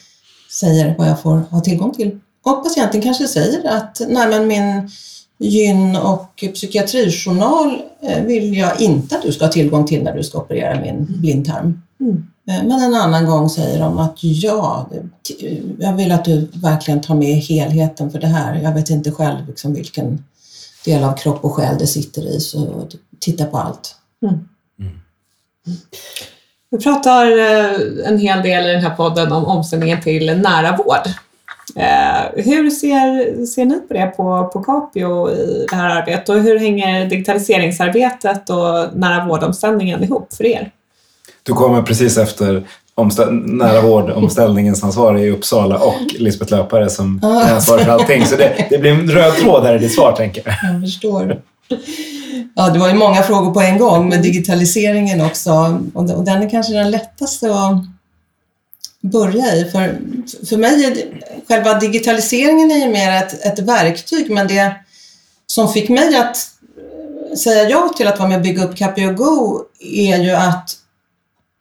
säger 0.50 0.94
vad 0.98 1.08
jag 1.08 1.20
får 1.20 1.36
ha 1.36 1.60
tillgång 1.60 1.94
till. 1.94 2.20
Och 2.42 2.64
patienten 2.64 3.02
kanske 3.02 3.28
säger 3.28 3.68
att 3.68 4.00
nej 4.08 4.28
men 4.28 4.46
min 4.46 4.90
gyn 5.38 5.96
och 5.96 6.44
psykiatrijournal 6.54 7.82
vill 8.26 8.56
jag 8.56 8.80
inte 8.80 9.16
att 9.16 9.22
du 9.22 9.32
ska 9.32 9.44
ha 9.44 9.52
tillgång 9.52 9.86
till 9.86 10.02
när 10.02 10.16
du 10.16 10.22
ska 10.22 10.38
operera 10.38 10.80
min 10.80 10.94
mm. 10.94 11.20
blindtarm. 11.20 11.82
Mm. 12.00 12.26
Eh, 12.48 12.62
men 12.64 12.82
en 12.82 12.94
annan 12.94 13.26
gång 13.26 13.48
säger 13.48 13.78
de 13.80 13.98
att 13.98 14.18
ja, 14.20 14.88
jag 15.78 15.92
vill 15.92 16.12
att 16.12 16.24
du 16.24 16.48
verkligen 16.54 17.00
tar 17.00 17.14
med 17.14 17.36
helheten 17.36 18.10
för 18.10 18.18
det 18.18 18.26
här. 18.26 18.60
Jag 18.62 18.74
vet 18.74 18.90
inte 18.90 19.10
själv 19.10 19.46
liksom 19.46 19.74
vilken 19.74 20.24
del 20.84 21.04
av 21.04 21.16
kropp 21.16 21.44
och 21.44 21.52
själ 21.52 21.78
det 21.78 21.86
sitter 21.86 22.36
i, 22.36 22.40
så 22.40 22.88
titta 23.20 23.44
på 23.44 23.58
allt. 23.58 23.96
Mm. 24.22 24.34
Mm. 24.80 25.00
Vi 26.70 26.78
pratar 26.78 27.26
eh, 27.38 28.08
en 28.08 28.18
hel 28.18 28.42
del 28.42 28.66
i 28.66 28.72
den 28.72 28.82
här 28.82 28.96
podden 28.96 29.32
om 29.32 29.44
omställningen 29.44 30.02
till 30.02 30.38
nära 30.38 30.76
vård. 30.76 31.06
Eh, 31.76 32.44
hur 32.44 32.70
ser, 32.70 33.46
ser 33.46 33.64
ni 33.64 33.80
på 33.80 33.94
det 33.94 34.06
på, 34.06 34.50
på 34.52 34.62
Capio 34.62 35.30
i 35.30 35.66
det 35.70 35.76
här 35.76 35.96
arbetet 35.96 36.28
och 36.28 36.40
hur 36.40 36.58
hänger 36.58 37.06
digitaliseringsarbetet 37.06 38.50
och 38.50 38.98
nära 38.98 39.26
vårdomställningen 39.26 40.04
ihop 40.04 40.34
för 40.34 40.46
er? 40.46 40.70
Du 41.46 41.52
kommer 41.52 41.82
precis 41.82 42.18
efter 42.18 42.66
nära 43.30 43.80
vård-omställningens 43.80 44.84
ansvarig 44.84 45.24
i 45.24 45.30
Uppsala 45.30 45.78
och 45.78 46.00
Lisbeth 46.18 46.52
Löpare 46.52 46.90
som 46.90 47.20
är 47.22 47.54
ansvarig 47.54 47.84
för 47.84 47.92
allting. 47.92 48.26
Så 48.26 48.36
det, 48.36 48.66
det 48.70 48.78
blir 48.78 48.90
en 48.90 49.10
röd 49.10 49.34
tråd 49.34 49.64
här 49.64 49.76
i 49.76 49.78
ditt 49.78 49.94
svar, 49.94 50.12
tänker 50.12 50.42
jag. 50.46 50.74
Jag 50.74 50.82
förstår. 50.82 51.42
Ja, 52.56 52.70
det 52.70 52.78
var 52.78 52.88
ju 52.88 52.94
många 52.94 53.22
frågor 53.22 53.54
på 53.54 53.60
en 53.60 53.78
gång 53.78 54.08
med 54.08 54.22
digitaliseringen 54.22 55.20
också 55.20 55.80
och 55.94 56.04
den 56.04 56.42
är 56.42 56.50
kanske 56.50 56.72
den 56.72 56.90
lättaste 56.90 57.54
att 57.54 57.84
börja 59.00 59.54
i. 59.54 59.64
För, 59.64 59.98
för 60.48 60.56
mig 60.56 60.84
är 60.84 60.90
det, 60.90 61.04
själva 61.48 61.74
digitaliseringen 61.74 62.70
är 62.70 62.86
ju 62.86 62.92
mer 62.92 63.12
ett, 63.12 63.46
ett 63.46 63.58
verktyg 63.58 64.30
men 64.30 64.48
det 64.48 64.74
som 65.46 65.72
fick 65.72 65.88
mig 65.88 66.16
att 66.16 66.36
säga 67.38 67.70
ja 67.70 67.90
till 67.96 68.06
att 68.06 68.18
vara 68.18 68.28
med 68.28 68.36
och 68.36 68.42
bygga 68.42 68.64
upp 68.64 68.76
Capio 68.76 69.12
Go 69.12 69.60
är 69.80 70.18
ju 70.18 70.30
att 70.30 70.76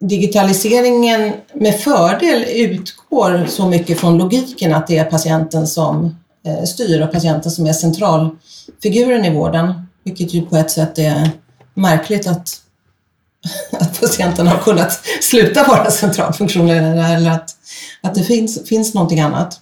digitaliseringen 0.08 1.34
med 1.54 1.80
fördel 1.80 2.46
utgår 2.50 3.46
så 3.50 3.68
mycket 3.68 4.00
från 4.00 4.18
logiken 4.18 4.74
att 4.74 4.88
det 4.88 4.98
är 4.98 5.06
patienten 5.06 5.68
som 5.68 6.16
eh, 6.46 6.64
styr 6.64 7.02
och 7.02 7.12
patienten 7.12 7.52
som 7.52 7.66
är 7.66 7.74
centralfiguren 7.74 9.26
i 9.26 9.34
vården. 9.34 9.74
Vilket 10.04 10.34
ju 10.34 10.42
på 10.42 10.58
ett 10.58 10.72
sätt 10.72 11.00
är 11.00 11.30
märkligt 11.74 12.28
att, 12.28 12.62
att 13.72 14.02
patienten 14.02 14.48
har 14.48 14.58
kunnat 14.58 15.00
sluta 15.22 15.68
vara 15.68 15.92
centralfunktionen 15.92 17.00
eller 17.00 17.32
att, 17.32 17.50
att 18.02 18.16
det 18.16 18.24
finns, 18.24 18.68
finns 18.70 18.94
någonting 18.94 19.20
annat. 19.20 19.60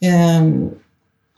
Ehm, 0.00 0.70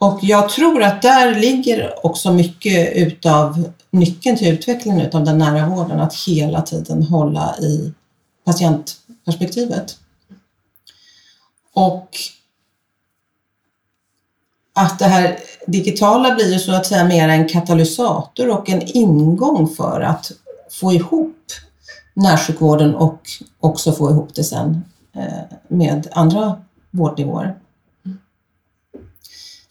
och 0.02 0.18
jag 0.22 0.48
tror 0.48 0.82
att 0.82 1.02
där 1.02 1.34
ligger 1.34 2.06
också 2.06 2.32
mycket 2.32 2.92
utav 2.96 3.72
nyckeln 3.90 4.36
till 4.36 4.54
utvecklingen 4.54 5.00
utav 5.00 5.24
den 5.24 5.38
nära 5.38 5.68
vården, 5.68 6.00
att 6.00 6.14
hela 6.14 6.62
tiden 6.62 7.02
hålla 7.02 7.56
i 7.58 7.92
patientperspektivet. 8.44 9.98
Och 11.72 12.08
att 14.72 14.98
det 14.98 15.04
här 15.04 15.38
digitala 15.66 16.34
blir 16.34 16.52
ju 16.52 16.58
så 16.58 16.72
att 16.72 16.86
säga 16.86 17.04
mer 17.04 17.28
en 17.28 17.48
katalysator 17.48 18.50
och 18.50 18.70
en 18.70 18.82
ingång 18.82 19.68
för 19.68 20.00
att 20.00 20.32
få 20.70 20.92
ihop 20.92 21.38
närsjukvården 22.14 22.94
och 22.94 23.20
också 23.60 23.92
få 23.92 24.10
ihop 24.10 24.34
det 24.34 24.44
sen 24.44 24.84
eh, 25.16 25.56
med 25.68 26.08
andra 26.12 26.62
vårdnivåer. 26.90 27.61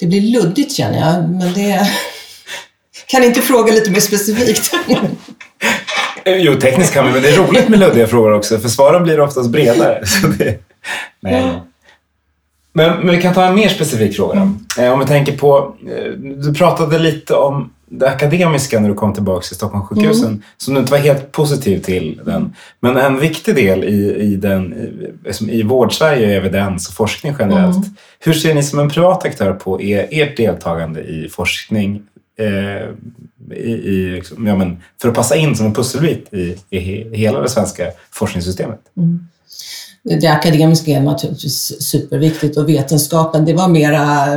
Det 0.02 0.08
blir 0.08 0.22
luddigt 0.22 0.72
känner 0.72 1.00
jag, 1.00 1.30
men 1.30 1.54
det 1.54 1.90
kan 3.08 3.24
inte 3.24 3.42
fråga 3.42 3.74
lite 3.74 3.92
mer 3.92 4.00
specifikt. 4.00 4.74
jo, 6.26 6.56
tekniskt 6.56 6.94
kan 6.94 7.06
vi, 7.06 7.12
men 7.12 7.22
det 7.22 7.30
är 7.30 7.38
roligt 7.38 7.70
med 7.70 7.80
luddiga 7.80 8.08
frågor 8.08 8.34
också, 8.34 8.60
för 8.60 8.70
svaren 8.70 9.04
blir 9.04 9.20
oftast 9.20 9.50
bredare. 9.50 10.06
Så 10.06 10.28
det, 10.28 10.60
nej. 11.20 11.60
Men, 12.74 13.06
men 13.06 13.16
vi 13.16 13.22
kan 13.22 13.34
ta 13.34 13.46
en 13.46 13.56
mer 13.56 13.70
specifik 13.70 14.16
fråga. 14.16 14.34
Mm. 14.40 14.66
Eh, 14.80 14.94
om 14.94 15.00
vi 15.00 15.06
tänker 15.06 15.38
på, 15.38 15.76
eh, 15.88 16.12
du 16.20 16.54
pratade 16.54 17.00
lite 17.00 17.34
om 17.34 17.74
det 17.92 18.10
akademiska 18.10 18.80
när 18.80 18.90
du 18.90 18.96
kom 18.96 19.14
tillbaka 19.14 19.42
till 19.42 19.56
Stockholmssjukhusen, 19.56 20.28
mm. 20.28 20.42
som 20.58 20.74
du 20.74 20.80
inte 20.80 20.92
var 20.92 21.00
helt 21.00 21.32
positiv 21.32 21.82
till 21.82 22.22
den. 22.26 22.56
Men 22.80 22.98
en 22.98 23.20
viktig 23.20 23.56
del 23.56 23.84
i, 23.84 24.16
i, 24.16 24.36
den, 24.36 24.74
i, 25.42 25.60
i 25.60 25.64
vårdsverige 25.64 26.34
är 26.34 26.38
evidens 26.38 26.88
och 26.88 26.94
forskning 26.94 27.36
generellt. 27.40 27.76
Mm. 27.76 27.90
Hur 28.20 28.34
ser 28.34 28.54
ni 28.54 28.64
som 28.64 28.80
en 28.80 28.90
privat 28.90 29.26
aktör 29.26 29.54
på 29.54 29.82
er, 29.82 30.08
ert 30.12 30.38
deltagande 30.38 31.02
i 31.02 31.30
forskning 31.30 32.02
eh, 32.40 32.88
i, 33.58 33.72
i, 33.72 34.10
liksom, 34.16 34.48
ja, 34.48 34.56
men, 34.56 34.82
för 35.02 35.10
att 35.10 35.16
passa 35.16 35.36
in 35.36 35.56
som 35.56 35.66
en 35.66 35.74
pusselbit 35.74 36.34
i, 36.34 36.58
i 36.70 36.80
hela 37.18 37.42
det 37.42 37.50
svenska 37.50 37.86
forskningssystemet? 38.12 38.80
Mm. 38.98 39.28
Det 40.04 40.28
akademiska 40.28 40.92
är 40.92 41.00
naturligtvis 41.00 41.82
superviktigt 41.82 42.58
och 42.58 42.70
vetenskapen, 42.70 43.46
det 43.46 43.54
var 43.54 43.68
mera 43.68 44.28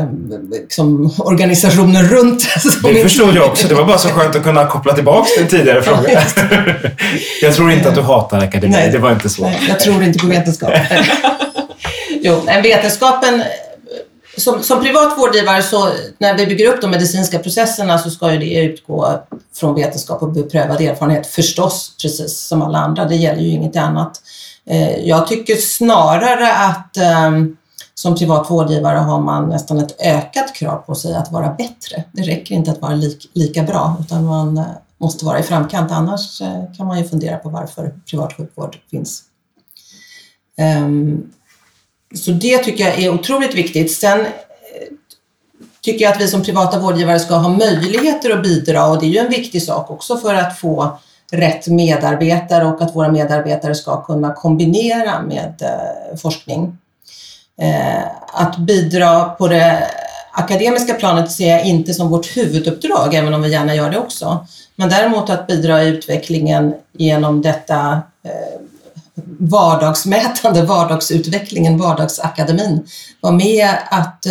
liksom, 0.51 1.15
organisationen 1.19 2.09
runt. 2.09 2.47
Det 2.83 3.03
förstod 3.03 3.35
jag 3.35 3.47
också. 3.47 3.69
Det 3.69 3.75
var 3.75 3.85
bara 3.85 3.99
så 3.99 4.09
skönt 4.09 4.37
att 4.37 4.43
kunna 4.43 4.67
koppla 4.67 4.93
tillbaka 4.93 5.29
till 5.29 5.43
en 5.43 5.49
tidigare 5.49 5.83
fråga. 5.83 6.23
jag 7.43 7.55
tror 7.55 7.71
inte 7.71 7.89
att 7.89 7.95
du 7.95 8.01
hatar 8.01 8.39
akademin. 8.39 8.71
Nej, 8.71 8.91
det 8.91 8.99
var 8.99 9.12
inte 9.12 9.29
så. 9.29 9.43
Nej, 9.43 9.61
jag 9.69 9.81
tror 9.81 10.03
inte 10.03 10.19
på 10.19 10.27
vetenskap. 10.27 10.71
jo, 12.23 12.41
vetenskapen 12.62 13.43
som, 14.37 14.62
som 14.62 14.83
privat 14.83 15.19
vårdgivare 15.19 15.62
så 15.62 15.89
när 16.19 16.37
vi 16.37 16.47
bygger 16.47 16.75
upp 16.75 16.81
de 16.81 16.91
medicinska 16.91 17.39
processerna 17.39 17.99
så 17.99 18.11
ska 18.11 18.33
ju 18.33 18.39
det 18.39 18.65
utgå 18.65 19.21
från 19.55 19.75
vetenskap 19.75 20.23
och 20.23 20.33
beprövad 20.33 20.81
erfarenhet 20.81 21.27
förstås, 21.27 21.97
precis 22.03 22.39
som 22.39 22.62
alla 22.62 22.79
andra. 22.79 23.05
Det 23.05 23.17
gäller 23.17 23.43
ju 23.43 23.49
inget 23.49 23.77
annat. 23.77 24.21
Eh, 24.67 24.97
jag 24.99 25.27
tycker 25.27 25.57
snarare 25.57 26.53
att 26.53 26.97
ehm, 26.97 27.57
som 27.95 28.15
privat 28.15 28.51
vårdgivare 28.51 28.99
har 28.99 29.21
man 29.21 29.49
nästan 29.49 29.79
ett 29.79 30.01
ökat 30.01 30.55
krav 30.55 30.77
på 30.77 30.95
sig 30.95 31.15
att 31.15 31.33
vara 31.33 31.49
bättre. 31.49 32.05
Det 32.12 32.23
räcker 32.23 32.55
inte 32.55 32.71
att 32.71 32.81
vara 32.81 33.01
lika 33.33 33.62
bra 33.62 33.97
utan 34.01 34.25
man 34.25 34.59
eh, 34.59 34.65
måste 34.99 35.25
vara 35.25 35.39
i 35.39 35.43
framkant 35.43 35.93
annars 35.93 36.41
eh, 36.41 36.65
kan 36.77 36.87
man 36.87 36.99
ju 36.99 37.09
fundera 37.09 37.37
på 37.37 37.49
varför 37.49 37.95
privat 38.11 38.37
sjukvård 38.37 38.79
finns. 38.91 39.23
Ehm, 40.57 41.33
så 42.15 42.31
det 42.31 42.59
tycker 42.59 42.85
jag 42.85 42.99
är 42.99 43.15
otroligt 43.15 43.55
viktigt. 43.55 43.93
Sen 43.93 44.21
eh, 44.21 44.27
tycker 45.81 46.05
jag 46.05 46.12
att 46.12 46.21
vi 46.21 46.29
som 46.29 46.43
privata 46.43 46.79
vårdgivare 46.79 47.21
ska 47.21 47.35
ha 47.35 47.49
möjligheter 47.49 48.31
att 48.31 48.43
bidra 48.43 48.87
och 48.87 49.01
det 49.01 49.07
är 49.07 49.11
ju 49.11 49.19
en 49.19 49.31
viktig 49.31 49.62
sak 49.62 49.91
också 49.91 50.17
för 50.17 50.35
att 50.35 50.59
få 50.59 50.99
rätt 51.37 51.68
medarbetare 51.68 52.64
och 52.64 52.82
att 52.82 52.97
våra 52.97 53.12
medarbetare 53.12 53.74
ska 53.74 54.03
kunna 54.03 54.32
kombinera 54.32 55.22
med 55.22 55.62
eh, 55.62 56.16
forskning. 56.16 56.78
Eh, 57.61 58.05
att 58.32 58.57
bidra 58.57 59.24
på 59.24 59.49
det 59.49 59.91
akademiska 60.32 60.95
planet 60.95 61.30
ser 61.30 61.51
jag 61.51 61.64
inte 61.64 61.95
som 61.95 62.09
vårt 62.09 62.37
huvuduppdrag, 62.37 63.14
även 63.14 63.35
om 63.35 63.43
vi 63.43 63.53
gärna 63.53 63.74
gör 63.74 63.91
det 63.91 63.99
också. 63.99 64.47
Men 64.76 64.89
däremot 64.89 65.30
att 65.30 65.47
bidra 65.47 65.82
i 65.82 65.89
utvecklingen 65.89 66.74
genom 66.93 67.43
detta 67.43 68.03
eh, 68.24 68.61
vardagsmätande, 69.39 70.62
vardagsutvecklingen, 70.62 71.79
vardagsakademin. 71.79 72.87
Vara 73.21 73.33
med 73.33 73.69
att 73.91 74.27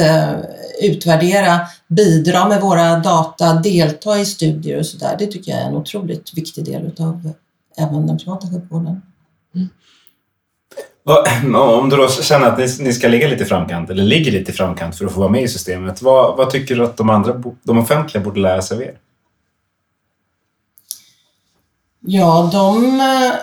utvärdera, 0.81 1.59
bidra 1.87 2.47
med 2.47 2.61
våra 2.61 2.99
data, 2.99 3.53
delta 3.53 4.19
i 4.19 4.25
studier 4.25 4.79
och 4.79 4.85
sådär. 4.85 5.15
Det 5.19 5.27
tycker 5.27 5.51
jag 5.51 5.61
är 5.61 5.65
en 5.65 5.75
otroligt 5.75 6.37
viktig 6.37 6.65
del 6.65 6.85
utav 6.85 7.33
även 7.77 8.07
den 8.07 8.17
privata 8.17 8.47
sjukvården. 8.47 9.01
Mm. 9.55 9.69
Om 11.55 11.89
du 11.89 11.97
då 11.97 12.09
känner 12.09 12.47
att 12.47 12.57
ni, 12.57 12.67
ni 12.79 12.93
ska 12.93 13.07
ligga 13.07 13.27
lite 13.27 13.43
i 13.43 13.45
framkant, 13.45 13.89
eller 13.89 14.03
ligger 14.03 14.31
lite 14.31 14.51
i 14.51 14.53
framkant 14.53 14.97
för 14.97 15.05
att 15.05 15.11
få 15.11 15.19
vara 15.19 15.31
med 15.31 15.43
i 15.43 15.47
systemet, 15.47 16.01
vad, 16.01 16.37
vad 16.37 16.49
tycker 16.49 16.75
du 16.75 16.83
att 16.83 16.97
de 16.97 17.09
andra, 17.09 17.43
de 17.63 17.77
offentliga 17.77 18.23
borde 18.23 18.39
lära 18.39 18.61
sig 18.61 18.77
av 18.77 18.83
er? 18.83 18.97
Ja, 21.99 22.49
de 22.51 22.99
eh, 22.99 23.33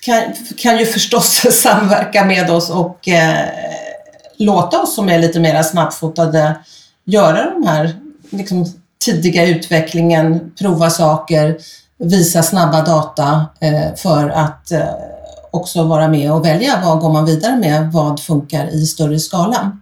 kan, 0.00 0.22
kan 0.56 0.78
ju 0.78 0.86
förstås 0.86 1.46
samverka 1.62 2.24
med 2.24 2.50
oss 2.50 2.70
och 2.70 3.08
eh, 3.08 3.48
låta 4.36 4.82
oss 4.82 4.94
som 4.94 5.08
är 5.08 5.18
lite 5.18 5.40
mer 5.40 5.62
snabbfotade 5.62 6.56
göra 7.04 7.50
den 7.50 7.66
här 7.66 7.94
liksom, 8.30 8.66
tidiga 9.04 9.46
utvecklingen, 9.46 10.52
prova 10.58 10.90
saker, 10.90 11.58
visa 11.98 12.42
snabba 12.42 12.82
data 12.82 13.46
eh, 13.60 13.94
för 13.96 14.28
att 14.28 14.72
eh, 14.72 14.80
också 15.50 15.84
vara 15.84 16.08
med 16.08 16.32
och 16.32 16.44
välja 16.44 16.80
vad 16.84 17.00
går 17.00 17.12
man 17.12 17.24
vidare 17.24 17.56
med, 17.56 17.92
vad 17.92 18.20
funkar 18.20 18.74
i 18.74 18.86
större 18.86 19.18
skala. 19.18 19.78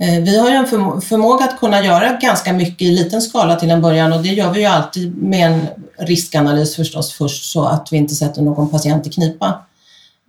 Eh, 0.00 0.20
vi 0.20 0.38
har 0.38 0.50
ju 0.50 0.56
en 0.56 0.66
förmåga 1.00 1.44
att 1.44 1.60
kunna 1.60 1.84
göra 1.84 2.12
ganska 2.12 2.52
mycket 2.52 2.82
i 2.82 2.90
liten 2.90 3.22
skala 3.22 3.56
till 3.56 3.70
en 3.70 3.82
början 3.82 4.12
och 4.12 4.22
det 4.22 4.28
gör 4.28 4.52
vi 4.52 4.60
ju 4.60 4.66
alltid 4.66 5.22
med 5.22 5.52
en 5.52 5.66
riskanalys 5.98 6.76
förstås 6.76 7.12
först 7.12 7.52
så 7.52 7.64
att 7.64 7.92
vi 7.92 7.96
inte 7.96 8.14
sätter 8.14 8.42
någon 8.42 8.70
patient 8.70 9.06
i 9.06 9.10
knipa. 9.10 9.62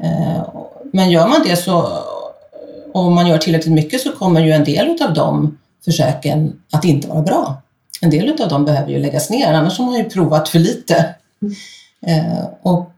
Eh, 0.03 0.43
men 0.93 1.11
gör 1.11 1.27
man 1.27 1.41
det 1.45 1.55
så 1.55 1.97
om 2.93 3.13
man 3.13 3.27
gör 3.27 3.37
tillräckligt 3.37 3.73
mycket 3.73 4.01
så 4.01 4.11
kommer 4.11 4.41
ju 4.41 4.51
en 4.51 4.63
del 4.63 5.03
av 5.03 5.13
de 5.13 5.57
försöken 5.85 6.53
att 6.71 6.85
inte 6.85 7.07
vara 7.07 7.21
bra. 7.21 7.61
En 8.01 8.09
del 8.09 8.41
av 8.41 8.49
dem 8.49 8.65
behöver 8.65 8.91
ju 8.91 8.99
läggas 8.99 9.29
ner, 9.29 9.53
annars 9.53 9.79
har 9.79 9.85
man 9.85 9.95
ju 9.95 10.03
provat 10.03 10.49
för 10.49 10.59
lite. 10.59 11.15
Eh, 12.07 12.45
och 12.61 12.91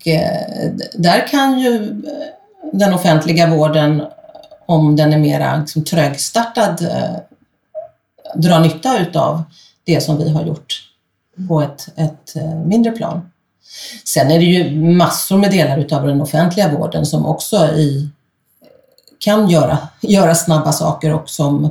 där 0.94 1.28
kan 1.28 1.60
ju 1.60 2.02
den 2.74 2.94
offentliga 2.94 3.50
vården, 3.50 4.04
om 4.66 4.96
den 4.96 5.14
är 5.14 5.18
mera 5.18 5.58
liksom 5.58 5.84
trögstartad, 5.84 6.82
eh, 6.82 7.16
dra 8.36 8.60
nytta 8.60 9.00
utav 9.00 9.44
det 9.84 10.02
som 10.02 10.18
vi 10.18 10.30
har 10.30 10.44
gjort 10.46 10.90
på 11.48 11.62
ett, 11.62 11.90
ett 11.96 12.36
eh, 12.36 12.56
mindre 12.56 12.92
plan. 12.92 13.30
Sen 14.06 14.32
är 14.32 14.40
det 14.40 14.46
ju 14.46 14.82
massor 14.82 15.38
med 15.38 15.52
delar 15.52 15.78
utav 15.78 16.08
den 16.08 16.22
offentliga 16.22 16.78
vården 16.78 17.06
som 17.06 17.26
också 17.26 17.68
i 17.76 18.10
eh, 18.62 18.68
kan 19.20 19.50
göra, 19.50 19.78
göra 20.02 20.36
snabba 20.36 20.72
saker 20.72 21.14
och 21.14 21.30
som 21.30 21.66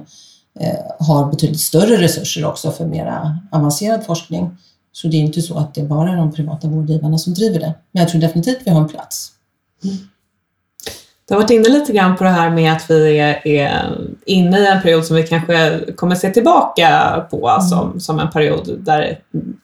eh, 0.61 1.07
har 1.07 1.31
betydligt 1.31 1.61
större 1.61 1.97
resurser 1.97 2.45
också 2.45 2.71
för 2.71 2.87
mera 2.87 3.39
avancerad 3.53 4.07
forskning. 4.07 4.59
Så 4.93 5.09
det 5.09 5.17
är 5.17 5.21
inte 5.21 5.43
så 5.43 5.59
att 5.59 5.75
det 5.75 5.81
är 5.81 5.85
bara 5.85 6.17
de 6.17 6.33
privata 6.33 6.69
vårdgivarna 6.69 7.19
som 7.19 7.35
driver 7.35 7.61
det. 7.61 7.75
Men 7.93 8.01
jag 8.01 8.11
tror 8.11 8.21
definitivt 8.21 8.59
vi 8.65 8.71
har 8.71 8.81
en 8.81 8.89
plats. 8.89 9.33
Mm. 9.85 9.97
Du 11.33 11.37
har 11.37 11.43
varit 11.43 11.51
inne 11.51 11.69
lite 11.69 11.93
grann 11.93 12.17
på 12.17 12.25
det 12.25 12.31
här 12.31 12.51
med 12.51 12.73
att 12.73 12.91
vi 12.91 13.19
är, 13.19 13.47
är 13.47 13.99
inne 14.27 14.59
i 14.59 14.67
en 14.67 14.83
period 14.83 15.07
som 15.07 15.17
vi 15.17 15.23
kanske 15.23 15.81
kommer 15.97 16.15
se 16.15 16.31
tillbaka 16.31 17.27
på 17.31 17.49
mm. 17.49 17.63
som, 17.63 18.01
som 18.01 18.19
en 18.19 18.31
period 18.31 18.79
där 18.79 19.21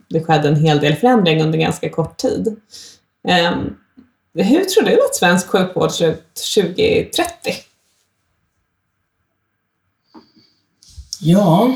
det 0.08 0.24
skedde 0.24 0.48
en 0.48 0.56
hel 0.56 0.80
del 0.80 0.96
förändring 0.96 1.42
under 1.42 1.58
ganska 1.58 1.90
kort 1.90 2.16
tid. 2.16 2.46
Um, 3.52 3.76
hur 4.34 4.64
tror 4.64 4.84
du 4.84 5.04
att 5.04 5.14
svensk 5.14 5.46
sjukvård 5.46 5.92
ser 5.92 6.10
ut 6.10 6.34
2030? 6.54 7.52
Ja, 11.20 11.74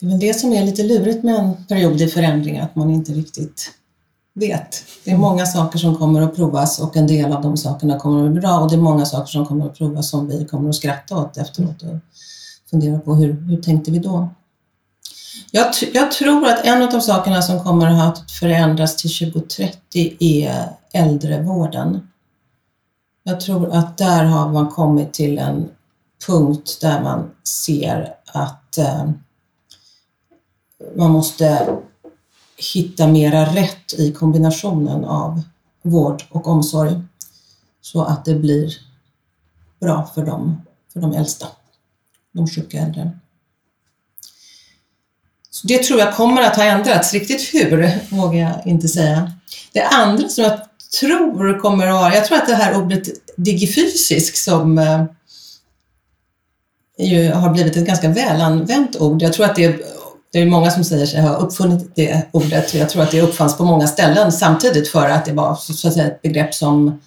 det 0.00 0.06
är 0.06 0.10
väl 0.10 0.20
det 0.20 0.34
som 0.34 0.52
är 0.52 0.64
lite 0.64 0.82
lurigt 0.82 1.24
med 1.24 1.34
en 1.34 1.66
period 1.66 2.00
i 2.00 2.08
förändring, 2.08 2.58
att 2.58 2.76
man 2.76 2.90
inte 2.90 3.12
riktigt 3.12 3.70
vet. 4.34 4.84
Det 5.04 5.10
är 5.10 5.16
många 5.16 5.46
saker 5.46 5.78
som 5.78 5.96
kommer 5.96 6.22
att 6.22 6.36
provas 6.36 6.78
och 6.78 6.96
en 6.96 7.06
del 7.06 7.32
av 7.32 7.42
de 7.42 7.56
sakerna 7.56 7.98
kommer 7.98 8.24
att 8.24 8.30
bli 8.32 8.40
bra 8.40 8.58
och 8.58 8.70
det 8.70 8.76
är 8.76 8.80
många 8.80 9.04
saker 9.04 9.26
som 9.26 9.46
kommer 9.46 9.66
att 9.66 9.78
provas 9.78 10.10
som 10.10 10.28
vi 10.28 10.44
kommer 10.44 10.68
att 10.68 10.74
skratta 10.74 11.16
åt 11.16 11.36
efteråt 11.36 11.82
och 11.82 11.96
fundera 12.70 12.98
på 12.98 13.14
hur, 13.14 13.32
hur 13.32 13.62
tänkte 13.62 13.90
vi 13.90 13.98
då? 13.98 14.28
Jag, 15.50 15.66
jag 15.92 16.12
tror 16.12 16.48
att 16.48 16.64
en 16.64 16.82
av 16.82 17.00
sakerna 17.00 17.42
som 17.42 17.64
kommer 17.64 18.08
att 18.08 18.30
förändras 18.30 18.96
till 18.96 19.32
2030 19.32 20.16
är 20.20 20.68
äldrevården. 20.92 22.08
Jag 23.22 23.40
tror 23.40 23.72
att 23.72 23.98
där 23.98 24.24
har 24.24 24.48
man 24.48 24.68
kommit 24.68 25.12
till 25.12 25.38
en 25.38 25.68
punkt 26.26 26.78
där 26.80 27.02
man 27.02 27.30
ser 27.44 28.14
att 28.26 28.78
eh, 28.78 29.04
man 30.96 31.10
måste 31.10 31.76
hitta 32.56 33.06
mera 33.06 33.44
rätt 33.44 33.94
i 33.98 34.12
kombinationen 34.12 35.04
av 35.04 35.42
vård 35.82 36.24
och 36.30 36.46
omsorg 36.46 37.02
så 37.80 38.04
att 38.04 38.24
det 38.24 38.34
blir 38.34 38.74
bra 39.80 40.10
för 40.14 40.26
dem, 40.26 40.62
för 40.92 41.00
de 41.00 41.12
äldsta, 41.12 41.46
de 42.32 42.48
sjuka 42.48 42.78
äldre. 42.78 43.10
Så 45.50 45.66
det 45.66 45.82
tror 45.82 46.00
jag 46.00 46.14
kommer 46.14 46.42
att 46.42 46.56
ha 46.56 46.64
ändrats. 46.64 47.12
Riktigt 47.12 47.54
hur 47.54 48.00
vågar 48.16 48.40
jag 48.40 48.66
inte 48.66 48.88
säga. 48.88 49.32
Det 49.72 49.82
andra 49.82 50.28
som 50.28 50.44
jag 50.44 50.60
tror 51.00 51.58
kommer 51.58 51.86
att 51.86 51.94
vara, 51.94 52.14
jag 52.14 52.24
tror 52.24 52.38
att 52.38 52.46
det 52.46 52.54
här 52.54 52.76
ordet 52.76 53.08
digifysisk 53.36 54.36
som 54.36 54.78
eh, 54.78 55.04
ju, 56.98 57.32
har 57.32 57.50
blivit 57.50 57.76
ett 57.76 57.86
ganska 57.86 58.08
välanvänt 58.08 58.96
ord. 58.96 59.22
Jag 59.22 59.32
tror 59.32 59.46
att 59.46 59.56
det 59.56 59.93
det 60.34 60.40
är 60.40 60.46
många 60.46 60.70
som 60.70 60.84
säger 60.84 61.06
sig 61.06 61.20
ha 61.20 61.36
uppfunnit 61.36 61.90
det 61.94 62.22
ordet. 62.32 62.74
Jag 62.74 62.88
tror 62.88 63.02
att 63.02 63.10
det 63.10 63.20
uppfanns 63.20 63.56
på 63.56 63.64
många 63.64 63.86
ställen 63.86 64.32
samtidigt 64.32 64.88
för 64.88 65.08
att 65.08 65.24
det 65.24 65.32
var 65.32 65.54
så 65.54 65.88
att 65.88 65.94
säga, 65.94 66.06
ett 66.06 66.22
begrepp 66.22 66.54
som 66.54 67.00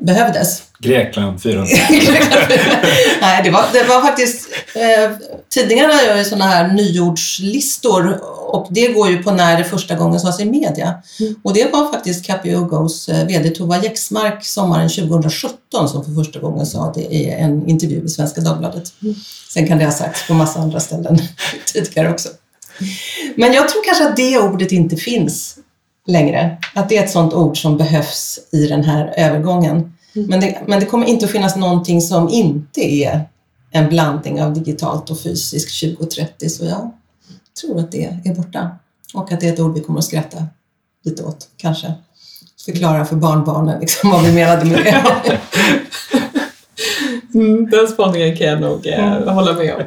behövdes. 0.00 0.62
Grekland 0.78 1.42
400. 1.42 1.70
Nej, 3.20 3.42
det 3.44 3.50
var, 3.50 3.64
det 3.72 3.84
var 3.84 4.00
faktiskt... 4.00 4.48
Eh, 4.74 5.16
tidningarna 5.48 6.02
gör 6.02 6.16
ju 6.16 6.24
sådana 6.24 6.44
här 6.44 6.68
nyordslistor 6.68 8.20
och 8.48 8.66
det 8.70 8.88
går 8.88 9.10
ju 9.10 9.22
på 9.22 9.30
när 9.30 9.58
det 9.58 9.64
första 9.64 9.94
gången 9.94 10.20
sades 10.20 10.40
i 10.40 10.44
media. 10.44 10.94
Mm. 11.20 11.34
Och 11.42 11.54
det 11.54 11.72
var 11.72 11.92
faktiskt 11.92 12.26
Capiogos 12.26 13.08
eh, 13.08 13.26
VD 13.26 13.50
Tova 13.50 13.82
Jäxmark 13.82 14.44
sommaren 14.44 14.88
2017 14.88 15.88
som 15.88 16.04
för 16.04 16.14
första 16.24 16.38
gången 16.38 16.66
sa 16.66 16.92
det 16.94 17.00
i 17.00 17.30
en 17.30 17.68
intervju 17.68 18.04
i 18.04 18.08
Svenska 18.08 18.40
Dagbladet. 18.40 18.92
Mm. 19.02 19.14
Sen 19.52 19.66
kan 19.66 19.78
det 19.78 19.84
ha 19.84 19.92
sagts 19.92 20.26
på 20.26 20.34
massa 20.34 20.60
andra 20.60 20.80
ställen 20.80 21.18
tidigare 21.72 22.10
också. 22.10 22.28
Men 23.34 23.52
jag 23.52 23.68
tror 23.68 23.84
kanske 23.84 24.08
att 24.08 24.16
det 24.16 24.38
ordet 24.38 24.72
inte 24.72 24.96
finns 24.96 25.58
längre. 26.06 26.56
Att 26.74 26.88
det 26.88 26.96
är 26.96 27.04
ett 27.04 27.10
sådant 27.10 27.34
ord 27.34 27.62
som 27.62 27.76
behövs 27.76 28.38
i 28.52 28.66
den 28.66 28.84
här 28.84 29.14
övergången. 29.16 29.76
Mm. 30.16 30.28
Men, 30.28 30.40
det, 30.40 30.62
men 30.66 30.80
det 30.80 30.86
kommer 30.86 31.06
inte 31.06 31.24
att 31.24 31.30
finnas 31.30 31.56
någonting 31.56 32.00
som 32.00 32.28
inte 32.28 32.80
är 32.80 33.20
en 33.70 33.88
blandning 33.88 34.42
av 34.42 34.54
digitalt 34.54 35.10
och 35.10 35.20
fysiskt 35.20 35.80
2030. 35.80 36.48
Så 36.48 36.64
jag 36.64 36.90
tror 37.60 37.78
att 37.78 37.92
det 37.92 38.04
är 38.24 38.34
borta. 38.34 38.70
Och 39.14 39.32
att 39.32 39.40
det 39.40 39.48
är 39.48 39.52
ett 39.52 39.60
ord 39.60 39.74
vi 39.74 39.80
kommer 39.80 39.98
att 39.98 40.04
skratta 40.04 40.46
lite 41.04 41.22
åt, 41.22 41.48
kanske. 41.56 41.92
Förklara 42.64 43.04
för 43.04 43.16
barnbarnen 43.16 43.80
liksom, 43.80 44.10
vad 44.10 44.24
vi 44.24 44.32
menade 44.32 44.64
med 44.64 44.84
det. 44.84 45.40
Mm, 47.34 47.70
den 47.70 47.88
spaningen 47.88 48.36
kan 48.36 48.46
jag 48.46 48.60
nog 48.60 48.86
eh, 48.86 49.34
hålla 49.34 49.52
med 49.52 49.74
om. 49.74 49.82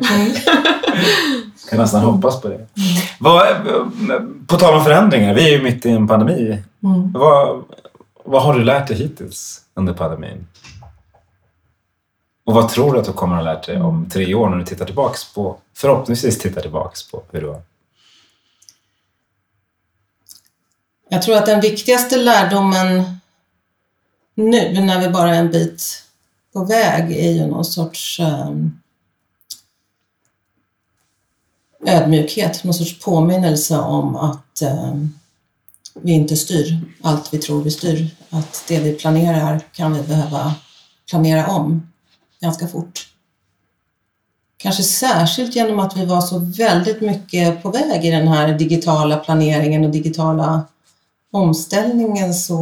Kan 1.69 1.79
nästan 1.79 2.03
hoppas 2.03 2.41
på 2.41 2.47
det. 2.47 2.67
Vad, 3.19 3.47
på 4.47 4.57
tal 4.57 4.73
om 4.73 4.83
förändringar, 4.83 5.33
vi 5.33 5.53
är 5.53 5.57
ju 5.57 5.63
mitt 5.63 5.85
i 5.85 5.89
en 5.89 6.07
pandemi. 6.07 6.63
Mm. 6.83 7.11
Vad, 7.11 7.63
vad 8.25 8.43
har 8.43 8.53
du 8.53 8.63
lärt 8.63 8.87
dig 8.87 8.97
hittills 8.97 9.61
under 9.73 9.93
pandemin? 9.93 10.47
Och 12.45 12.53
vad 12.53 12.69
tror 12.69 12.93
du 12.93 12.99
att 12.99 13.05
du 13.05 13.13
kommer 13.13 13.35
att 13.35 13.45
ha 13.45 13.53
lärt 13.53 13.65
dig 13.65 13.81
om 13.81 14.09
tre 14.09 14.35
år 14.35 14.49
när 14.49 14.57
du 14.57 14.65
tittar 14.65 14.85
tillbaks 14.85 15.33
på, 15.33 15.57
förhoppningsvis 15.75 16.39
tittar 16.39 16.61
tillbaks 16.61 17.11
på 17.11 17.23
hur 17.31 17.41
det 17.41 17.47
var? 17.47 17.61
Jag 21.09 21.21
tror 21.21 21.37
att 21.37 21.45
den 21.45 21.61
viktigaste 21.61 22.17
lärdomen 22.17 23.19
nu, 24.33 24.81
när 24.81 25.01
vi 25.01 25.09
bara 25.09 25.35
är 25.35 25.39
en 25.39 25.51
bit 25.51 26.03
på 26.53 26.63
väg, 26.63 27.11
är 27.11 27.31
ju 27.31 27.47
någon 27.47 27.65
sorts 27.65 28.19
um, 28.19 28.78
ödmjukhet, 31.85 32.63
någon 32.63 32.73
sorts 32.73 32.99
påminnelse 32.99 33.77
om 33.77 34.15
att 34.15 34.61
eh, 34.61 34.93
vi 36.01 36.11
inte 36.11 36.35
styr 36.35 36.81
allt 37.01 37.33
vi 37.33 37.37
tror 37.37 37.63
vi 37.63 37.71
styr. 37.71 38.07
Att 38.29 38.63
det 38.67 38.79
vi 38.79 38.93
planerar 38.93 39.61
kan 39.73 39.93
vi 39.93 40.01
behöva 40.01 40.53
planera 41.09 41.47
om 41.47 41.87
ganska 42.41 42.67
fort. 42.67 43.07
Kanske 44.57 44.83
särskilt 44.83 45.55
genom 45.55 45.79
att 45.79 45.97
vi 45.97 46.05
var 46.05 46.21
så 46.21 46.39
väldigt 46.39 47.01
mycket 47.01 47.63
på 47.63 47.71
väg 47.71 48.05
i 48.05 48.11
den 48.11 48.27
här 48.27 48.57
digitala 48.57 49.17
planeringen 49.17 49.85
och 49.85 49.91
digitala 49.91 50.65
omställningen 51.31 52.33
så 52.33 52.57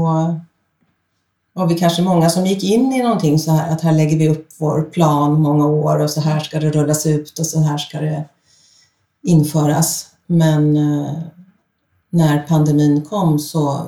var 1.53 1.67
vi 1.67 1.75
kanske 1.75 2.01
många 2.01 2.29
som 2.29 2.45
gick 2.45 2.63
in 2.63 2.93
i 2.93 3.03
någonting 3.03 3.39
så 3.39 3.51
här 3.51 3.73
att 3.73 3.81
här 3.81 3.91
lägger 3.91 4.17
vi 4.17 4.29
upp 4.29 4.49
vår 4.57 4.81
plan 4.81 5.41
många 5.41 5.65
år 5.65 5.99
och 5.99 6.09
så 6.09 6.21
här 6.21 6.39
ska 6.39 6.59
det 6.59 6.71
rullas 6.71 7.05
ut 7.05 7.39
och 7.39 7.45
så 7.45 7.59
här 7.59 7.77
ska 7.77 7.99
det 7.99 8.23
införas. 9.27 10.07
Men 10.27 10.77
eh, 10.77 11.13
när 12.09 12.39
pandemin 12.39 13.01
kom 13.01 13.39
så 13.39 13.87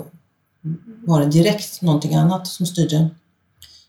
var 1.05 1.19
det 1.19 1.25
direkt 1.25 1.81
någonting 1.81 2.15
annat 2.15 2.47
som 2.47 2.65
styrde. 2.65 3.09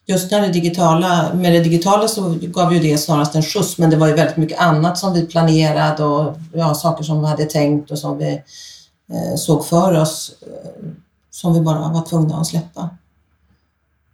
Just 0.07 0.30
när 0.30 0.40
det 0.40 0.48
digitala, 0.48 1.34
med 1.34 1.53
det 1.53 1.61
digitala 1.61 2.09
så 2.09 2.34
gav 2.40 2.74
ju 2.74 2.80
det 2.80 2.98
snarast 2.98 3.34
en 3.34 3.42
skjuts 3.42 3.78
men 3.78 3.90
det 3.90 3.96
var 3.96 4.07
ju 4.07 4.14
väldigt 4.14 4.36
mycket 4.36 4.61
annat 4.61 4.98
som 4.98 5.14
vi 5.14 5.26
planerade 5.26 6.05
och 6.05 6.36
ja, 6.55 6.74
saker 6.74 7.05
som 7.05 7.20
vi 7.20 7.26
hade 7.26 7.44
tänkt 7.44 7.90
och 7.90 7.98
som 7.98 8.18
vi 8.18 8.32
eh, 9.12 9.36
såg 9.36 9.66
för 9.66 10.01
oss 10.01 10.34
eh, 10.42 10.90
som 11.30 11.55
vi 11.55 11.61
bara 11.61 11.88
var 11.88 12.03
tvungna 12.03 12.36
att 12.36 12.46
släppa. 12.46 12.90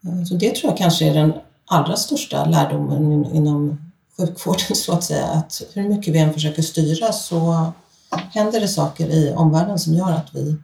Eh, 0.04 0.24
så 0.24 0.34
det 0.34 0.54
tror 0.54 0.70
jag 0.70 0.78
kanske 0.78 1.08
är 1.08 1.14
den 1.14 1.32
allra 1.66 1.96
största 1.96 2.44
lärdomen 2.44 3.24
inom 3.34 3.85
sjukvården 4.18 4.76
så 4.76 4.92
att 4.92 5.04
säga. 5.04 5.26
Att 5.26 5.62
hur 5.74 5.88
mycket 5.88 6.14
vi 6.14 6.18
än 6.18 6.32
försöker 6.32 6.62
styra 6.62 7.12
så 7.12 7.72
händer 8.10 8.60
det 8.60 8.68
saker 8.68 9.06
i 9.06 9.32
omvärlden 9.36 9.78
som 9.78 9.94
gör 9.94 10.10
att 10.12 10.34
vi 10.34 10.56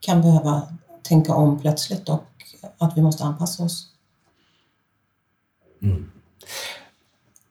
kan 0.00 0.22
behöva 0.22 0.62
tänka 1.02 1.34
om 1.34 1.60
plötsligt 1.60 2.08
och 2.08 2.24
att 2.78 2.96
vi 2.96 3.02
måste 3.02 3.24
anpassa 3.24 3.62
oss. 3.62 3.86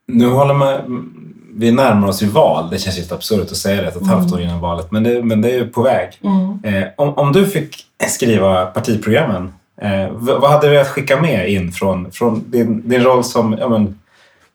Nu 0.05 0.29
håller 0.29 0.53
man, 0.53 1.13
vi 1.55 1.71
närmar 1.71 2.07
oss 2.07 2.23
ju 2.23 2.27
val. 2.27 2.69
Det 2.69 2.79
känns 2.79 2.97
lite 2.97 3.15
absurt 3.15 3.51
att 3.51 3.57
säga 3.57 3.81
det 3.81 3.87
ett 3.87 3.95
och 3.95 4.01
ett 4.01 4.07
halvt 4.07 4.33
år 4.33 4.41
innan 4.41 4.59
valet, 4.59 4.91
men 4.91 5.03
det, 5.03 5.23
men 5.23 5.41
det 5.41 5.51
är 5.51 5.57
ju 5.57 5.67
på 5.67 5.81
väg. 5.81 6.19
Eh, 6.63 6.83
om, 6.97 7.13
om 7.13 7.31
du 7.31 7.47
fick 7.47 7.85
skriva 8.07 8.65
partiprogrammen, 8.65 9.53
eh, 9.81 10.11
vad 10.11 10.51
hade 10.51 10.69
du 10.69 10.79
att 10.79 10.87
skicka 10.87 11.21
med 11.21 11.49
in 11.49 11.71
från, 11.71 12.11
från 12.11 12.51
din, 12.51 12.89
din 12.89 13.03
roll 13.03 13.23
som, 13.23 13.57
ja, 13.59 13.69
men, 13.69 13.99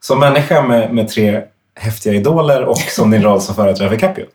som 0.01 0.21
människa 0.21 0.63
med, 0.63 0.95
med 0.95 1.09
tre 1.09 1.43
häftiga 1.75 2.15
idoler 2.15 2.65
och 2.65 2.79
som 2.79 3.11
din 3.11 3.23
roll 3.23 3.41
som 3.41 3.55
företrädare 3.55 3.91
för 3.91 3.99
Capio? 3.99 4.27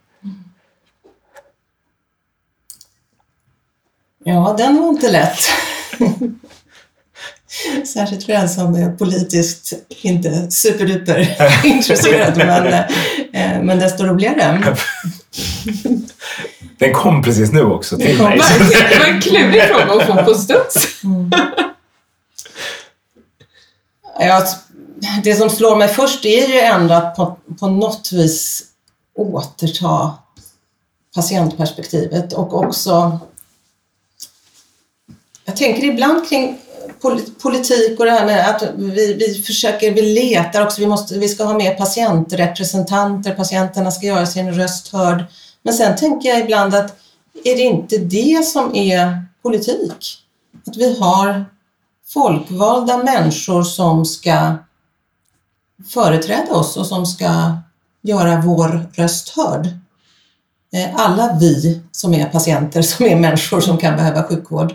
Ja, 4.23 4.55
den 4.57 4.81
var 4.81 4.89
inte 4.89 5.11
lätt. 5.11 5.39
Särskilt 7.87 8.23
för 8.23 8.33
en 8.33 8.49
som 8.49 8.75
är 8.75 8.91
politiskt 8.91 9.73
inte 9.89 10.51
superduper 10.51 11.37
intresserad, 11.65 12.37
men, 12.37 12.73
eh, 13.33 13.61
men 13.61 13.79
desto 13.79 14.03
roligare. 14.03 14.75
Den 16.77 16.93
kom 16.93 17.23
precis 17.23 17.51
nu 17.51 17.63
också 17.63 17.97
till 17.97 18.21
mig. 18.23 18.39
Det 18.91 18.99
var 18.99 19.05
en 19.05 19.21
klurig 19.21 19.63
fråga 19.63 20.01
att 20.01 20.07
få 20.07 20.23
på 20.23 20.33
studs. 20.33 21.03
Mm. 21.03 21.31
Ja, 24.19 24.47
det 25.23 25.35
som 25.35 25.49
slår 25.49 25.75
mig 25.75 25.87
först 25.87 26.25
är 26.25 26.47
ju 26.47 26.59
ändå 26.59 26.93
att 26.93 27.15
på, 27.15 27.37
på 27.59 27.67
något 27.67 28.11
vis 28.11 28.63
återta 29.15 30.13
patientperspektivet 31.15 32.33
och 32.33 32.53
också 32.53 33.19
jag 35.45 35.55
tänker 35.55 35.83
ibland 35.83 36.29
kring 36.29 36.59
politik 37.41 37.99
och 37.99 38.05
det 38.05 38.11
här 38.11 38.25
med 38.25 38.49
att 38.49 38.63
vi, 38.75 39.13
vi 39.13 39.33
försöker, 39.41 39.93
vi 39.93 40.01
letar 40.01 40.61
också, 40.61 40.81
vi, 40.81 40.87
måste, 40.87 41.19
vi 41.19 41.29
ska 41.29 41.43
ha 41.43 41.57
med 41.57 41.77
patientrepresentanter, 41.77 43.35
patienterna 43.35 43.91
ska 43.91 44.05
göra 44.05 44.25
sin 44.25 44.53
röst 44.53 44.93
hörd. 44.93 45.23
Men 45.61 45.73
sen 45.73 45.95
tänker 45.95 46.29
jag 46.29 46.39
ibland 46.39 46.75
att 46.75 46.95
är 47.43 47.55
det 47.55 47.61
inte 47.61 47.97
det 47.97 48.45
som 48.45 48.75
är 48.75 49.25
politik? 49.41 50.17
Att 50.67 50.77
vi 50.77 50.99
har 50.99 51.45
folkvalda 52.07 52.97
människor 52.97 53.63
som 53.63 54.05
ska 54.05 54.57
företräda 55.87 56.53
oss 56.53 56.77
och 56.77 56.85
som 56.85 57.05
ska 57.05 57.57
göra 58.01 58.41
vår 58.41 58.89
röst 58.93 59.29
hörd. 59.29 59.67
Eh, 60.73 60.95
alla 60.95 61.37
vi 61.39 61.81
som 61.91 62.13
är 62.13 62.29
patienter, 62.29 62.81
som 62.81 63.05
är 63.05 63.15
människor 63.15 63.61
som 63.61 63.77
kan 63.77 63.95
behöva 63.95 64.23
sjukvård. 64.23 64.71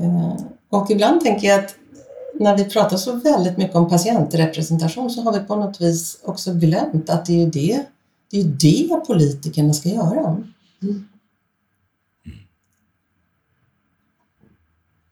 Eh, 0.00 0.44
och 0.70 0.90
ibland 0.90 1.20
tänker 1.20 1.48
jag 1.48 1.64
att 1.64 1.74
när 2.34 2.56
vi 2.56 2.64
pratar 2.64 2.96
så 2.96 3.12
väldigt 3.12 3.56
mycket 3.56 3.76
om 3.76 3.88
patientrepresentation 3.88 5.10
så 5.10 5.22
har 5.22 5.32
vi 5.32 5.38
på 5.38 5.56
något 5.56 5.80
vis 5.80 6.18
också 6.24 6.54
glömt 6.54 7.10
att 7.10 7.26
det 7.26 7.32
är 7.32 7.36
ju 7.36 7.50
det, 7.50 7.84
det, 8.30 8.38
är 8.38 8.42
ju 8.42 8.48
det 8.48 9.06
politikerna 9.06 9.74
ska 9.74 9.88
göra. 9.88 10.36
Mm. 10.82 11.07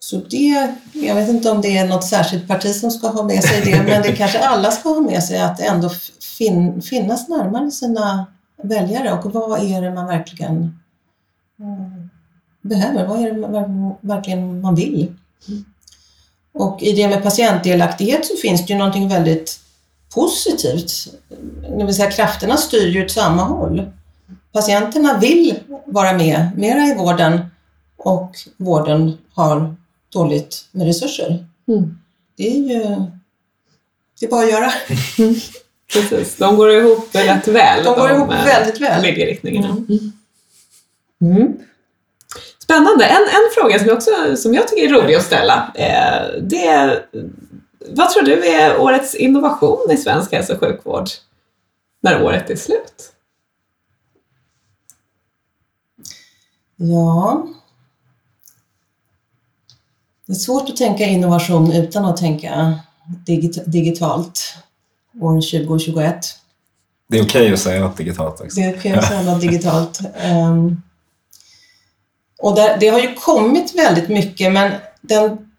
Så 0.07 0.17
det, 0.17 0.75
jag 0.93 1.15
vet 1.15 1.29
inte 1.29 1.51
om 1.51 1.61
det 1.61 1.79
är 1.79 1.89
något 1.89 2.05
särskilt 2.05 2.49
parti 2.49 2.75
som 2.75 2.91
ska 2.91 3.09
ha 3.09 3.23
med 3.23 3.45
sig 3.45 3.61
det, 3.65 3.83
men 3.87 4.03
det 4.03 4.13
kanske 4.13 4.39
alla 4.39 4.71
ska 4.71 4.89
ha 4.89 5.01
med 5.01 5.23
sig 5.23 5.41
att 5.41 5.61
ändå 5.61 5.91
fin, 6.39 6.83
finnas 6.83 7.29
närmare 7.29 7.71
sina 7.71 8.27
väljare 8.63 9.13
och 9.13 9.33
vad 9.33 9.61
är 9.71 9.83
det 9.83 9.91
man 9.91 10.07
verkligen 10.07 10.79
eh, 11.61 12.07
behöver? 12.61 13.07
Vad 13.07 13.21
är 13.21 13.33
det 13.33 13.41
man 13.41 13.55
ver- 13.55 13.97
verkligen 14.01 14.61
man 14.61 14.75
vill? 14.75 15.15
Och 16.55 16.83
i 16.83 16.93
det 16.93 17.09
med 17.09 17.23
patientdelaktighet 17.23 18.27
så 18.27 18.37
finns 18.37 18.67
det 18.67 18.73
ju 18.73 18.79
någonting 18.79 19.09
väldigt 19.09 19.61
positivt. 20.15 20.93
Det 21.79 21.85
vill 21.85 21.95
säga 21.95 22.11
krafterna 22.11 22.57
styr 22.57 22.89
ju 22.89 23.05
åt 23.05 23.11
samma 23.11 23.43
håll. 23.43 23.91
Patienterna 24.53 25.19
vill 25.19 25.59
vara 25.87 26.13
med 26.13 26.51
mera 26.57 26.87
i 26.87 26.95
vården 26.95 27.47
och 27.97 28.37
vården 28.57 29.19
har 29.35 29.77
dåligt 30.19 30.69
med 30.73 30.87
resurser. 30.87 31.47
Mm. 31.69 31.99
Det 32.37 32.49
är 32.49 32.57
ju 32.57 33.07
det 34.21 34.27
är 34.27 34.31
bara 34.31 34.45
att 34.45 34.51
göra. 34.51 34.73
Precis, 35.93 36.37
de 36.37 36.57
går 36.57 36.71
ihop 36.71 37.09
rätt 37.13 37.49
väl. 37.49 37.85
De 37.85 37.95
går 37.95 38.11
ihop 38.11 38.31
eh, 38.33 38.45
väldigt 38.45 38.81
väl. 38.81 39.03
Viljeriktningarna. 39.03 39.69
Mm. 39.69 40.13
Mm. 41.21 41.59
Spännande. 42.59 43.05
En, 43.05 43.23
en 43.23 43.51
fråga 43.55 43.79
som 43.79 43.89
jag, 43.89 43.97
också, 43.97 44.37
som 44.37 44.55
jag 44.55 44.69
tycker 44.69 44.85
är 44.85 45.03
rolig 45.03 45.15
att 45.15 45.25
ställa. 45.25 45.73
Eh, 45.75 46.41
det 46.43 46.67
är, 46.67 47.07
vad 47.91 48.11
tror 48.11 48.23
du 48.23 48.47
är 48.47 48.81
årets 48.81 49.15
innovation 49.15 49.91
i 49.91 49.97
svensk 49.97 50.33
hälso 50.33 50.55
och 50.55 50.61
sjukvård 50.61 51.09
när 52.01 52.23
året 52.23 52.51
är 52.51 52.57
slut? 52.57 53.13
Ja. 56.77 57.49
Det 60.27 60.33
är 60.33 60.35
svårt 60.35 60.71
att 60.71 60.77
tänka 60.77 61.05
innovation 61.05 61.73
utan 61.73 62.05
att 62.05 62.17
tänka 62.17 62.79
digit 63.27 63.59
digitalt 63.67 64.57
år 65.21 65.35
2021. 65.35 66.39
Det 67.09 67.19
är 67.19 67.23
okej 67.23 67.43
okay 67.43 67.53
att 67.53 67.61
säga 67.61 67.81
något 67.81 67.97
digitalt 67.97 68.41
också. 68.41 68.61
Det 68.61 68.67
är 68.67 68.71
okej 68.71 68.79
okay 68.79 68.93
att 68.93 69.09
säga 69.09 69.23
något 69.23 69.41
digitalt. 69.41 70.01
Um, 70.25 70.83
och 72.39 72.55
där, 72.55 72.77
det 72.81 72.89
har 72.89 73.01
ju 73.01 73.15
kommit 73.15 73.75
väldigt 73.75 74.09
mycket, 74.09 74.53
men 74.53 74.73
den, 75.01 75.51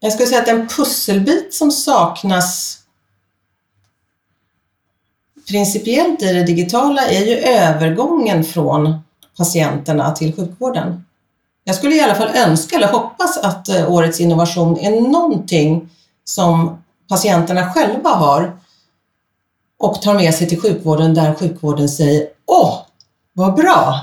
jag 0.00 0.12
skulle 0.12 0.26
säga 0.26 0.40
att 0.40 0.46
den 0.46 0.68
pusselbit 0.68 1.54
som 1.54 1.70
saknas 1.70 2.78
principiellt 5.48 6.22
i 6.22 6.32
det 6.32 6.42
digitala 6.42 7.02
är 7.06 7.24
ju 7.24 7.36
övergången 7.36 8.44
från 8.44 8.98
patienterna 9.36 10.12
till 10.12 10.36
sjukvården. 10.36 11.05
Jag 11.68 11.76
skulle 11.76 11.94
i 11.94 12.00
alla 12.00 12.14
fall 12.14 12.36
önska 12.36 12.76
eller 12.76 12.88
hoppas 12.88 13.38
att 13.38 13.68
eh, 13.68 13.92
årets 13.92 14.20
innovation 14.20 14.78
är 14.78 15.00
någonting 15.00 15.88
som 16.24 16.82
patienterna 17.08 17.72
själva 17.72 18.10
har 18.10 18.58
och 19.78 20.02
tar 20.02 20.14
med 20.14 20.34
sig 20.34 20.48
till 20.48 20.60
sjukvården 20.60 21.14
där 21.14 21.34
sjukvården 21.34 21.88
säger 21.88 22.26
Åh, 22.46 22.78
vad 23.32 23.54
bra 23.54 24.00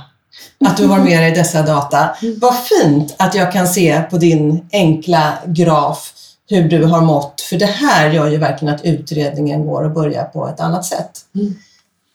att 0.66 0.78
du 0.78 0.88
har 0.88 0.99
med 0.99 1.24
dig 1.24 1.32
dessa 1.32 1.61
data. 1.61 2.16
Vad 2.41 2.55
fint 2.57 3.16
att 3.20 3.36
jag 3.36 3.51
kan 3.51 3.68
se 3.68 4.01
på 4.01 4.18
din 4.18 4.70
enkla 4.72 5.34
graf 5.45 6.14
hur 6.49 6.70
du 6.70 6.86
har 6.86 7.01
mått, 7.01 7.41
för 7.41 7.57
det 7.57 7.66
här 7.66 8.11
gör 8.11 8.28
ju 8.28 8.38
verkligen 8.38 8.76
att 8.76 8.86
utredningen 8.86 9.66
går 9.66 9.86
att 9.86 9.93
börja 9.93 10.24
på 10.24 10.47
ett 10.47 10.59
annat 10.59 10.86
sätt. 10.86 11.11
Mm. 11.36 11.55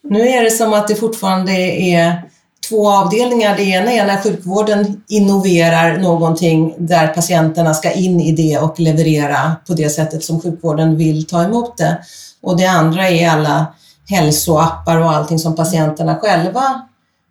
Nu 0.02 0.28
är 0.28 0.44
det 0.44 0.50
som 0.50 0.72
att 0.72 0.88
det 0.88 0.94
fortfarande 0.94 1.52
är 1.52 2.22
två 2.68 2.90
avdelningar. 2.90 3.56
Det 3.56 3.62
ena 3.62 3.92
är 3.92 4.06
när 4.06 4.16
sjukvården 4.16 5.02
innoverar 5.08 5.98
någonting 5.98 6.74
där 6.78 7.08
patienterna 7.08 7.74
ska 7.74 7.92
in 7.92 8.20
i 8.20 8.32
det 8.32 8.58
och 8.58 8.80
leverera 8.80 9.56
på 9.66 9.74
det 9.74 9.90
sättet 9.90 10.24
som 10.24 10.40
sjukvården 10.40 10.96
vill 10.96 11.26
ta 11.26 11.44
emot 11.44 11.76
det. 11.76 11.98
Och 12.40 12.56
det 12.56 12.66
andra 12.66 13.08
är 13.08 13.28
alla 13.28 13.66
hälsoappar 14.08 14.96
och 14.96 15.12
allting 15.12 15.38
som 15.38 15.56
patienterna 15.56 16.16
själva 16.16 16.82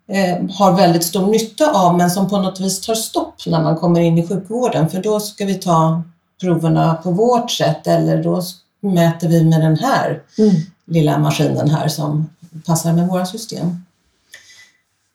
eh, 0.08 0.56
har 0.56 0.76
väldigt 0.76 1.04
stor 1.04 1.26
nytta 1.26 1.70
av 1.72 1.96
men 1.96 2.10
som 2.10 2.28
på 2.28 2.38
något 2.38 2.60
vis 2.60 2.80
tar 2.80 2.94
stopp 2.94 3.34
när 3.46 3.62
man 3.62 3.76
kommer 3.76 4.00
in 4.00 4.18
i 4.18 4.28
sjukvården 4.28 4.88
för 4.88 5.02
då 5.02 5.20
ska 5.20 5.44
vi 5.44 5.54
ta 5.54 6.02
proverna 6.40 6.94
på 6.94 7.10
vårt 7.10 7.50
sätt 7.50 7.86
eller 7.86 8.22
då 8.22 8.42
mäter 8.80 9.28
vi 9.28 9.44
med 9.44 9.60
den 9.60 9.76
här 9.76 10.22
mm. 10.38 10.54
lilla 10.86 11.18
maskinen 11.18 11.70
här 11.70 11.88
som 11.88 12.30
passar 12.66 12.92
med 12.92 13.08
våra 13.08 13.26
system. 13.26 13.82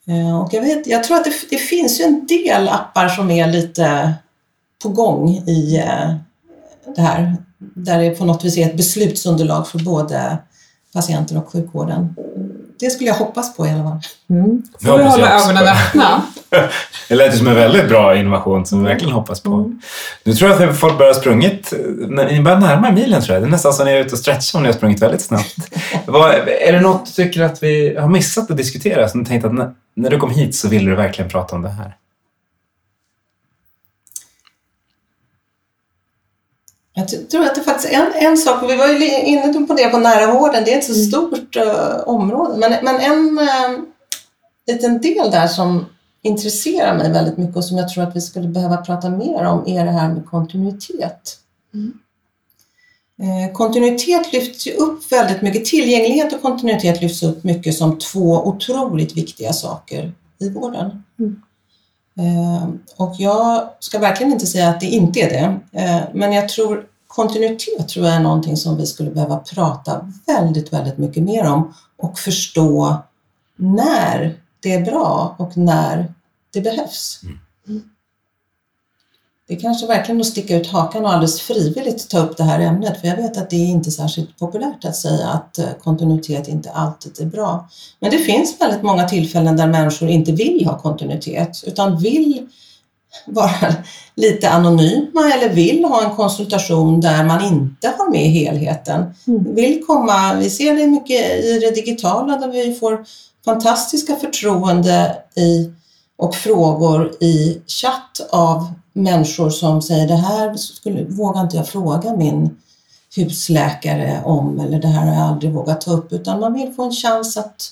Eh, 0.08 0.42
och 0.42 0.54
jag, 0.54 0.62
vet, 0.62 0.88
jag 0.88 1.04
tror 1.04 1.18
att 1.18 1.24
det, 1.24 1.34
det, 1.50 1.58
finns 1.58 2.00
ju 2.00 2.04
en 2.04 2.28
del 2.28 2.70
appar 2.70 3.08
som 3.08 3.32
är 3.32 3.48
lite 3.48 4.14
på 4.84 4.90
gång 4.90 5.30
i 5.30 5.78
eh, 5.78 6.16
det 6.96 7.02
här, 7.02 7.38
där 7.58 8.00
det 8.00 8.10
på 8.10 8.26
något 8.26 8.44
vis 8.44 8.58
är 8.58 8.66
ett 8.66 8.78
beslutsunderlag 8.78 9.68
för 9.68 9.80
både 9.80 10.38
patienter 10.94 11.38
och 11.38 11.52
sjukvården. 11.52 12.16
Det 12.80 12.90
skulle 12.90 13.10
jag 13.10 13.16
hoppas 13.16 13.56
på 13.56 13.68
i 13.68 13.70
alla 13.70 13.84
fall. 13.84 14.00
Mm. 14.30 14.64
Får 14.82 14.98
vi 14.98 15.04
hålla 15.04 15.42
ögonen 15.42 15.64
öppna. 15.68 16.22
det 17.10 17.16
lät 17.16 17.38
som 17.38 17.48
en 17.48 17.56
väldigt 17.56 17.88
bra 17.88 18.16
innovation 18.16 18.66
som 18.66 18.84
vi 18.84 18.90
verkligen 18.90 19.14
hoppas 19.14 19.40
på. 19.42 19.54
Mm. 19.54 19.82
Nu 20.24 20.34
tror 20.34 20.52
jag 20.52 20.70
att 20.70 20.80
folk 20.80 20.98
börjar 20.98 21.14
sprungit, 21.14 21.74
ni 22.10 22.42
börjar 22.42 22.60
närma 22.60 22.92
milen 22.92 23.22
tror 23.22 23.34
jag. 23.34 23.44
Det 23.44 23.48
är 23.48 23.52
nästan 23.52 23.74
som 23.74 23.86
ni 23.86 23.92
är 23.92 24.00
ute 24.00 24.12
och 24.12 24.20
stretchar 24.20 24.60
om 24.60 24.64
ni 24.64 24.70
har 24.70 24.74
sprungit 24.74 25.02
väldigt 25.02 25.22
snabbt. 25.22 25.56
är 26.68 26.74
det 26.74 26.82
något 26.82 27.06
du 27.06 27.24
tycker 27.24 27.42
att 27.42 27.64
vi 27.64 27.96
har 27.96 28.08
missat 28.08 28.52
att 28.52 28.58
diskutera 28.58 29.10
som 29.10 29.24
du 29.24 29.30
tänkte 29.30 29.48
att 29.48 29.54
när, 29.54 29.72
när 29.96 30.10
du 30.10 30.18
kom 30.18 30.30
hit 30.30 30.56
så 30.56 30.68
ville 30.68 30.90
du 30.90 30.96
verkligen 30.96 31.32
prata 31.32 31.56
om 31.56 31.62
det 31.62 31.70
här? 31.70 31.96
Jag 36.96 37.30
tror 37.32 37.46
att 37.46 37.56
det 37.56 37.62
faktiskt 37.62 37.94
är 37.94 37.98
en, 37.98 38.12
en 38.14 38.38
sak, 38.38 38.72
vi 38.72 38.76
var 38.76 38.88
ju 38.88 39.20
inne 39.20 39.68
på 39.68 39.74
det 39.74 39.90
på 39.90 39.98
nära 39.98 40.34
vården, 40.34 40.64
det 40.66 40.74
är 40.74 40.78
ett 40.78 40.84
så 40.84 40.94
mm. 40.94 41.06
stort 41.06 41.56
uh, 41.56 42.10
område, 42.10 42.58
men, 42.58 42.86
men 42.86 43.00
en 43.00 43.40
uh, 43.40 43.84
liten 44.68 45.02
del 45.02 45.32
där 45.32 45.48
som 45.48 45.86
intresserar 46.24 46.98
mig 46.98 47.12
väldigt 47.12 47.38
mycket 47.38 47.56
och 47.56 47.66
som 47.66 47.78
jag 47.78 47.90
tror 47.90 48.04
att 48.04 48.16
vi 48.16 48.22
skulle 48.22 48.48
behöva 48.48 48.78
prata 48.78 49.10
mer 49.10 49.44
om 49.44 49.68
är 49.68 49.86
det 49.86 49.92
här 49.92 50.14
med 50.14 50.26
kontinuitet. 50.26 51.38
Mm. 51.74 51.94
Uh, 53.22 53.54
kontinuitet 53.54 54.34
lyfts 54.34 54.68
ju 54.68 54.72
upp 54.72 55.12
väldigt 55.12 55.42
mycket, 55.42 55.66
tillgänglighet 55.66 56.34
och 56.34 56.42
kontinuitet 56.42 57.02
lyfts 57.02 57.24
upp 57.24 57.44
mycket 57.44 57.76
som 57.76 58.00
två 58.00 58.48
otroligt 58.48 59.18
viktiga 59.18 59.54
saker 59.54 60.14
i 60.40 60.50
vården. 60.50 61.04
Mm. 61.20 61.42
Ehm, 62.18 62.80
och 62.98 63.16
jag 63.18 63.70
ska 63.80 64.00
verkligen 64.00 64.32
inte 64.32 64.48
säga 64.48 64.70
att 64.70 64.80
det 64.80 64.86
inte 64.86 65.20
är 65.20 65.30
det, 65.30 65.60
ehm, 65.80 66.04
men 66.14 66.34
jag 66.34 66.50
tror 66.50 66.86
kontinuitet 67.08 67.88
tror 67.88 68.06
jag 68.06 68.16
är 68.16 68.20
någonting 68.20 68.58
som 68.58 68.78
vi 68.78 68.86
skulle 68.86 69.12
behöva 69.12 69.38
prata 69.38 70.12
väldigt, 70.26 70.74
väldigt 70.74 70.98
mycket 70.98 71.24
mer 71.24 71.44
om 71.44 71.74
och 71.98 72.20
förstå 72.20 72.98
när 73.56 74.43
det 74.64 74.74
är 74.74 74.86
bra 74.86 75.36
och 75.40 75.58
när 75.58 76.14
det 76.54 76.62
behövs. 76.62 77.22
Mm 77.68 77.90
det 79.48 79.54
är 79.54 79.60
kanske 79.60 79.88
verkligen 79.88 80.22
att 80.22 80.28
sticka 80.28 80.58
ut 80.58 80.68
hakan 80.68 81.06
och 81.06 81.14
alldeles 81.14 81.42
frivilligt 81.42 82.10
ta 82.10 82.20
upp 82.20 82.38
det 82.38 82.44
här 82.44 82.60
ämnet 82.60 83.02
för 83.02 83.08
jag 83.08 83.16
vet 83.16 83.38
att 83.38 83.50
det 83.50 83.56
är 83.56 83.68
inte 83.68 83.92
särskilt 83.92 84.40
populärt 84.40 84.86
att 84.86 84.96
säga 84.96 85.28
att 85.28 85.58
eh, 85.58 85.66
kontinuitet 85.84 86.48
inte 86.48 86.72
alltid 86.72 87.20
är 87.20 87.26
bra. 87.26 87.70
Men 88.00 88.12
det 88.12 88.18
finns 88.18 88.62
väldigt 88.62 88.84
många 88.84 89.08
tillfällen 89.08 89.58
där 89.58 89.68
människor 89.68 90.10
inte 90.10 90.32
vill 90.32 90.66
ha 90.66 90.80
kontinuitet 90.80 91.64
utan 91.68 91.98
vill 91.98 92.48
vara 93.26 93.76
lite 94.16 94.50
anonyma 94.50 95.34
eller 95.34 95.50
vill 95.50 95.86
ha 95.86 96.04
en 96.04 96.16
konsultation 96.16 97.02
där 97.02 97.24
man 97.24 97.44
inte 97.44 97.94
har 97.98 98.12
med 98.12 98.32
helheten. 98.32 99.14
Mm. 99.28 99.56
Vill 99.56 99.84
komma, 99.88 100.34
vi 100.34 100.50
ser 100.50 100.76
det 100.76 100.88
mycket 100.88 101.44
i 101.44 101.60
det 101.60 101.76
digitala 101.76 102.38
där 102.38 102.48
vi 102.48 102.76
får 102.76 103.06
fantastiska 103.46 104.16
förtroende 104.16 105.18
i, 105.36 105.72
och 106.18 106.36
frågor 106.36 107.24
i 107.24 107.62
chatt 107.68 108.30
av 108.32 108.74
människor 108.94 109.50
som 109.50 109.82
säger 109.82 110.08
det 110.08 110.16
här 110.16 110.56
skulle, 110.56 111.04
vågar 111.04 111.42
inte 111.42 111.58
jag 111.58 111.68
fråga 111.68 112.16
min 112.16 112.58
husläkare 113.16 114.22
om 114.26 114.60
eller 114.60 114.80
det 114.80 114.88
här 114.88 115.06
har 115.06 115.14
jag 115.14 115.24
aldrig 115.24 115.54
vågat 115.54 115.82
ta 115.82 115.92
upp 115.92 116.14
utan 116.14 116.40
man 116.40 116.54
vill 116.54 116.74
få 116.74 116.84
en 116.84 116.92
chans 116.92 117.38
att, 117.38 117.72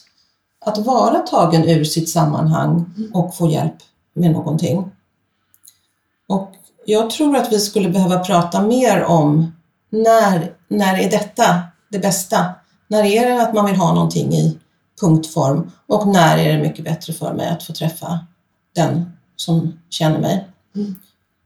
att 0.65 0.77
vara 0.77 1.19
tagen 1.19 1.63
ur 1.63 1.83
sitt 1.83 2.09
sammanhang 2.09 2.85
mm. 2.97 3.11
och 3.13 3.35
få 3.35 3.49
hjälp 3.49 3.75
med 4.13 4.31
någonting. 4.31 4.91
Och 6.27 6.51
jag 6.85 7.09
tror 7.09 7.37
att 7.37 7.51
vi 7.51 7.59
skulle 7.59 7.89
behöva 7.89 8.19
prata 8.19 8.61
mer 8.61 9.03
om 9.03 9.51
när, 9.89 10.53
när 10.67 10.99
är 10.99 11.09
detta 11.11 11.61
det 11.89 11.99
bästa? 11.99 12.45
När 12.87 13.03
är 13.03 13.29
det 13.29 13.43
att 13.43 13.53
man 13.53 13.65
vill 13.65 13.75
ha 13.75 13.93
någonting 13.93 14.33
i 14.33 14.59
punktform 15.01 15.71
och 15.87 16.07
när 16.07 16.37
är 16.37 16.57
det 16.57 16.63
mycket 16.63 16.85
bättre 16.85 17.13
för 17.13 17.33
mig 17.33 17.49
att 17.49 17.63
få 17.63 17.73
träffa 17.73 18.19
den 18.75 19.11
som 19.35 19.79
känner 19.89 20.19
mig? 20.19 20.47
Mm. 20.75 20.95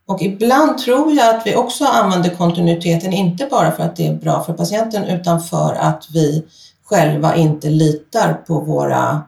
Och 0.07 0.21
ibland 0.21 0.77
tror 0.77 1.13
jag 1.13 1.35
att 1.35 1.47
vi 1.47 1.55
också 1.55 1.85
använder 1.85 2.29
kontinuiteten, 2.29 3.13
inte 3.13 3.47
bara 3.51 3.71
för 3.71 3.83
att 3.83 3.95
det 3.95 4.07
är 4.07 4.15
bra 4.15 4.43
för 4.43 4.53
patienten, 4.53 5.03
utan 5.03 5.41
för 5.41 5.73
att 5.73 6.07
vi 6.13 6.45
själva 6.85 7.35
inte 7.35 7.69
litar 7.69 8.33
på 8.33 8.59
våra 8.59 9.21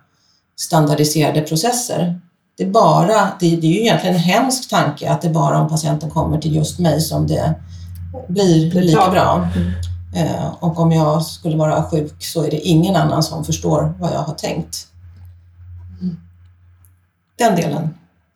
standardiserade 0.59 1.41
processer. 1.41 2.21
Det 2.57 2.63
är, 2.63 2.67
bara, 2.67 3.27
det, 3.39 3.53
är 3.53 3.57
ju 3.61 3.81
egentligen 3.81 4.15
en 4.15 4.21
hemsk 4.21 4.69
tanke 4.69 5.09
att 5.09 5.21
det 5.21 5.27
är 5.27 5.33
bara 5.33 5.61
om 5.61 5.69
patienten 5.69 6.09
kommer 6.09 6.37
till 6.37 6.55
just 6.55 6.79
mig 6.79 7.01
som 7.01 7.27
det 7.27 7.53
blir 8.27 8.71
lika 8.71 9.09
bra. 9.09 9.47
Eh, 10.15 10.53
och 10.59 10.79
om 10.79 10.91
jag 10.91 11.23
skulle 11.23 11.57
vara 11.57 11.83
sjuk 11.83 12.23
så 12.23 12.45
är 12.45 12.51
det 12.51 12.57
ingen 12.57 12.95
annan 12.95 13.23
som 13.23 13.45
förstår 13.45 13.93
vad 13.99 14.13
jag 14.13 14.19
har 14.19 14.33
tänkt. 14.33 14.87
Mm. 16.01 16.17
Den 17.35 17.55
delen 17.55 17.89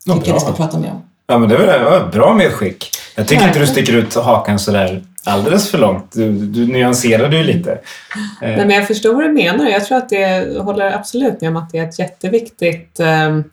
tycker 0.06 0.28
jag 0.28 0.34
vi 0.34 0.40
ska 0.40 0.52
prata 0.52 0.80
mer 0.80 0.92
om. 0.92 1.02
Ja, 1.28 1.38
men 1.38 1.50
det 1.50 1.58
var 1.58 1.98
ett 1.98 2.12
bra 2.12 2.34
medskick. 2.34 2.90
Jag 3.16 3.28
tycker 3.28 3.48
inte 3.48 3.60
du 3.60 3.68
sticker 3.68 3.94
ut 3.94 4.16
hakan 4.16 4.60
sådär 4.60 5.04
alldeles 5.24 5.72
för 5.72 5.78
långt. 5.78 6.12
Du, 6.12 6.32
du 6.32 6.68
nyanserade 6.68 7.38
ju 7.38 7.44
lite. 7.44 7.80
Nej, 8.42 8.58
men 8.58 8.70
jag 8.70 8.88
förstår 8.88 9.14
vad 9.14 9.24
du 9.24 9.32
menar. 9.32 9.66
Jag 9.66 9.86
tror 9.86 9.98
att 9.98 10.10
det 10.10 10.58
håller 10.62 10.92
absolut 10.92 11.42
med 11.42 11.50
om 11.50 11.58
att 11.58 11.70
det 11.70 11.78
är 11.78 11.88
ett 11.88 12.00
jätteviktigt 12.00 13.00
um, 13.00 13.44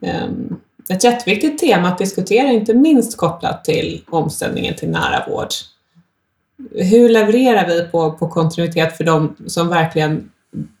um, 0.00 0.60
ett 0.88 1.04
jätteviktigt 1.04 1.58
tema 1.58 1.88
att 1.88 1.98
diskutera, 1.98 2.48
inte 2.48 2.74
minst 2.74 3.16
kopplat 3.16 3.64
till 3.64 4.02
omställningen 4.10 4.74
till 4.74 4.88
nära 4.88 5.24
vård. 5.28 5.48
Hur 6.72 7.08
levererar 7.08 7.66
vi 7.66 7.82
på, 7.82 8.12
på 8.12 8.28
kontinuitet 8.28 8.96
för 8.96 9.04
de 9.04 9.36
som 9.46 9.68
verkligen 9.68 10.30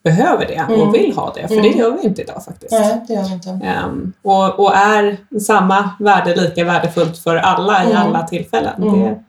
behöver 0.02 0.46
det 0.46 0.54
Mm. 0.54 0.80
och 0.80 0.94
vill 0.94 1.12
ha 1.16 1.32
det, 1.34 1.48
för 1.48 1.54
Mm. 1.54 1.72
det 1.72 1.78
gör 1.78 1.90
vi 2.02 2.08
inte 2.08 2.22
idag 2.22 2.44
faktiskt. 2.44 2.72
Nej, 2.72 3.04
det 3.08 3.14
gör 3.14 3.24
vi 3.24 3.32
inte. 3.34 3.50
Ehm, 3.64 4.12
och, 4.22 4.60
och 4.60 4.76
är 4.76 5.16
samma 5.40 5.90
värde 6.00 6.36
lika 6.36 6.64
värdefullt 6.64 7.18
för 7.18 7.36
alla 7.36 7.82
i 7.84 7.86
Mm. 7.86 7.96
alla 7.96 8.22
tillfällen? 8.26 8.82
Mm. 8.82 9.00
Det, 9.00 9.20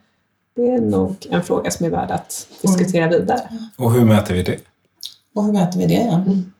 det 0.55 0.69
är 0.71 0.81
nog 0.81 1.15
en 1.29 1.43
fråga 1.43 1.71
som 1.71 1.85
är 1.85 1.89
värd 1.89 2.11
att 2.11 2.47
diskutera 2.61 3.07
vidare. 3.07 3.41
Och 3.77 3.91
hur 3.91 4.05
mäter 4.05 4.33
vi 4.33 4.43
det? 4.43 4.57
Och 5.35 5.43
hur 5.43 5.53
mäter 5.53 5.79
vi 5.79 5.85
det? 5.85 5.93
Ja? 6.11 6.13
Mm. 6.15 6.51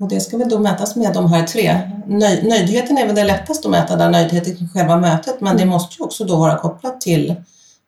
Och 0.00 0.08
det 0.08 0.20
ska 0.20 0.36
väl 0.36 0.48
då 0.48 0.58
mätas 0.58 0.96
med 0.96 1.14
de 1.14 1.32
här 1.32 1.46
tre. 1.46 1.80
Nöj, 2.06 2.44
nöjdheten 2.48 2.98
är 2.98 3.06
väl 3.06 3.14
det 3.14 3.24
lättaste 3.24 3.68
att 3.68 3.72
mäta, 3.72 3.96
där 3.96 4.10
nöjdheten 4.10 4.56
kring 4.56 4.68
själva 4.68 4.96
mötet, 4.96 5.40
men 5.40 5.56
det 5.56 5.64
måste 5.64 5.96
ju 5.98 6.04
också 6.04 6.24
då 6.24 6.36
vara 6.36 6.56
kopplat 6.58 7.00
till 7.00 7.34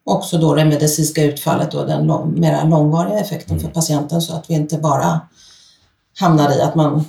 också 0.06 0.38
då 0.38 0.54
det 0.54 0.64
medicinska 0.64 1.24
utfallet 1.24 1.74
och 1.74 1.86
den 1.86 2.06
lång, 2.06 2.40
mera 2.40 2.64
långvariga 2.64 3.18
effekten 3.20 3.60
för 3.60 3.68
patienten 3.68 4.20
så 4.20 4.34
att 4.34 4.50
vi 4.50 4.54
inte 4.54 4.78
bara 4.78 5.20
hamnar 6.18 6.58
i 6.58 6.60
att 6.60 6.74
man 6.74 7.04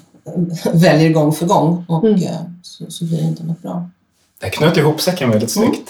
väljer 0.74 1.10
gång 1.10 1.34
för 1.34 1.46
gång 1.46 1.86
och 1.88 2.04
Mm. 2.04 2.24
eh, 2.24 2.34
så, 2.62 2.86
så 2.92 3.06
blir 3.06 3.18
det 3.18 3.24
inte 3.28 3.44
något 3.44 3.62
bra. 3.62 3.90
Det 4.42 4.50
knöt 4.50 4.78
ihop 4.78 5.02
säcken 5.02 5.30
väldigt 5.30 5.52
snyggt. 5.52 5.90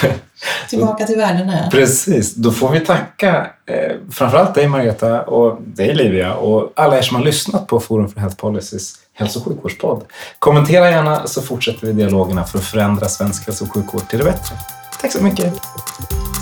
Tillbaka 0.70 1.06
till 1.06 1.16
värdena. 1.16 1.68
Precis, 1.70 2.34
då 2.34 2.52
får 2.52 2.70
vi 2.70 2.80
tacka 2.80 3.46
eh, 3.66 3.92
framförallt 4.10 4.54
dig 4.54 4.68
Margareta 4.68 5.22
och 5.22 5.62
dig 5.62 5.94
Livia 5.94 6.34
och 6.34 6.72
alla 6.76 6.98
er 6.98 7.02
som 7.02 7.16
har 7.16 7.24
lyssnat 7.24 7.66
på 7.66 7.80
Forum 7.80 8.08
för 8.08 8.20
Health 8.20 8.36
Policies 8.36 8.94
hälso 9.12 9.38
och 9.38 9.44
sjukvårdspodd. 9.44 10.02
Kommentera 10.38 10.90
gärna 10.90 11.26
så 11.26 11.42
fortsätter 11.42 11.86
vi 11.86 11.92
dialogerna 11.92 12.44
för 12.44 12.58
att 12.58 12.64
förändra 12.64 13.08
svensk 13.08 13.46
hälso 13.46 13.64
och 13.64 13.72
sjukvård 13.72 14.08
till 14.08 14.18
det 14.18 14.24
bättre. 14.24 14.56
Tack 15.04 15.12
så 15.12 15.22
mycket! 15.22 15.62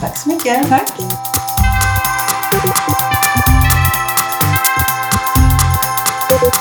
Tack 0.01 0.17
så 0.17 0.29
mycket. 0.29 0.69
Tack! 0.69 0.93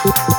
Thank 0.04 0.31